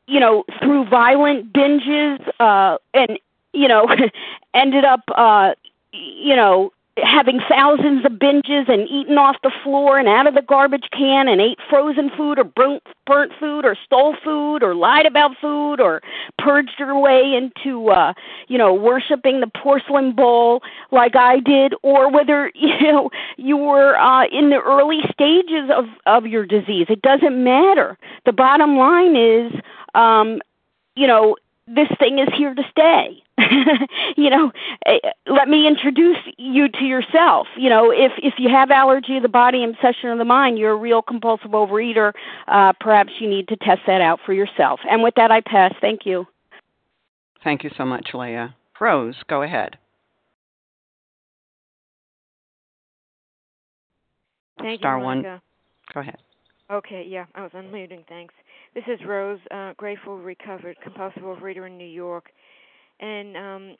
you 0.06 0.20
know, 0.20 0.44
through 0.60 0.88
violent 0.88 1.52
binges 1.52 2.18
uh, 2.40 2.76
and, 2.92 3.18
you 3.52 3.68
know, 3.68 3.88
ended 4.54 4.84
up, 4.84 5.00
uh, 5.16 5.54
you 5.92 6.34
know, 6.34 6.72
having 6.96 7.40
thousands 7.48 8.04
of 8.04 8.12
binges 8.12 8.68
and 8.68 8.88
eaten 8.88 9.18
off 9.18 9.36
the 9.42 9.50
floor 9.64 9.98
and 9.98 10.06
out 10.06 10.28
of 10.28 10.34
the 10.34 10.42
garbage 10.42 10.86
can 10.92 11.26
and 11.26 11.40
ate 11.40 11.58
frozen 11.68 12.08
food 12.16 12.38
or 12.38 12.44
burnt, 12.44 12.82
burnt 13.04 13.32
food 13.40 13.64
or 13.64 13.76
stole 13.84 14.14
food 14.22 14.62
or 14.62 14.76
lied 14.76 15.04
about 15.04 15.32
food 15.40 15.80
or 15.80 16.00
purged 16.38 16.74
your 16.78 16.98
way 16.98 17.34
into 17.34 17.88
uh 17.88 18.12
you 18.46 18.56
know 18.56 18.72
worshiping 18.72 19.40
the 19.40 19.50
porcelain 19.60 20.12
bowl 20.12 20.62
like 20.92 21.16
I 21.16 21.40
did 21.40 21.74
or 21.82 22.10
whether 22.10 22.52
you 22.54 22.80
know 22.80 23.10
you 23.36 23.56
were 23.56 23.96
uh 23.96 24.26
in 24.26 24.50
the 24.50 24.60
early 24.60 25.00
stages 25.12 25.70
of 25.74 25.86
of 26.06 26.26
your 26.26 26.46
disease. 26.46 26.86
It 26.88 27.02
doesn't 27.02 27.42
matter. 27.42 27.98
The 28.24 28.32
bottom 28.32 28.76
line 28.76 29.16
is 29.16 29.52
um 29.94 30.40
you 30.94 31.08
know 31.08 31.36
this 31.66 31.88
thing 31.98 32.18
is 32.18 32.28
here 32.36 32.54
to 32.54 32.62
stay. 32.70 33.22
you 34.16 34.30
know, 34.30 34.52
eh, 34.86 34.98
let 35.26 35.48
me 35.48 35.66
introduce 35.66 36.18
you 36.38 36.68
to 36.68 36.84
yourself. 36.84 37.46
You 37.56 37.70
know, 37.70 37.90
if 37.90 38.12
if 38.18 38.34
you 38.38 38.48
have 38.50 38.70
allergy 38.70 39.16
of 39.16 39.22
the 39.22 39.28
body 39.28 39.62
and 39.64 39.74
obsession 39.74 40.10
of 40.10 40.18
the 40.18 40.24
mind, 40.24 40.58
you're 40.58 40.72
a 40.72 40.76
real 40.76 41.02
compulsive 41.02 41.50
overeater. 41.50 42.12
Uh, 42.46 42.72
perhaps 42.80 43.12
you 43.18 43.28
need 43.28 43.48
to 43.48 43.56
test 43.56 43.80
that 43.86 44.00
out 44.00 44.20
for 44.24 44.32
yourself. 44.32 44.80
And 44.88 45.02
with 45.02 45.14
that, 45.16 45.30
I 45.30 45.40
pass. 45.40 45.74
Thank 45.80 46.00
you. 46.04 46.26
Thank 47.42 47.64
you 47.64 47.70
so 47.76 47.84
much, 47.84 48.10
Leah. 48.14 48.54
Rose, 48.80 49.16
go 49.28 49.42
ahead. 49.42 49.78
Thank 54.58 54.80
Star 54.80 54.98
you, 54.98 55.04
one. 55.04 55.22
Go 55.92 56.00
ahead. 56.00 56.16
Okay, 56.70 57.04
yeah, 57.06 57.26
I 57.34 57.42
was 57.42 57.50
unmuting. 57.54 58.06
Thanks. 58.08 58.34
This 58.74 58.84
is 58.88 58.98
Rose, 59.06 59.38
uh, 59.52 59.72
grateful, 59.76 60.18
recovered, 60.18 60.76
compulsive 60.82 61.22
overeater 61.22 61.64
in 61.68 61.78
New 61.78 61.84
York, 61.84 62.30
and 62.98 63.36
um, 63.36 63.76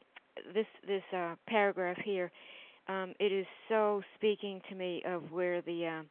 this 0.55 0.67
this 0.87 1.03
uh, 1.13 1.35
paragraph 1.49 1.97
here, 2.05 2.31
um, 2.87 3.13
it 3.19 3.33
is 3.33 3.45
so 3.69 4.03
speaking 4.15 4.61
to 4.69 4.77
me 4.77 5.03
of 5.05 5.33
where 5.33 5.61
the 5.63 5.99
uh, 5.99 6.03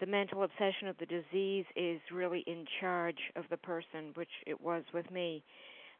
the 0.00 0.06
mental 0.06 0.42
obsession 0.42 0.88
of 0.88 0.96
the 0.96 1.04
disease 1.04 1.66
is 1.76 2.00
really 2.10 2.42
in 2.46 2.64
charge 2.80 3.18
of 3.36 3.44
the 3.50 3.58
person, 3.58 4.12
which 4.14 4.30
it 4.46 4.58
was 4.58 4.84
with 4.94 5.10
me, 5.10 5.44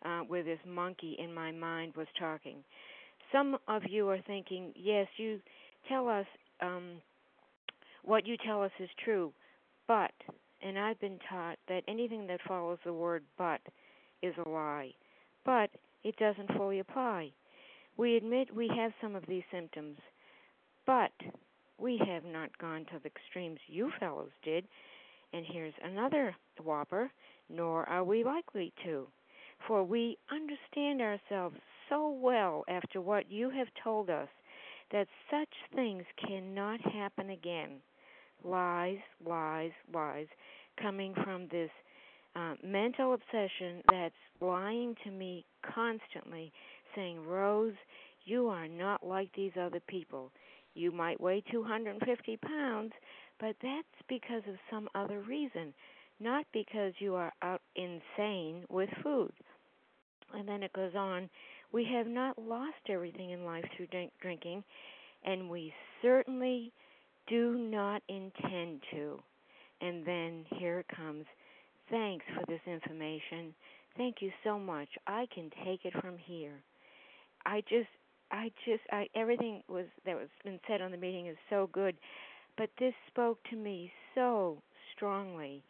uh, 0.06 0.20
where 0.20 0.42
this 0.42 0.60
monkey 0.66 1.16
in 1.18 1.32
my 1.34 1.52
mind 1.52 1.92
was 1.94 2.06
talking. 2.18 2.64
Some 3.32 3.58
of 3.68 3.82
you 3.86 4.08
are 4.08 4.20
thinking, 4.26 4.72
yes, 4.74 5.08
you 5.18 5.40
tell 5.90 6.08
us 6.08 6.26
um, 6.62 7.02
what 8.02 8.26
you 8.26 8.38
tell 8.46 8.62
us 8.62 8.72
is 8.80 8.88
true 9.04 9.30
but, 9.86 10.12
and 10.64 10.78
I've 10.78 10.98
been 10.98 11.18
taught 11.28 11.58
that 11.68 11.84
anything 11.86 12.26
that 12.26 12.40
follows 12.48 12.78
the 12.84 12.92
word 12.92 13.22
but 13.36 13.60
is 14.22 14.34
a 14.44 14.48
lie. 14.48 14.92
But 15.44 15.70
it 16.02 16.16
doesn't 16.16 16.56
fully 16.56 16.78
apply. 16.78 17.32
We 17.98 18.16
admit 18.16 18.54
we 18.54 18.68
have 18.74 18.92
some 19.00 19.14
of 19.14 19.24
these 19.28 19.42
symptoms, 19.52 19.98
but 20.86 21.12
we 21.78 22.00
have 22.06 22.24
not 22.24 22.56
gone 22.58 22.86
to 22.86 22.98
the 23.02 23.10
extremes 23.10 23.60
you 23.66 23.92
fellows 24.00 24.30
did. 24.42 24.64
And 25.34 25.44
here's 25.46 25.74
another 25.84 26.34
whopper, 26.62 27.10
nor 27.50 27.86
are 27.88 28.04
we 28.04 28.24
likely 28.24 28.72
to. 28.84 29.06
For 29.68 29.84
we 29.84 30.16
understand 30.32 31.02
ourselves 31.02 31.56
so 31.88 32.08
well 32.08 32.64
after 32.68 33.00
what 33.00 33.30
you 33.30 33.50
have 33.50 33.68
told 33.82 34.08
us 34.08 34.28
that 34.92 35.08
such 35.30 35.48
things 35.74 36.04
cannot 36.26 36.80
happen 36.80 37.30
again 37.30 37.80
lies, 38.44 38.98
lies, 39.24 39.72
lies 39.92 40.26
coming 40.80 41.14
from 41.24 41.48
this 41.50 41.70
uh, 42.36 42.54
mental 42.64 43.14
obsession 43.14 43.82
that's 43.90 44.14
lying 44.40 44.94
to 45.04 45.10
me 45.10 45.44
constantly, 45.74 46.52
saying, 46.94 47.24
Rose, 47.24 47.74
you 48.24 48.48
are 48.48 48.68
not 48.68 49.06
like 49.06 49.30
these 49.34 49.52
other 49.60 49.80
people. 49.86 50.30
You 50.74 50.90
might 50.90 51.20
weigh 51.20 51.42
250 51.50 52.36
pounds, 52.38 52.92
but 53.38 53.54
that's 53.62 54.08
because 54.08 54.42
of 54.48 54.56
some 54.70 54.88
other 54.94 55.20
reason, 55.20 55.72
not 56.20 56.44
because 56.52 56.92
you 56.98 57.14
are 57.14 57.32
out 57.42 57.60
insane 57.76 58.64
with 58.68 58.90
food. 59.02 59.32
And 60.32 60.48
then 60.48 60.62
it 60.62 60.72
goes 60.72 60.94
on, 60.96 61.28
we 61.72 61.84
have 61.92 62.06
not 62.06 62.38
lost 62.38 62.74
everything 62.88 63.30
in 63.30 63.44
life 63.44 63.64
through 63.76 63.86
drink- 63.88 64.12
drinking, 64.20 64.64
and 65.24 65.48
we 65.48 65.72
certainly 66.02 66.72
do 67.28 67.54
not 67.54 68.02
intend 68.08 68.82
to. 68.92 69.20
And 69.84 70.06
then 70.06 70.44
here 70.58 70.80
it 70.80 70.86
comes. 70.96 71.26
Thanks 71.90 72.24
for 72.34 72.44
this 72.46 72.60
information. 72.66 73.54
Thank 73.96 74.16
you 74.20 74.30
so 74.42 74.58
much. 74.58 74.88
I 75.06 75.26
can 75.34 75.50
take 75.64 75.84
it 75.84 75.92
from 76.00 76.16
here. 76.16 76.62
I 77.44 77.60
just 77.68 77.88
I 78.30 78.50
just 78.64 78.82
I 78.90 79.06
everything 79.14 79.62
was 79.68 79.84
that 80.06 80.16
was 80.16 80.28
been 80.42 80.58
said 80.66 80.80
on 80.80 80.90
the 80.90 80.96
meeting 80.96 81.26
is 81.26 81.36
so 81.50 81.68
good, 81.72 81.96
but 82.56 82.70
this 82.78 82.94
spoke 83.08 83.38
to 83.50 83.56
me 83.56 83.92
so 84.14 84.62
strongly. 84.96 85.62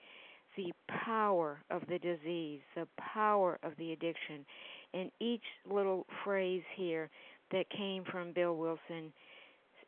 The 0.57 0.73
power 1.05 1.59
of 1.71 1.83
the 1.89 1.99
disease, 1.99 2.61
the 2.77 2.87
power 2.97 3.59
of 3.65 3.73
the 3.79 3.93
addiction, 3.93 4.47
and 4.93 5.11
each 5.19 5.43
little 5.69 6.07
phrase 6.23 6.63
here 6.77 7.11
that 7.51 7.69
came 7.71 8.05
from 8.05 8.33
Bill 8.33 8.57
Wilson 8.57 9.13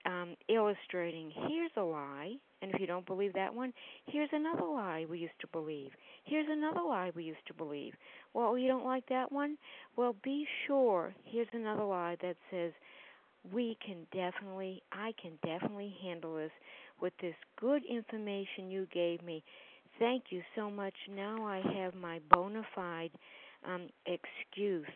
um, 0.07 0.37
illustrating 0.49 1.31
here's 1.49 1.71
a 1.77 1.83
lie, 1.83 2.35
and 2.67 2.75
if 2.75 2.81
you 2.81 2.87
don't 2.87 3.07
believe 3.07 3.33
that 3.35 3.55
one, 3.55 3.73
here's 4.07 4.29
another 4.33 4.65
lie 4.65 5.07
we 5.09 5.19
used 5.19 5.39
to 5.41 5.47
believe. 5.49 5.91
Here's 6.25 6.47
another 6.51 6.81
lie 6.81 7.13
we 7.15 7.23
used 7.23 7.47
to 7.47 7.55
believe. 7.55 7.93
Well, 8.35 8.59
you 8.59 8.67
don't 8.67 8.85
like 8.85 9.09
that 9.09 9.31
one? 9.31 9.57
Well, 9.97 10.17
be 10.25 10.47
sure 10.67 11.15
here's 11.25 11.47
another 11.53 11.85
lie 11.85 12.17
that 12.23 12.37
says 12.51 12.73
we 13.53 13.77
can 13.85 13.99
definitely, 14.13 14.83
I 14.93 15.13
can 15.21 15.33
definitely 15.45 15.95
handle 16.03 16.35
this 16.35 16.51
with 17.01 17.13
this 17.21 17.35
good 17.61 17.83
information 17.89 18.71
you 18.71 18.89
gave 18.93 19.23
me. 19.23 19.45
Thank 20.01 20.25
you 20.31 20.43
so 20.57 20.69
much. 20.69 20.95
Now 21.15 21.47
I 21.47 21.63
have 21.77 21.95
my 21.95 22.21
bona 22.31 22.63
fide 22.75 23.13
um, 23.67 23.89
excuse 24.07 24.87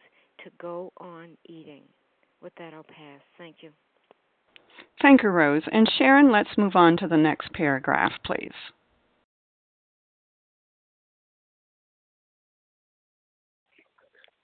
to 0.45 0.51
go 0.61 0.93
on 0.99 1.37
eating. 1.47 1.83
With 2.43 2.55
that, 2.59 2.75
I'll 2.75 2.83
pass. 2.83 3.21
Thank 3.39 3.57
you. 3.61 3.71
Thank 5.03 5.23
you, 5.23 5.31
Rose. 5.31 5.63
And 5.73 5.91
Sharon, 5.97 6.31
let's 6.31 6.59
move 6.59 6.77
on 6.77 6.97
to 6.99 7.09
the 7.09 7.17
next 7.17 7.53
paragraph, 7.55 8.13
please. 8.25 8.53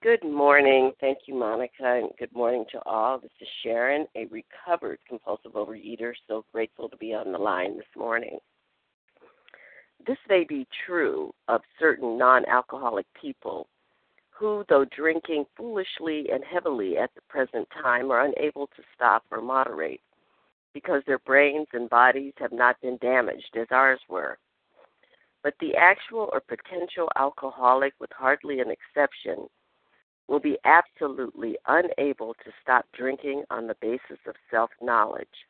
Good 0.03 0.25
morning. 0.25 0.93
Thank 1.01 1.19
you, 1.27 1.35
Monica, 1.35 1.73
and 1.83 2.11
good 2.19 2.33
morning 2.33 2.65
to 2.71 2.81
all. 2.87 3.19
This 3.19 3.31
is 3.41 3.49
Sharon, 3.63 4.07
a 4.15 4.27
recovered 4.27 4.99
compulsive 5.07 5.53
overeater. 5.53 6.13
So 6.29 6.45
grateful 6.53 6.89
to 6.89 6.97
be 6.97 7.13
on 7.13 7.33
the 7.33 7.39
line 7.39 7.77
this 7.77 7.87
morning. 7.97 8.39
This 10.07 10.19
may 10.29 10.45
be 10.49 10.67
true 10.87 11.35
of 11.49 11.61
certain 11.81 12.17
non 12.17 12.45
alcoholic 12.47 13.07
people 13.21 13.67
who, 14.31 14.65
though 14.69 14.85
drinking 14.97 15.47
foolishly 15.57 16.29
and 16.33 16.45
heavily 16.45 16.99
at 16.99 17.11
the 17.15 17.23
present 17.29 17.67
time, 17.83 18.13
are 18.13 18.27
unable 18.27 18.69
to 18.69 18.83
stop 18.95 19.25
or 19.33 19.41
moderate 19.41 20.01
because 20.77 21.01
their 21.07 21.21
brains 21.21 21.67
and 21.73 21.89
bodies 21.89 22.35
have 22.37 22.53
not 22.53 22.79
been 22.83 22.99
damaged 22.99 23.57
as 23.59 23.67
ours 23.71 23.99
were. 24.11 24.37
But 25.43 25.55
the 25.59 25.75
actual 25.75 26.29
or 26.35 26.43
potential 26.43 27.09
alcoholic, 27.17 27.95
with 27.99 28.11
hardly 28.13 28.61
an 28.61 28.71
exception, 28.71 29.47
will 30.29 30.39
be 30.39 30.59
absolutely 30.67 31.57
unable 31.67 32.35
to 32.35 32.51
stop 32.61 32.85
drinking 32.93 33.45
on 33.49 33.67
the 33.67 33.77
basis 33.81 34.19
of 34.27 34.35
self 34.51 34.69
knowledge. 34.83 35.47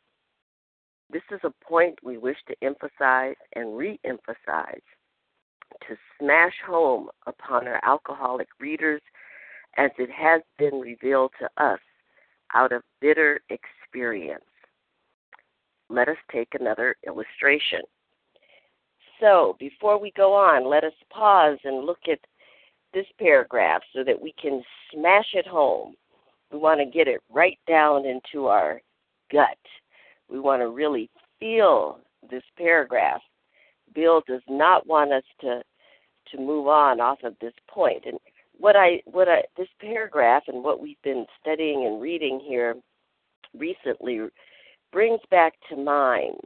This 1.11 1.25
is 1.33 1.41
a 1.43 1.65
point 1.65 1.99
we 2.05 2.19
wish 2.19 2.37
to 2.47 2.55
emphasize 2.63 3.35
and 3.57 3.77
re 3.77 3.99
emphasize 4.05 4.87
to 5.89 5.97
smash 6.21 6.55
home 6.65 7.09
upon 7.27 7.67
our 7.67 7.81
alcoholic 7.85 8.49
readers 8.61 9.03
as 9.77 9.91
it 9.99 10.11
has 10.13 10.43
been 10.57 10.79
revealed 10.79 11.33
to 11.41 11.49
us 11.61 11.81
out 12.55 12.71
of 12.71 12.83
bitter 13.01 13.41
experience. 13.51 14.45
Let 15.89 16.09
us 16.09 16.17
take 16.33 16.49
another 16.59 16.97
illustration. 17.07 17.81
So, 19.21 19.57
before 19.59 19.99
we 19.99 20.13
go 20.17 20.35
on, 20.35 20.69
let 20.69 20.85
us 20.85 20.93
pause 21.11 21.59
and 21.65 21.87
look 21.87 22.01
at 22.11 22.19
this 22.93 23.07
paragraph 23.19 23.83
so 23.95 24.05
that 24.05 24.21
we 24.21 24.35
can 24.41 24.63
smash 24.93 25.29
it 25.35 25.47
home. 25.47 25.95
We 26.53 26.59
want 26.59 26.81
to 26.81 26.87
get 26.87 27.09
it 27.09 27.21
right 27.31 27.59
down 27.69 28.05
into 28.05 28.47
our 28.47 28.81
gut. 29.33 29.59
We 30.29 30.39
want 30.39 30.63
to 30.63 30.69
really 30.69 31.11
feel 31.41 31.99
this 32.31 32.43
paragraph. 32.59 33.21
Bill 33.95 34.23
does 34.27 34.43
not 34.49 34.87
want 34.87 35.13
us 35.13 35.25
to 35.41 35.63
to 36.33 36.39
move 36.39 36.67
on 36.67 37.01
off 37.01 37.19
of 37.23 37.37
this 37.41 37.53
point. 37.69 38.03
And 38.05 38.19
what 38.59 38.77
I 38.77 39.01
what 39.05 39.29
I 39.29 39.43
this 39.57 39.69
paragraph 39.81 40.45
and 40.49 40.63
what 40.63 40.81
we've 40.81 41.01
been 41.03 41.27
studying 41.41 41.87
and 41.87 42.01
reading 42.01 42.41
here 42.41 42.75
recently 43.57 44.21
brings 44.97 45.21
back 45.31 45.53
to 45.69 45.77
mind 45.77 46.41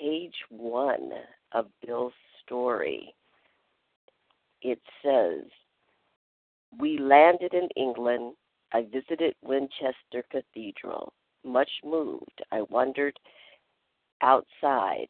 page 0.00 0.36
one 0.50 1.10
of 1.50 1.66
Bill's 1.84 2.12
story. 2.44 3.12
It 4.62 4.78
says, 5.02 5.42
We 6.78 6.96
landed 6.96 7.52
in 7.52 7.68
England. 7.74 8.36
I 8.72 8.82
visited 8.82 9.34
Winchester 9.42 10.22
Cathedral. 10.30 11.12
Much 11.44 11.70
moved, 11.84 12.40
I 12.52 12.62
wandered 12.70 13.18
outside. 14.22 15.08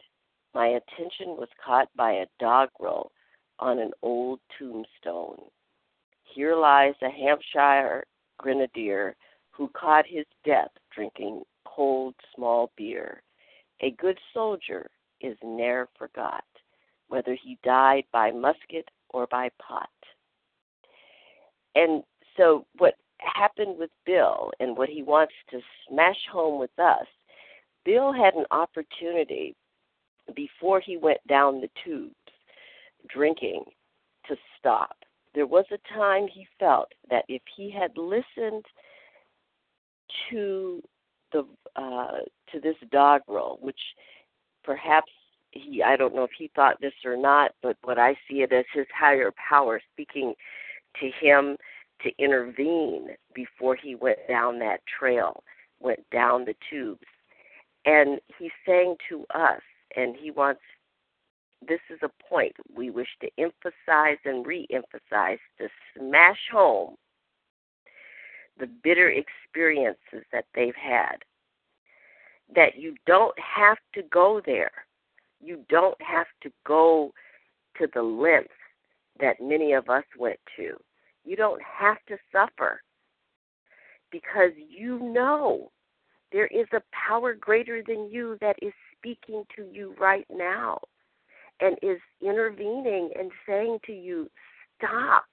My 0.55 0.69
attention 0.69 1.37
was 1.37 1.51
caught 1.63 1.91
by 1.95 2.13
a 2.13 2.27
doggerel 2.41 3.13
on 3.59 3.79
an 3.79 3.91
old 4.01 4.41
tombstone. 4.59 5.43
Here 6.35 6.57
lies 6.57 6.95
a 7.03 7.11
Hampshire 7.11 8.05
grenadier 8.39 9.15
who 9.51 9.69
caught 9.79 10.07
his 10.09 10.25
death 10.43 10.71
drinking 10.91 11.43
cold 11.75 12.15
small 12.35 12.71
beer. 12.77 13.23
A 13.81 13.91
good 13.93 14.19
soldier 14.33 14.91
is 15.21 15.37
ne'er 15.43 15.89
forgot, 15.99 16.45
whether 17.09 17.35
he 17.35 17.59
died 17.65 18.05
by 18.13 18.31
musket 18.31 18.89
or 19.11 19.27
by 19.31 19.51
pot. 19.61 19.89
And 21.75 22.03
so, 22.37 22.67
what 22.79 22.95
happened 23.19 23.79
with 23.79 23.91
Bill 24.07 24.53
and 24.61 24.77
what 24.77 24.89
he 24.89 25.03
wants 25.03 25.35
to 25.51 25.61
smash 25.89 26.19
home 26.31 26.61
with 26.61 26.77
us, 26.79 27.07
Bill 27.85 28.13
had 28.13 28.35
an 28.35 28.47
opportunity 28.51 29.55
before 30.35 30.81
he 30.81 30.97
went 30.97 31.27
down 31.27 31.61
the 31.61 31.71
tubes 31.85 32.15
drinking 33.09 33.65
to 34.29 34.37
stop. 34.59 34.97
There 35.35 35.47
was 35.47 35.67
a 35.71 35.95
time 35.95 36.27
he 36.33 36.47
felt 36.59 36.89
that 37.11 37.25
if 37.29 37.43
he 37.57 37.71
had 37.71 37.97
listened 37.97 38.65
to 40.31 40.83
the 41.35 41.45
uh, 41.77 42.21
to 42.53 42.61
this 42.61 42.77
dog 42.91 43.23
doggerel, 43.27 43.59
which 43.61 43.81
perhaps 44.65 45.11
he 45.51 45.83
I 45.83 45.97
don't 45.97 46.15
know 46.15 46.25
if 46.25 46.31
he 46.37 46.51
thought 46.55 46.81
this 46.81 46.95
or 47.05 47.17
not, 47.17 47.53
but 47.63 47.77
what 47.83 47.99
I 47.99 48.15
see 48.29 48.43
it 48.43 48.53
as 48.53 48.65
his 48.73 48.87
higher 48.97 49.33
power 49.49 49.81
speaking 49.93 50.35
to 51.01 51.11
him 51.21 51.57
to 52.03 52.11
intervene 52.19 53.09
before 53.35 53.77
he 53.77 53.95
went 53.95 54.19
down 54.29 54.59
that 54.61 54.81
trail, 54.87 55.43
went 55.81 56.09
down 56.11 56.45
the 56.45 56.55
tubes. 56.71 57.07
And 57.85 58.21
he's 58.39 58.51
saying 58.67 58.97
to 59.09 59.25
us, 59.35 59.61
and 59.97 60.17
he 60.17 60.31
wants 60.31 60.61
this 61.67 61.81
is 61.91 61.99
a 62.03 62.11
point 62.29 62.55
we 62.75 62.91
wish 62.91 63.09
to 63.21 63.29
emphasize 63.39 64.19
and 64.25 64.47
re 64.47 64.67
emphasize 64.71 65.39
to 65.59 65.69
smash 65.97 66.41
home 66.53 66.97
the 68.59 68.69
bitter 68.83 69.11
experiences 69.11 70.25
that 70.33 70.47
they've 70.55 70.75
had. 70.75 71.17
That 72.55 72.77
you 72.77 72.95
don't 73.07 73.37
have 73.39 73.79
to 73.95 74.03
go 74.03 74.41
there. 74.45 74.73
You 75.41 75.65
don't 75.69 76.01
have 76.01 76.27
to 76.43 76.51
go 76.67 77.13
to 77.79 77.89
the 77.93 78.03
lengths 78.03 78.53
that 79.21 79.41
many 79.41 79.73
of 79.73 79.89
us 79.89 80.05
went 80.19 80.39
to. 80.57 80.77
You 81.25 81.37
don't 81.37 81.63
have 81.63 81.99
to 82.09 82.17
suffer 82.33 82.83
because 84.11 84.53
you 84.57 84.99
know 85.01 85.71
there 86.33 86.47
is 86.47 86.67
a 86.73 86.83
power 86.93 87.35
greater 87.35 87.83
than 87.87 88.11
you 88.11 88.37
that 88.41 88.57
is 88.61 88.73
speaking 88.97 89.45
to 89.57 89.67
you 89.73 89.95
right 89.99 90.27
now 90.31 90.81
and 91.61 91.77
is 91.83 92.01
intervening 92.21 93.11
and 93.19 93.31
saying 93.47 93.79
to 93.87 93.93
you, 93.93 94.31
stop. 94.79 95.25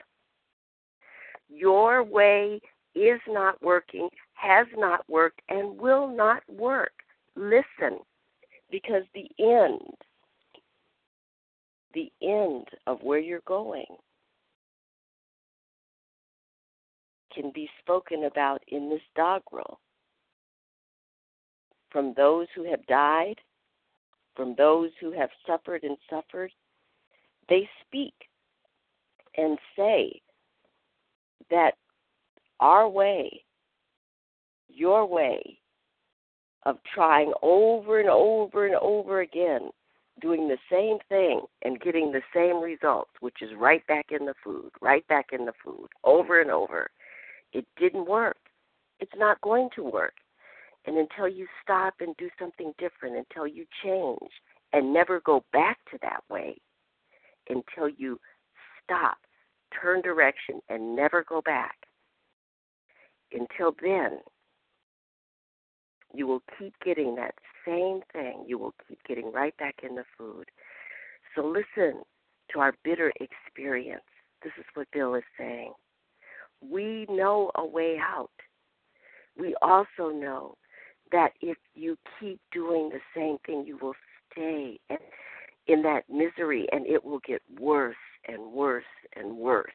Your 1.49 2.03
way 2.03 2.61
is 2.95 3.19
not 3.27 3.61
working, 3.61 4.09
has 4.33 4.67
not 4.75 5.07
worked, 5.09 5.41
and 5.49 5.79
will 5.79 6.07
not 6.07 6.43
work. 6.49 6.91
Listen, 7.35 7.99
because 8.69 9.03
the 9.13 9.29
end, 9.39 9.79
the 11.93 12.11
end 12.21 12.67
of 12.87 13.01
where 13.01 13.19
you're 13.19 13.41
going, 13.45 13.85
can 17.33 17.51
be 17.53 17.69
spoken 17.79 18.25
about 18.25 18.61
in 18.67 18.89
this 18.89 19.01
doggerel. 19.15 19.79
From 21.91 22.13
those 22.15 22.47
who 22.55 22.69
have 22.69 22.85
died, 22.87 23.35
from 24.35 24.55
those 24.57 24.89
who 24.99 25.11
have 25.11 25.29
suffered 25.45 25.83
and 25.83 25.97
suffered, 26.09 26.51
they 27.49 27.69
speak 27.85 28.13
and 29.37 29.57
say 29.75 30.21
that 31.49 31.73
our 32.61 32.87
way, 32.87 33.43
your 34.69 35.05
way 35.05 35.57
of 36.63 36.77
trying 36.93 37.33
over 37.41 37.99
and 37.99 38.09
over 38.09 38.65
and 38.65 38.75
over 38.75 39.21
again, 39.21 39.71
doing 40.21 40.47
the 40.47 40.57
same 40.71 40.97
thing 41.09 41.41
and 41.63 41.81
getting 41.81 42.11
the 42.11 42.21
same 42.33 42.61
results, 42.61 43.09
which 43.19 43.41
is 43.41 43.49
right 43.57 43.85
back 43.87 44.07
in 44.11 44.25
the 44.25 44.35
food, 44.43 44.69
right 44.79 45.05
back 45.07 45.27
in 45.31 45.45
the 45.45 45.53
food, 45.63 45.87
over 46.03 46.39
and 46.39 46.51
over. 46.51 46.89
It 47.51 47.65
didn't 47.77 48.07
work. 48.07 48.37
It's 48.99 49.11
not 49.17 49.41
going 49.41 49.69
to 49.75 49.83
work. 49.83 50.13
And 50.85 50.97
until 50.97 51.27
you 51.27 51.47
stop 51.61 51.95
and 51.99 52.15
do 52.17 52.29
something 52.39 52.73
different, 52.77 53.17
until 53.17 53.47
you 53.47 53.65
change 53.83 54.31
and 54.73 54.93
never 54.93 55.19
go 55.21 55.43
back 55.51 55.79
to 55.91 55.97
that 56.01 56.23
way, 56.29 56.57
until 57.49 57.89
you 57.89 58.19
stop, 58.83 59.17
turn 59.79 60.01
direction, 60.01 60.61
and 60.69 60.95
never 60.95 61.23
go 61.27 61.41
back, 61.41 61.75
until 63.33 63.75
then, 63.81 64.19
you 66.13 66.27
will 66.27 66.43
keep 66.57 66.73
getting 66.83 67.15
that 67.15 67.35
same 67.65 68.01
thing. 68.11 68.43
You 68.47 68.57
will 68.57 68.73
keep 68.87 68.99
getting 69.07 69.31
right 69.31 69.55
back 69.57 69.75
in 69.87 69.95
the 69.95 70.03
food. 70.17 70.45
So 71.35 71.45
listen 71.45 72.01
to 72.51 72.59
our 72.59 72.73
bitter 72.83 73.13
experience. 73.19 74.03
This 74.43 74.51
is 74.57 74.65
what 74.73 74.87
Bill 74.91 75.15
is 75.15 75.23
saying. 75.37 75.73
We 76.61 77.05
know 77.09 77.51
a 77.55 77.65
way 77.65 77.97
out. 77.97 78.31
We 79.37 79.55
also 79.61 80.09
know 80.13 80.55
that 81.11 81.31
if 81.41 81.57
you 81.73 81.97
keep 82.19 82.39
doing 82.51 82.89
the 82.89 82.99
same 83.15 83.37
thing, 83.45 83.65
you 83.65 83.77
will 83.81 83.95
stay 84.31 84.79
in 85.67 85.81
that 85.83 86.03
misery 86.09 86.67
and 86.71 86.85
it 86.85 87.03
will 87.03 87.19
get 87.25 87.41
worse 87.59 87.95
and 88.27 88.51
worse 88.51 88.83
and 89.15 89.37
worse 89.37 89.71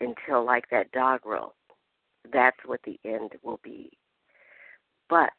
until, 0.00 0.44
like 0.44 0.68
that 0.70 0.90
doggerel, 0.92 1.54
that's 2.32 2.56
what 2.64 2.80
the 2.84 2.98
end 3.04 3.32
will 3.42 3.60
be. 3.62 3.90
But 5.08 5.30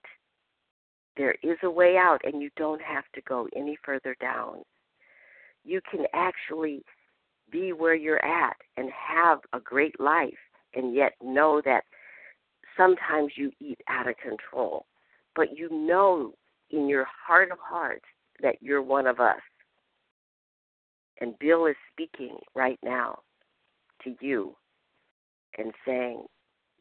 there 1.18 1.36
is 1.44 1.58
a 1.64 1.70
way 1.70 1.98
out, 1.98 2.20
and 2.24 2.42
you 2.42 2.50
don't 2.56 2.82
have 2.82 3.06
to 3.14 3.22
go 3.22 3.48
any 3.56 3.78
further 3.84 4.16
down. 4.20 4.64
You 5.64 5.82
can 5.90 6.06
actually 6.14 6.84
be 7.52 7.74
where 7.74 7.96
you're 7.96 8.24
at 8.24 8.58
and 8.78 8.90
have 8.92 9.40
a 9.54 9.60
great 9.60 10.00
life, 10.00 10.34
and 10.74 10.94
yet 10.94 11.14
know 11.24 11.62
that 11.66 11.84
sometimes 12.78 13.34
you 13.36 13.52
eat 13.60 13.80
out 13.88 14.08
of 14.08 14.16
control. 14.18 14.86
But 15.36 15.58
you 15.58 15.70
know 15.72 16.34
in 16.72 16.88
your 16.88 17.06
heart 17.28 17.52
of 17.52 17.58
hearts 17.60 18.06
that 18.42 18.56
you're 18.62 18.82
one 18.82 19.08
of 19.08 19.20
us. 19.20 19.42
And 21.22 21.38
Bill 21.40 21.66
is 21.66 21.76
speaking 21.92 22.38
right 22.56 22.80
now 22.84 23.20
to 24.04 24.16
you 24.20 24.56
and 25.58 25.72
saying 25.86 26.26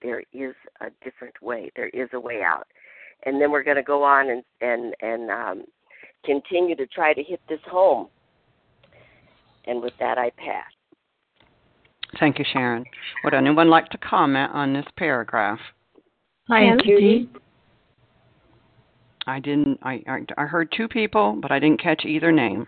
there 0.04 0.22
is 0.32 0.54
a 0.80 0.90
different 1.02 1.34
way. 1.42 1.72
There 1.74 1.88
is 1.88 2.08
a 2.12 2.20
way 2.20 2.42
out. 2.42 2.66
And 3.26 3.40
then 3.40 3.50
we're 3.50 3.64
going 3.64 3.78
to 3.78 3.82
go 3.82 4.02
on 4.04 4.28
and 4.28 4.42
and 4.60 4.94
and 5.00 5.30
um, 5.30 5.64
continue 6.24 6.76
to 6.76 6.86
try 6.86 7.14
to 7.14 7.22
hit 7.22 7.40
this 7.48 7.60
home. 7.68 8.08
And 9.66 9.80
with 9.80 9.94
that, 9.98 10.18
I 10.18 10.30
pass. 10.36 10.70
Thank 12.20 12.38
you, 12.38 12.44
Sharon. 12.52 12.84
Would 13.24 13.34
anyone 13.34 13.70
like 13.70 13.88
to 13.88 13.98
comment 13.98 14.52
on 14.52 14.74
this 14.74 14.84
paragraph? 14.96 15.58
Hi, 16.48 16.76
Judy. 16.84 17.30
I 19.26 19.40
didn't. 19.40 19.78
I, 19.82 20.02
I 20.36 20.44
heard 20.44 20.70
two 20.76 20.86
people, 20.86 21.38
but 21.40 21.50
I 21.50 21.58
didn't 21.58 21.82
catch 21.82 22.04
either 22.04 22.30
name. 22.30 22.66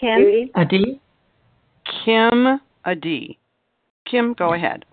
Kim. 0.00 0.50
Adi. 0.54 1.00
Kim 2.04 2.60
Adi. 2.86 3.38
Kim, 4.10 4.32
go 4.32 4.54
ahead. 4.54 4.86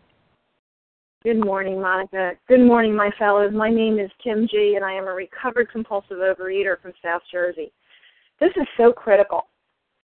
Good 1.26 1.44
morning, 1.44 1.82
Monica. 1.82 2.34
Good 2.48 2.60
morning, 2.60 2.96
my 2.96 3.10
fellows. 3.18 3.52
My 3.52 3.72
name 3.72 3.98
is 3.98 4.12
Kim 4.24 4.48
G, 4.48 4.74
and 4.76 4.86
I 4.86 4.94
am 4.94 5.08
a 5.08 5.12
recovered 5.12 5.72
compulsive 5.72 6.18
overeater 6.18 6.80
from 6.80 6.94
South 7.04 7.24
Jersey. 7.32 7.72
This 8.40 8.52
is 8.56 8.68
so 8.78 8.94
critical. 8.94 9.48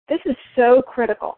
This 0.07 0.21
is 0.25 0.37
so 0.55 0.81
critical. 0.81 1.37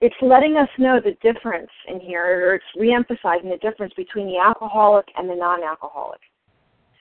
It's 0.00 0.14
letting 0.22 0.56
us 0.56 0.68
know 0.78 1.00
the 1.00 1.16
difference 1.20 1.70
in 1.88 1.98
here, 1.98 2.46
or 2.46 2.54
it's 2.54 2.64
reemphasizing 2.78 3.50
the 3.50 3.58
difference 3.60 3.92
between 3.96 4.28
the 4.28 4.38
alcoholic 4.38 5.06
and 5.16 5.28
the 5.28 5.34
non-alcoholic. 5.34 6.20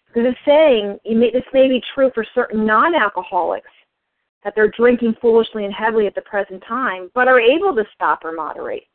Because 0.08 0.32
it's 0.32 0.40
saying 0.44 0.98
this 1.06 1.44
may 1.54 1.68
be 1.68 1.84
true 1.94 2.10
for 2.16 2.26
certain 2.34 2.66
non-alcoholics 2.66 3.70
that 4.44 4.54
they're 4.56 4.72
drinking 4.76 5.18
foolishly 5.22 5.66
and 5.66 5.74
heavily 5.76 6.08
at 6.08 6.16
the 6.16 6.22
present 6.22 6.64
time, 6.68 7.12
but 7.14 7.28
are 7.28 7.40
able 7.40 7.76
to 7.76 7.84
stop 7.94 8.26
or 8.26 8.32
moderate. 8.32 8.86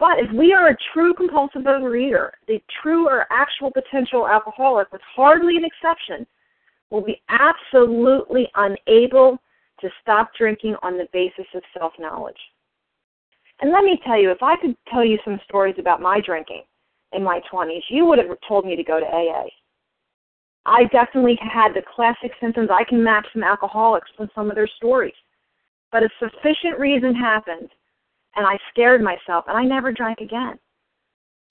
But 0.00 0.18
if 0.18 0.32
we 0.32 0.54
are 0.54 0.68
a 0.68 0.76
true 0.94 1.12
compulsive 1.12 1.62
overeater, 1.62 2.30
the 2.48 2.60
true 2.82 3.06
or 3.06 3.26
actual 3.30 3.70
potential 3.70 4.26
alcoholic, 4.26 4.90
with 4.90 5.02
hardly 5.14 5.58
an 5.58 5.64
exception, 5.64 6.26
will 6.88 7.02
be 7.02 7.22
absolutely 7.28 8.48
unable 8.56 9.38
to 9.80 9.90
stop 10.00 10.30
drinking 10.36 10.74
on 10.82 10.96
the 10.96 11.06
basis 11.12 11.44
of 11.54 11.62
self 11.78 11.92
knowledge. 11.98 12.38
And 13.60 13.72
let 13.72 13.84
me 13.84 14.00
tell 14.04 14.18
you, 14.18 14.30
if 14.30 14.42
I 14.42 14.56
could 14.56 14.74
tell 14.90 15.04
you 15.04 15.18
some 15.22 15.38
stories 15.44 15.76
about 15.78 16.00
my 16.00 16.18
drinking 16.24 16.62
in 17.12 17.22
my 17.22 17.42
20s, 17.52 17.82
you 17.90 18.06
would 18.06 18.18
have 18.18 18.28
told 18.48 18.64
me 18.64 18.76
to 18.76 18.82
go 18.82 19.00
to 19.00 19.06
AA. 19.06 19.44
I 20.64 20.84
definitely 20.84 21.38
had 21.42 21.74
the 21.74 21.82
classic 21.94 22.32
symptoms. 22.40 22.70
I 22.72 22.84
can 22.84 23.04
match 23.04 23.26
some 23.34 23.44
alcoholics 23.44 24.08
from 24.16 24.30
some 24.34 24.48
of 24.48 24.56
their 24.56 24.68
stories. 24.78 25.14
But 25.92 26.04
a 26.04 26.08
sufficient 26.18 26.78
reason 26.78 27.14
happened, 27.14 27.68
and 28.36 28.46
I 28.46 28.58
scared 28.70 29.02
myself, 29.02 29.44
and 29.48 29.56
I 29.56 29.64
never 29.64 29.92
drank 29.92 30.20
again. 30.20 30.58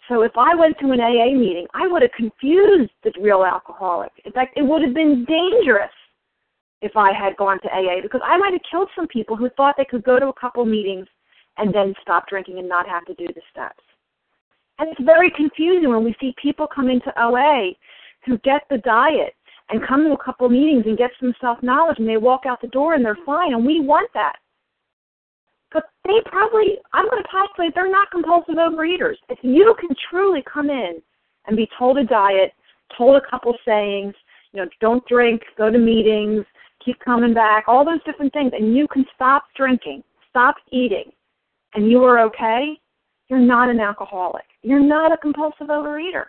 So 0.07 0.23
if 0.23 0.31
I 0.35 0.55
went 0.55 0.77
to 0.79 0.91
an 0.91 0.99
AA 0.99 1.37
meeting, 1.37 1.67
I 1.73 1.87
would 1.87 2.01
have 2.01 2.11
confused 2.11 2.91
the 3.03 3.11
real 3.21 3.43
alcoholic. 3.43 4.11
In 4.25 4.31
fact, 4.31 4.57
it 4.57 4.63
would 4.63 4.81
have 4.81 4.93
been 4.93 5.25
dangerous 5.25 5.91
if 6.81 6.95
I 6.95 7.11
had 7.13 7.37
gone 7.37 7.59
to 7.61 7.67
AA 7.67 8.01
because 8.01 8.21
I 8.23 8.37
might 8.37 8.53
have 8.53 8.61
killed 8.69 8.89
some 8.95 9.07
people 9.07 9.35
who 9.35 9.49
thought 9.55 9.75
they 9.77 9.85
could 9.85 10.03
go 10.03 10.19
to 10.19 10.27
a 10.27 10.33
couple 10.33 10.65
meetings 10.65 11.07
and 11.57 11.73
then 11.73 11.93
stop 12.01 12.27
drinking 12.27 12.57
and 12.57 12.67
not 12.67 12.87
have 12.87 13.05
to 13.05 13.13
do 13.15 13.27
the 13.27 13.41
steps. 13.51 13.83
And 14.79 14.89
it's 14.89 15.03
very 15.03 15.29
confusing 15.29 15.89
when 15.89 16.03
we 16.03 16.15
see 16.19 16.33
people 16.41 16.65
come 16.73 16.89
into 16.89 17.13
OA 17.21 17.71
who 18.25 18.37
get 18.39 18.63
the 18.69 18.77
diet 18.79 19.35
and 19.69 19.85
come 19.85 20.05
to 20.05 20.13
a 20.13 20.23
couple 20.23 20.49
meetings 20.49 20.85
and 20.85 20.97
get 20.97 21.11
some 21.19 21.35
self 21.39 21.61
knowledge 21.61 21.99
and 21.99 22.07
they 22.07 22.17
walk 22.17 22.45
out 22.47 22.61
the 22.61 22.67
door 22.67 22.93
and 22.93 23.03
they're 23.03 23.17
fine 23.25 23.53
and 23.53 23.65
we 23.65 23.81
want 23.81 24.09
that. 24.13 24.37
But 25.71 25.83
they 26.05 26.19
probably 26.25 26.77
I'm 26.93 27.09
gonna 27.09 27.21
postulate 27.31 27.73
they're 27.75 27.91
not 27.91 28.11
compulsive 28.11 28.55
overeaters. 28.55 29.15
If 29.29 29.39
you 29.41 29.75
can 29.79 29.95
truly 30.09 30.43
come 30.51 30.69
in 30.69 31.01
and 31.47 31.57
be 31.57 31.69
told 31.77 31.97
a 31.97 32.03
diet, 32.03 32.53
told 32.97 33.15
a 33.15 33.29
couple 33.29 33.53
sayings, 33.65 34.13
you 34.51 34.61
know, 34.61 34.69
don't 34.81 35.05
drink, 35.07 35.41
go 35.57 35.69
to 35.69 35.77
meetings, 35.77 36.45
keep 36.83 36.99
coming 36.99 37.33
back, 37.33 37.65
all 37.67 37.85
those 37.85 38.03
different 38.05 38.33
things, 38.33 38.51
and 38.57 38.75
you 38.75 38.87
can 38.87 39.05
stop 39.15 39.45
drinking, 39.55 40.03
stop 40.29 40.55
eating, 40.71 41.11
and 41.73 41.89
you 41.89 42.03
are 42.03 42.19
okay, 42.19 42.79
you're 43.29 43.39
not 43.39 43.69
an 43.69 43.79
alcoholic. 43.79 44.45
You're 44.63 44.83
not 44.83 45.11
a 45.11 45.17
compulsive 45.17 45.67
overeater. 45.67 46.25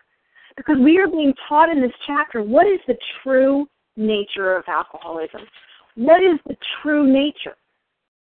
Because 0.57 0.77
we 0.79 0.99
are 0.99 1.09
being 1.09 1.33
taught 1.49 1.71
in 1.71 1.81
this 1.81 1.93
chapter 2.07 2.43
what 2.43 2.67
is 2.67 2.81
the 2.87 2.97
true 3.23 3.67
nature 3.97 4.57
of 4.57 4.65
alcoholism? 4.69 5.41
What 5.95 6.23
is 6.23 6.39
the 6.47 6.57
true 6.83 7.11
nature? 7.11 7.57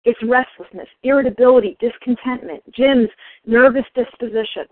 It's 0.05 0.19
restlessness, 0.23 0.89
irritability, 1.03 1.77
discontentment, 1.79 2.63
Jim's 2.75 3.11
nervous 3.47 3.85
disposition, 3.95 4.65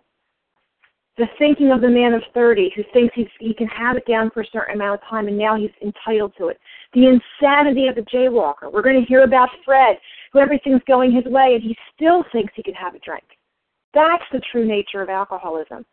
the 1.18 1.26
thinking 1.36 1.72
of 1.72 1.80
the 1.80 1.88
man 1.88 2.14
of 2.14 2.22
30 2.32 2.72
who 2.76 2.84
thinks 2.92 3.14
he 3.40 3.52
can 3.52 3.66
have 3.66 3.96
it 3.96 4.06
down 4.06 4.30
for 4.30 4.40
a 4.40 4.46
certain 4.52 4.76
amount 4.76 5.02
of 5.02 5.08
time 5.08 5.26
and 5.26 5.36
now 5.36 5.56
he's 5.56 5.70
entitled 5.82 6.32
to 6.38 6.46
it, 6.46 6.58
the 6.94 7.06
insanity 7.06 7.88
of 7.88 7.96
the 7.96 8.02
jaywalker. 8.02 8.72
We're 8.72 8.82
going 8.82 9.00
to 9.00 9.06
hear 9.06 9.24
about 9.24 9.48
Fred, 9.64 9.96
who 10.32 10.38
everything's 10.38 10.82
going 10.86 11.12
his 11.12 11.24
way 11.24 11.54
and 11.54 11.62
he 11.62 11.76
still 11.94 12.24
thinks 12.30 12.52
he 12.54 12.62
can 12.62 12.74
have 12.74 12.94
a 12.94 13.00
drink. 13.00 13.24
That's 13.92 14.22
the 14.32 14.40
true 14.52 14.64
nature 14.64 15.02
of 15.02 15.08
alcoholism. 15.08 15.84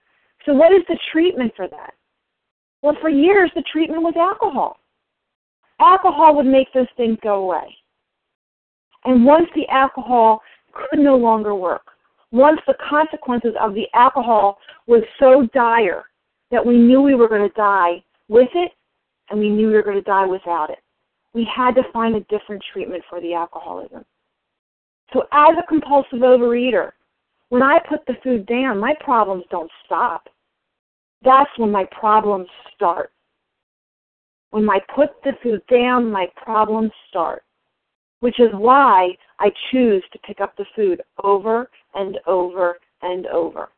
So, 0.46 0.54
what 0.54 0.72
is 0.72 0.84
the 0.88 1.00
treatment 1.12 1.54
for 1.56 1.68
that? 1.68 1.94
Well, 2.84 2.96
for 3.02 3.10
years, 3.10 3.50
the 3.56 3.64
treatment 3.72 4.04
was 4.04 4.14
alcohol. 4.16 4.78
Alcohol 5.80 6.36
would 6.36 6.46
make 6.46 6.72
those 6.74 6.88
things 6.98 7.18
go 7.24 7.36
away. 7.44 7.76
And 9.06 9.24
once 9.24 9.48
the 9.56 9.68
alcohol 9.70 10.42
could 10.74 11.00
no 11.00 11.16
longer 11.16 11.56
work, 11.56 11.84
once 12.32 12.60
the 12.68 12.76
consequences 12.90 13.54
of 13.62 13.74
the 13.74 13.86
alcohol 13.94 14.58
was 14.88 15.04
so 15.20 15.48
dire 15.54 16.06
that 16.52 16.66
we 16.66 16.78
knew 16.78 17.02
we 17.02 17.16
were 17.16 17.30
going 17.30 17.48
to 17.48 17.56
die 17.56 18.04
with 18.28 18.50
it 18.56 18.72
and 19.30 19.40
we 19.40 19.50
knew 19.50 19.68
we 19.68 19.74
were 19.74 19.84
going 19.84 19.96
to 19.96 20.02
die 20.02 20.26
without 20.26 20.70
it, 20.70 20.80
we 21.34 21.48
had 21.56 21.76
to 21.76 21.84
find 21.94 22.16
a 22.16 22.20
different 22.22 22.64
treatment 22.74 23.04
for 23.10 23.22
the 23.22 23.34
alcoholism. 23.34 24.04
So, 25.14 25.24
as 25.32 25.56
a 25.58 25.68
compulsive 25.68 26.20
overeater, 26.20 26.92
when 27.50 27.62
I 27.62 27.80
put 27.88 28.06
the 28.06 28.16
food 28.24 28.46
down, 28.48 28.80
my 28.80 28.96
problems 29.00 29.44
don't 29.52 29.72
stop. 29.86 30.28
That's 31.24 31.50
when 31.58 31.72
my 31.72 31.86
problems 31.92 32.48
start. 32.76 33.12
When 34.50 34.70
I 34.70 34.80
put 34.94 35.10
the 35.24 35.34
food 35.44 35.62
down, 35.72 36.12
my 36.12 36.28
problems 36.36 36.92
start. 37.10 37.44
Which 38.22 38.40
is 38.40 38.50
why 38.54 39.16
I 39.40 39.52
choose 39.72 40.04
to 40.12 40.20
pick 40.20 40.42
up 40.42 40.56
the 40.58 40.66
food 40.76 41.02
over 41.24 41.70
and 41.94 42.18
over 42.26 42.78
and 43.02 43.28
over. 43.28 43.70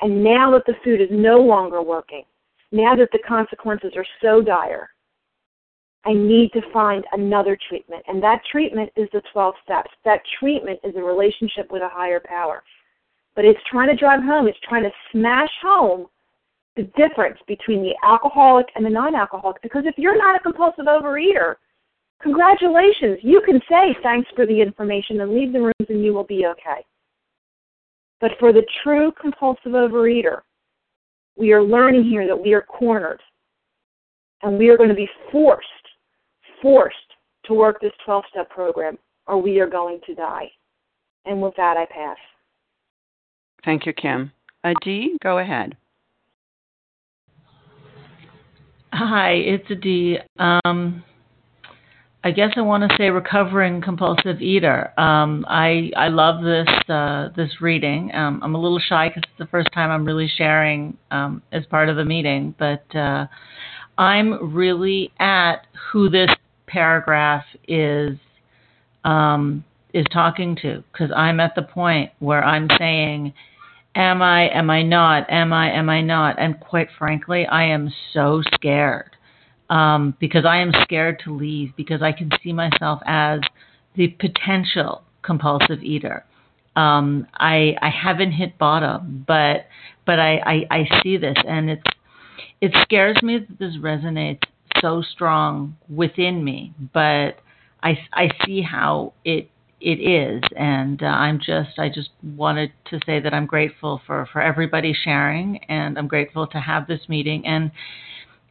And 0.00 0.22
now 0.22 0.50
that 0.52 0.64
the 0.66 0.74
food 0.84 1.00
is 1.00 1.08
no 1.10 1.38
longer 1.38 1.82
working, 1.82 2.24
now 2.72 2.96
that 2.96 3.10
the 3.12 3.18
consequences 3.26 3.92
are 3.96 4.06
so 4.20 4.42
dire, 4.42 4.90
I 6.04 6.12
need 6.12 6.52
to 6.52 6.72
find 6.72 7.04
another 7.12 7.56
treatment. 7.68 8.02
And 8.08 8.22
that 8.22 8.42
treatment 8.50 8.90
is 8.96 9.08
the 9.12 9.22
12 9.32 9.54
steps. 9.62 9.90
That 10.04 10.20
treatment 10.40 10.80
is 10.82 10.96
a 10.96 11.02
relationship 11.02 11.70
with 11.70 11.82
a 11.82 11.88
higher 11.88 12.20
power. 12.20 12.62
But 13.36 13.44
it's 13.44 13.60
trying 13.70 13.88
to 13.88 13.96
drive 13.96 14.22
home, 14.22 14.48
it's 14.48 14.58
trying 14.68 14.82
to 14.82 14.90
smash 15.12 15.50
home 15.62 16.06
the 16.76 16.84
difference 16.96 17.38
between 17.46 17.82
the 17.82 17.94
alcoholic 18.02 18.66
and 18.74 18.84
the 18.84 18.90
non 18.90 19.14
alcoholic. 19.14 19.62
Because 19.62 19.84
if 19.86 19.94
you're 19.96 20.18
not 20.18 20.34
a 20.34 20.40
compulsive 20.40 20.86
overeater, 20.86 21.56
congratulations, 22.22 23.18
you 23.22 23.42
can 23.44 23.60
say 23.68 23.96
thanks 24.02 24.28
for 24.34 24.46
the 24.46 24.60
information 24.60 25.20
and 25.20 25.34
leave 25.34 25.52
the 25.52 25.60
rooms 25.60 25.88
and 25.88 26.04
you 26.04 26.14
will 26.14 26.24
be 26.24 26.46
okay. 26.46 26.84
But 28.20 28.32
for 28.38 28.52
the 28.52 28.64
true 28.82 29.12
compulsive 29.20 29.72
overeater, 29.72 30.40
we 31.36 31.52
are 31.52 31.62
learning 31.62 32.04
here 32.04 32.26
that 32.26 32.40
we 32.40 32.52
are 32.52 32.62
cornered. 32.62 33.20
And 34.42 34.58
we 34.58 34.68
are 34.68 34.76
going 34.76 34.88
to 34.88 34.94
be 34.94 35.08
forced, 35.30 35.66
forced 36.60 36.96
to 37.44 37.54
work 37.54 37.80
this 37.80 37.92
12 38.04 38.24
step 38.30 38.50
program, 38.50 38.98
or 39.26 39.40
we 39.40 39.60
are 39.60 39.68
going 39.68 40.00
to 40.06 40.14
die. 40.14 40.50
And 41.24 41.40
with 41.40 41.54
that, 41.56 41.76
I 41.76 41.86
pass. 41.86 42.16
Thank 43.64 43.86
you, 43.86 43.92
Kim. 43.92 44.32
Adi, 44.64 45.16
go 45.22 45.38
ahead. 45.38 45.76
Hi, 48.92 49.32
it's 49.32 49.64
Adi. 49.70 50.18
Um, 50.38 51.04
I 52.24 52.30
guess 52.30 52.52
I 52.56 52.60
want 52.60 52.88
to 52.88 52.96
say 52.96 53.10
recovering 53.10 53.82
compulsive 53.82 54.40
eater. 54.40 54.98
Um, 54.98 55.44
I 55.48 55.90
I 55.96 56.08
love 56.08 56.44
this 56.44 56.68
uh, 56.88 57.30
this 57.36 57.60
reading. 57.60 58.14
Um, 58.14 58.40
I'm 58.44 58.54
a 58.54 58.60
little 58.60 58.78
shy 58.78 59.08
because 59.08 59.24
it's 59.24 59.38
the 59.38 59.46
first 59.46 59.72
time 59.72 59.90
I'm 59.90 60.04
really 60.04 60.28
sharing 60.28 60.96
um, 61.10 61.42
as 61.50 61.66
part 61.66 61.88
of 61.88 61.96
the 61.96 62.04
meeting, 62.04 62.54
but 62.58 62.84
uh, 62.94 63.26
I'm 63.98 64.54
really 64.54 65.12
at 65.18 65.66
who 65.90 66.08
this 66.08 66.30
paragraph 66.68 67.44
is 67.66 68.16
um, 69.04 69.64
is 69.92 70.06
talking 70.12 70.56
to 70.62 70.84
because 70.92 71.10
I'm 71.14 71.40
at 71.40 71.56
the 71.56 71.62
point 71.62 72.12
where 72.20 72.44
I'm 72.44 72.68
saying, 72.78 73.32
"Am 73.96 74.22
I? 74.22 74.48
Am 74.50 74.70
I 74.70 74.82
not? 74.82 75.28
Am 75.28 75.52
I? 75.52 75.72
Am 75.72 75.90
I 75.90 76.00
not?" 76.00 76.38
And 76.38 76.60
quite 76.60 76.88
frankly, 76.96 77.46
I 77.46 77.64
am 77.64 77.92
so 78.12 78.42
scared 78.54 79.11
um, 79.72 80.14
because 80.20 80.44
I 80.44 80.58
am 80.58 80.70
scared 80.82 81.20
to 81.24 81.34
leave 81.34 81.74
because 81.76 82.02
I 82.02 82.12
can 82.12 82.30
see 82.44 82.52
myself 82.52 83.00
as 83.06 83.40
the 83.96 84.08
potential 84.08 85.02
compulsive 85.22 85.82
eater. 85.82 86.24
Um, 86.76 87.26
I 87.34 87.74
I 87.80 87.88
haven't 87.88 88.32
hit 88.32 88.58
bottom, 88.58 89.24
but 89.26 89.66
but 90.04 90.20
I, 90.20 90.36
I, 90.44 90.66
I 90.70 91.02
see 91.02 91.16
this 91.16 91.36
and 91.48 91.70
it's 91.70 91.82
it 92.60 92.72
scares 92.82 93.16
me 93.22 93.38
that 93.38 93.58
this 93.58 93.76
resonates 93.78 94.42
so 94.80 95.02
strong 95.02 95.76
within 95.88 96.44
me, 96.44 96.74
but 96.92 97.38
I, 97.82 97.98
I 98.12 98.30
see 98.44 98.60
how 98.62 99.14
it 99.24 99.48
it 99.80 99.98
is 100.00 100.42
and 100.54 101.02
uh, 101.02 101.06
I'm 101.06 101.40
just 101.40 101.78
I 101.78 101.88
just 101.88 102.10
wanted 102.36 102.72
to 102.90 103.00
say 103.06 103.20
that 103.20 103.32
I'm 103.32 103.46
grateful 103.46 104.02
for 104.06 104.28
for 104.32 104.42
everybody 104.42 104.94
sharing 104.94 105.58
and 105.68 105.98
I'm 105.98 106.08
grateful 106.08 106.46
to 106.48 106.58
have 106.60 106.86
this 106.86 107.00
meeting 107.08 107.46
and 107.46 107.72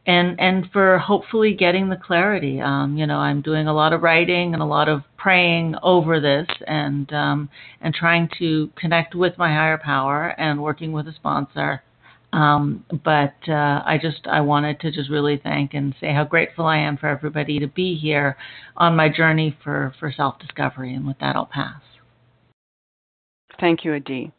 and 0.06 0.38
and 0.40 0.68
for 0.72 0.98
hopefully 0.98 1.54
getting 1.54 1.88
the 1.88 1.96
clarity. 1.96 2.60
Um, 2.60 2.96
you 2.96 3.06
know, 3.06 3.18
I'm 3.18 3.40
doing 3.40 3.68
a 3.68 3.72
lot 3.72 3.92
of 3.92 4.02
writing 4.02 4.52
and 4.52 4.62
a 4.62 4.66
lot 4.66 4.88
of 4.88 5.02
praying 5.16 5.76
over 5.82 6.20
this, 6.20 6.48
and 6.66 7.12
um, 7.12 7.48
and 7.80 7.94
trying 7.94 8.28
to 8.38 8.70
connect 8.76 9.14
with 9.14 9.38
my 9.38 9.48
higher 9.48 9.78
power 9.78 10.34
and 10.38 10.62
working 10.62 10.92
with 10.92 11.06
a 11.06 11.14
sponsor. 11.14 11.82
Um, 12.32 12.84
but 13.04 13.34
uh, 13.46 13.82
I 13.84 13.98
just 14.00 14.26
I 14.26 14.40
wanted 14.40 14.80
to 14.80 14.90
just 14.90 15.10
really 15.10 15.40
thank 15.42 15.74
and 15.74 15.94
say 16.00 16.12
how 16.12 16.24
grateful 16.24 16.66
I 16.66 16.78
am 16.78 16.96
for 16.96 17.08
everybody 17.08 17.58
to 17.60 17.68
be 17.68 17.96
here 17.96 18.36
on 18.76 18.96
my 18.96 19.08
journey 19.08 19.56
for 19.62 19.94
for 20.00 20.12
self 20.16 20.38
discovery. 20.38 20.94
And 20.94 21.06
with 21.06 21.18
that, 21.20 21.36
I'll 21.36 21.46
pass. 21.46 21.80
Thank 23.60 23.84
you, 23.84 23.94
Adi. 23.94 24.32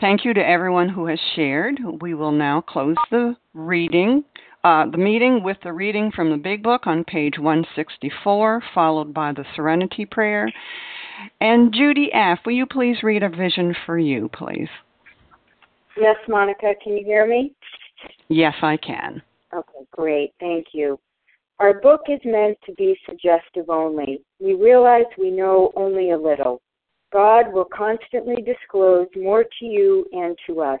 Thank 0.00 0.24
you 0.24 0.32
to 0.34 0.46
everyone 0.46 0.88
who 0.88 1.06
has 1.06 1.18
shared. 1.34 1.80
We 2.00 2.14
will 2.14 2.32
now 2.32 2.60
close 2.60 2.96
the 3.10 3.36
reading 3.52 4.24
uh, 4.64 4.90
the 4.90 4.98
meeting 4.98 5.42
with 5.42 5.56
the 5.62 5.72
reading 5.72 6.10
from 6.10 6.30
the 6.30 6.36
Big 6.36 6.62
Book 6.62 6.86
on 6.86 7.04
page 7.04 7.38
164, 7.38 8.62
followed 8.74 9.14
by 9.14 9.32
the 9.32 9.44
Serenity 9.54 10.04
Prayer. 10.04 10.50
And 11.40 11.72
Judy 11.72 12.10
F., 12.12 12.40
will 12.44 12.52
you 12.52 12.66
please 12.66 13.02
read 13.02 13.22
a 13.22 13.28
vision 13.28 13.74
for 13.86 13.98
you, 13.98 14.28
please? 14.32 14.68
Yes, 15.96 16.16
Monica, 16.28 16.74
can 16.82 16.96
you 16.96 17.04
hear 17.04 17.26
me? 17.26 17.54
Yes, 18.28 18.54
I 18.62 18.76
can. 18.76 19.22
Okay, 19.54 19.86
great. 19.90 20.32
Thank 20.38 20.66
you. 20.72 20.98
Our 21.58 21.80
book 21.80 22.02
is 22.08 22.20
meant 22.24 22.56
to 22.66 22.72
be 22.74 22.96
suggestive 23.08 23.68
only. 23.68 24.22
We 24.38 24.54
realize 24.54 25.06
we 25.18 25.30
know 25.30 25.72
only 25.74 26.10
a 26.10 26.18
little. 26.18 26.60
God 27.12 27.52
will 27.52 27.64
constantly 27.64 28.36
disclose 28.42 29.08
more 29.16 29.44
to 29.44 29.64
you 29.64 30.06
and 30.12 30.36
to 30.46 30.60
us. 30.60 30.80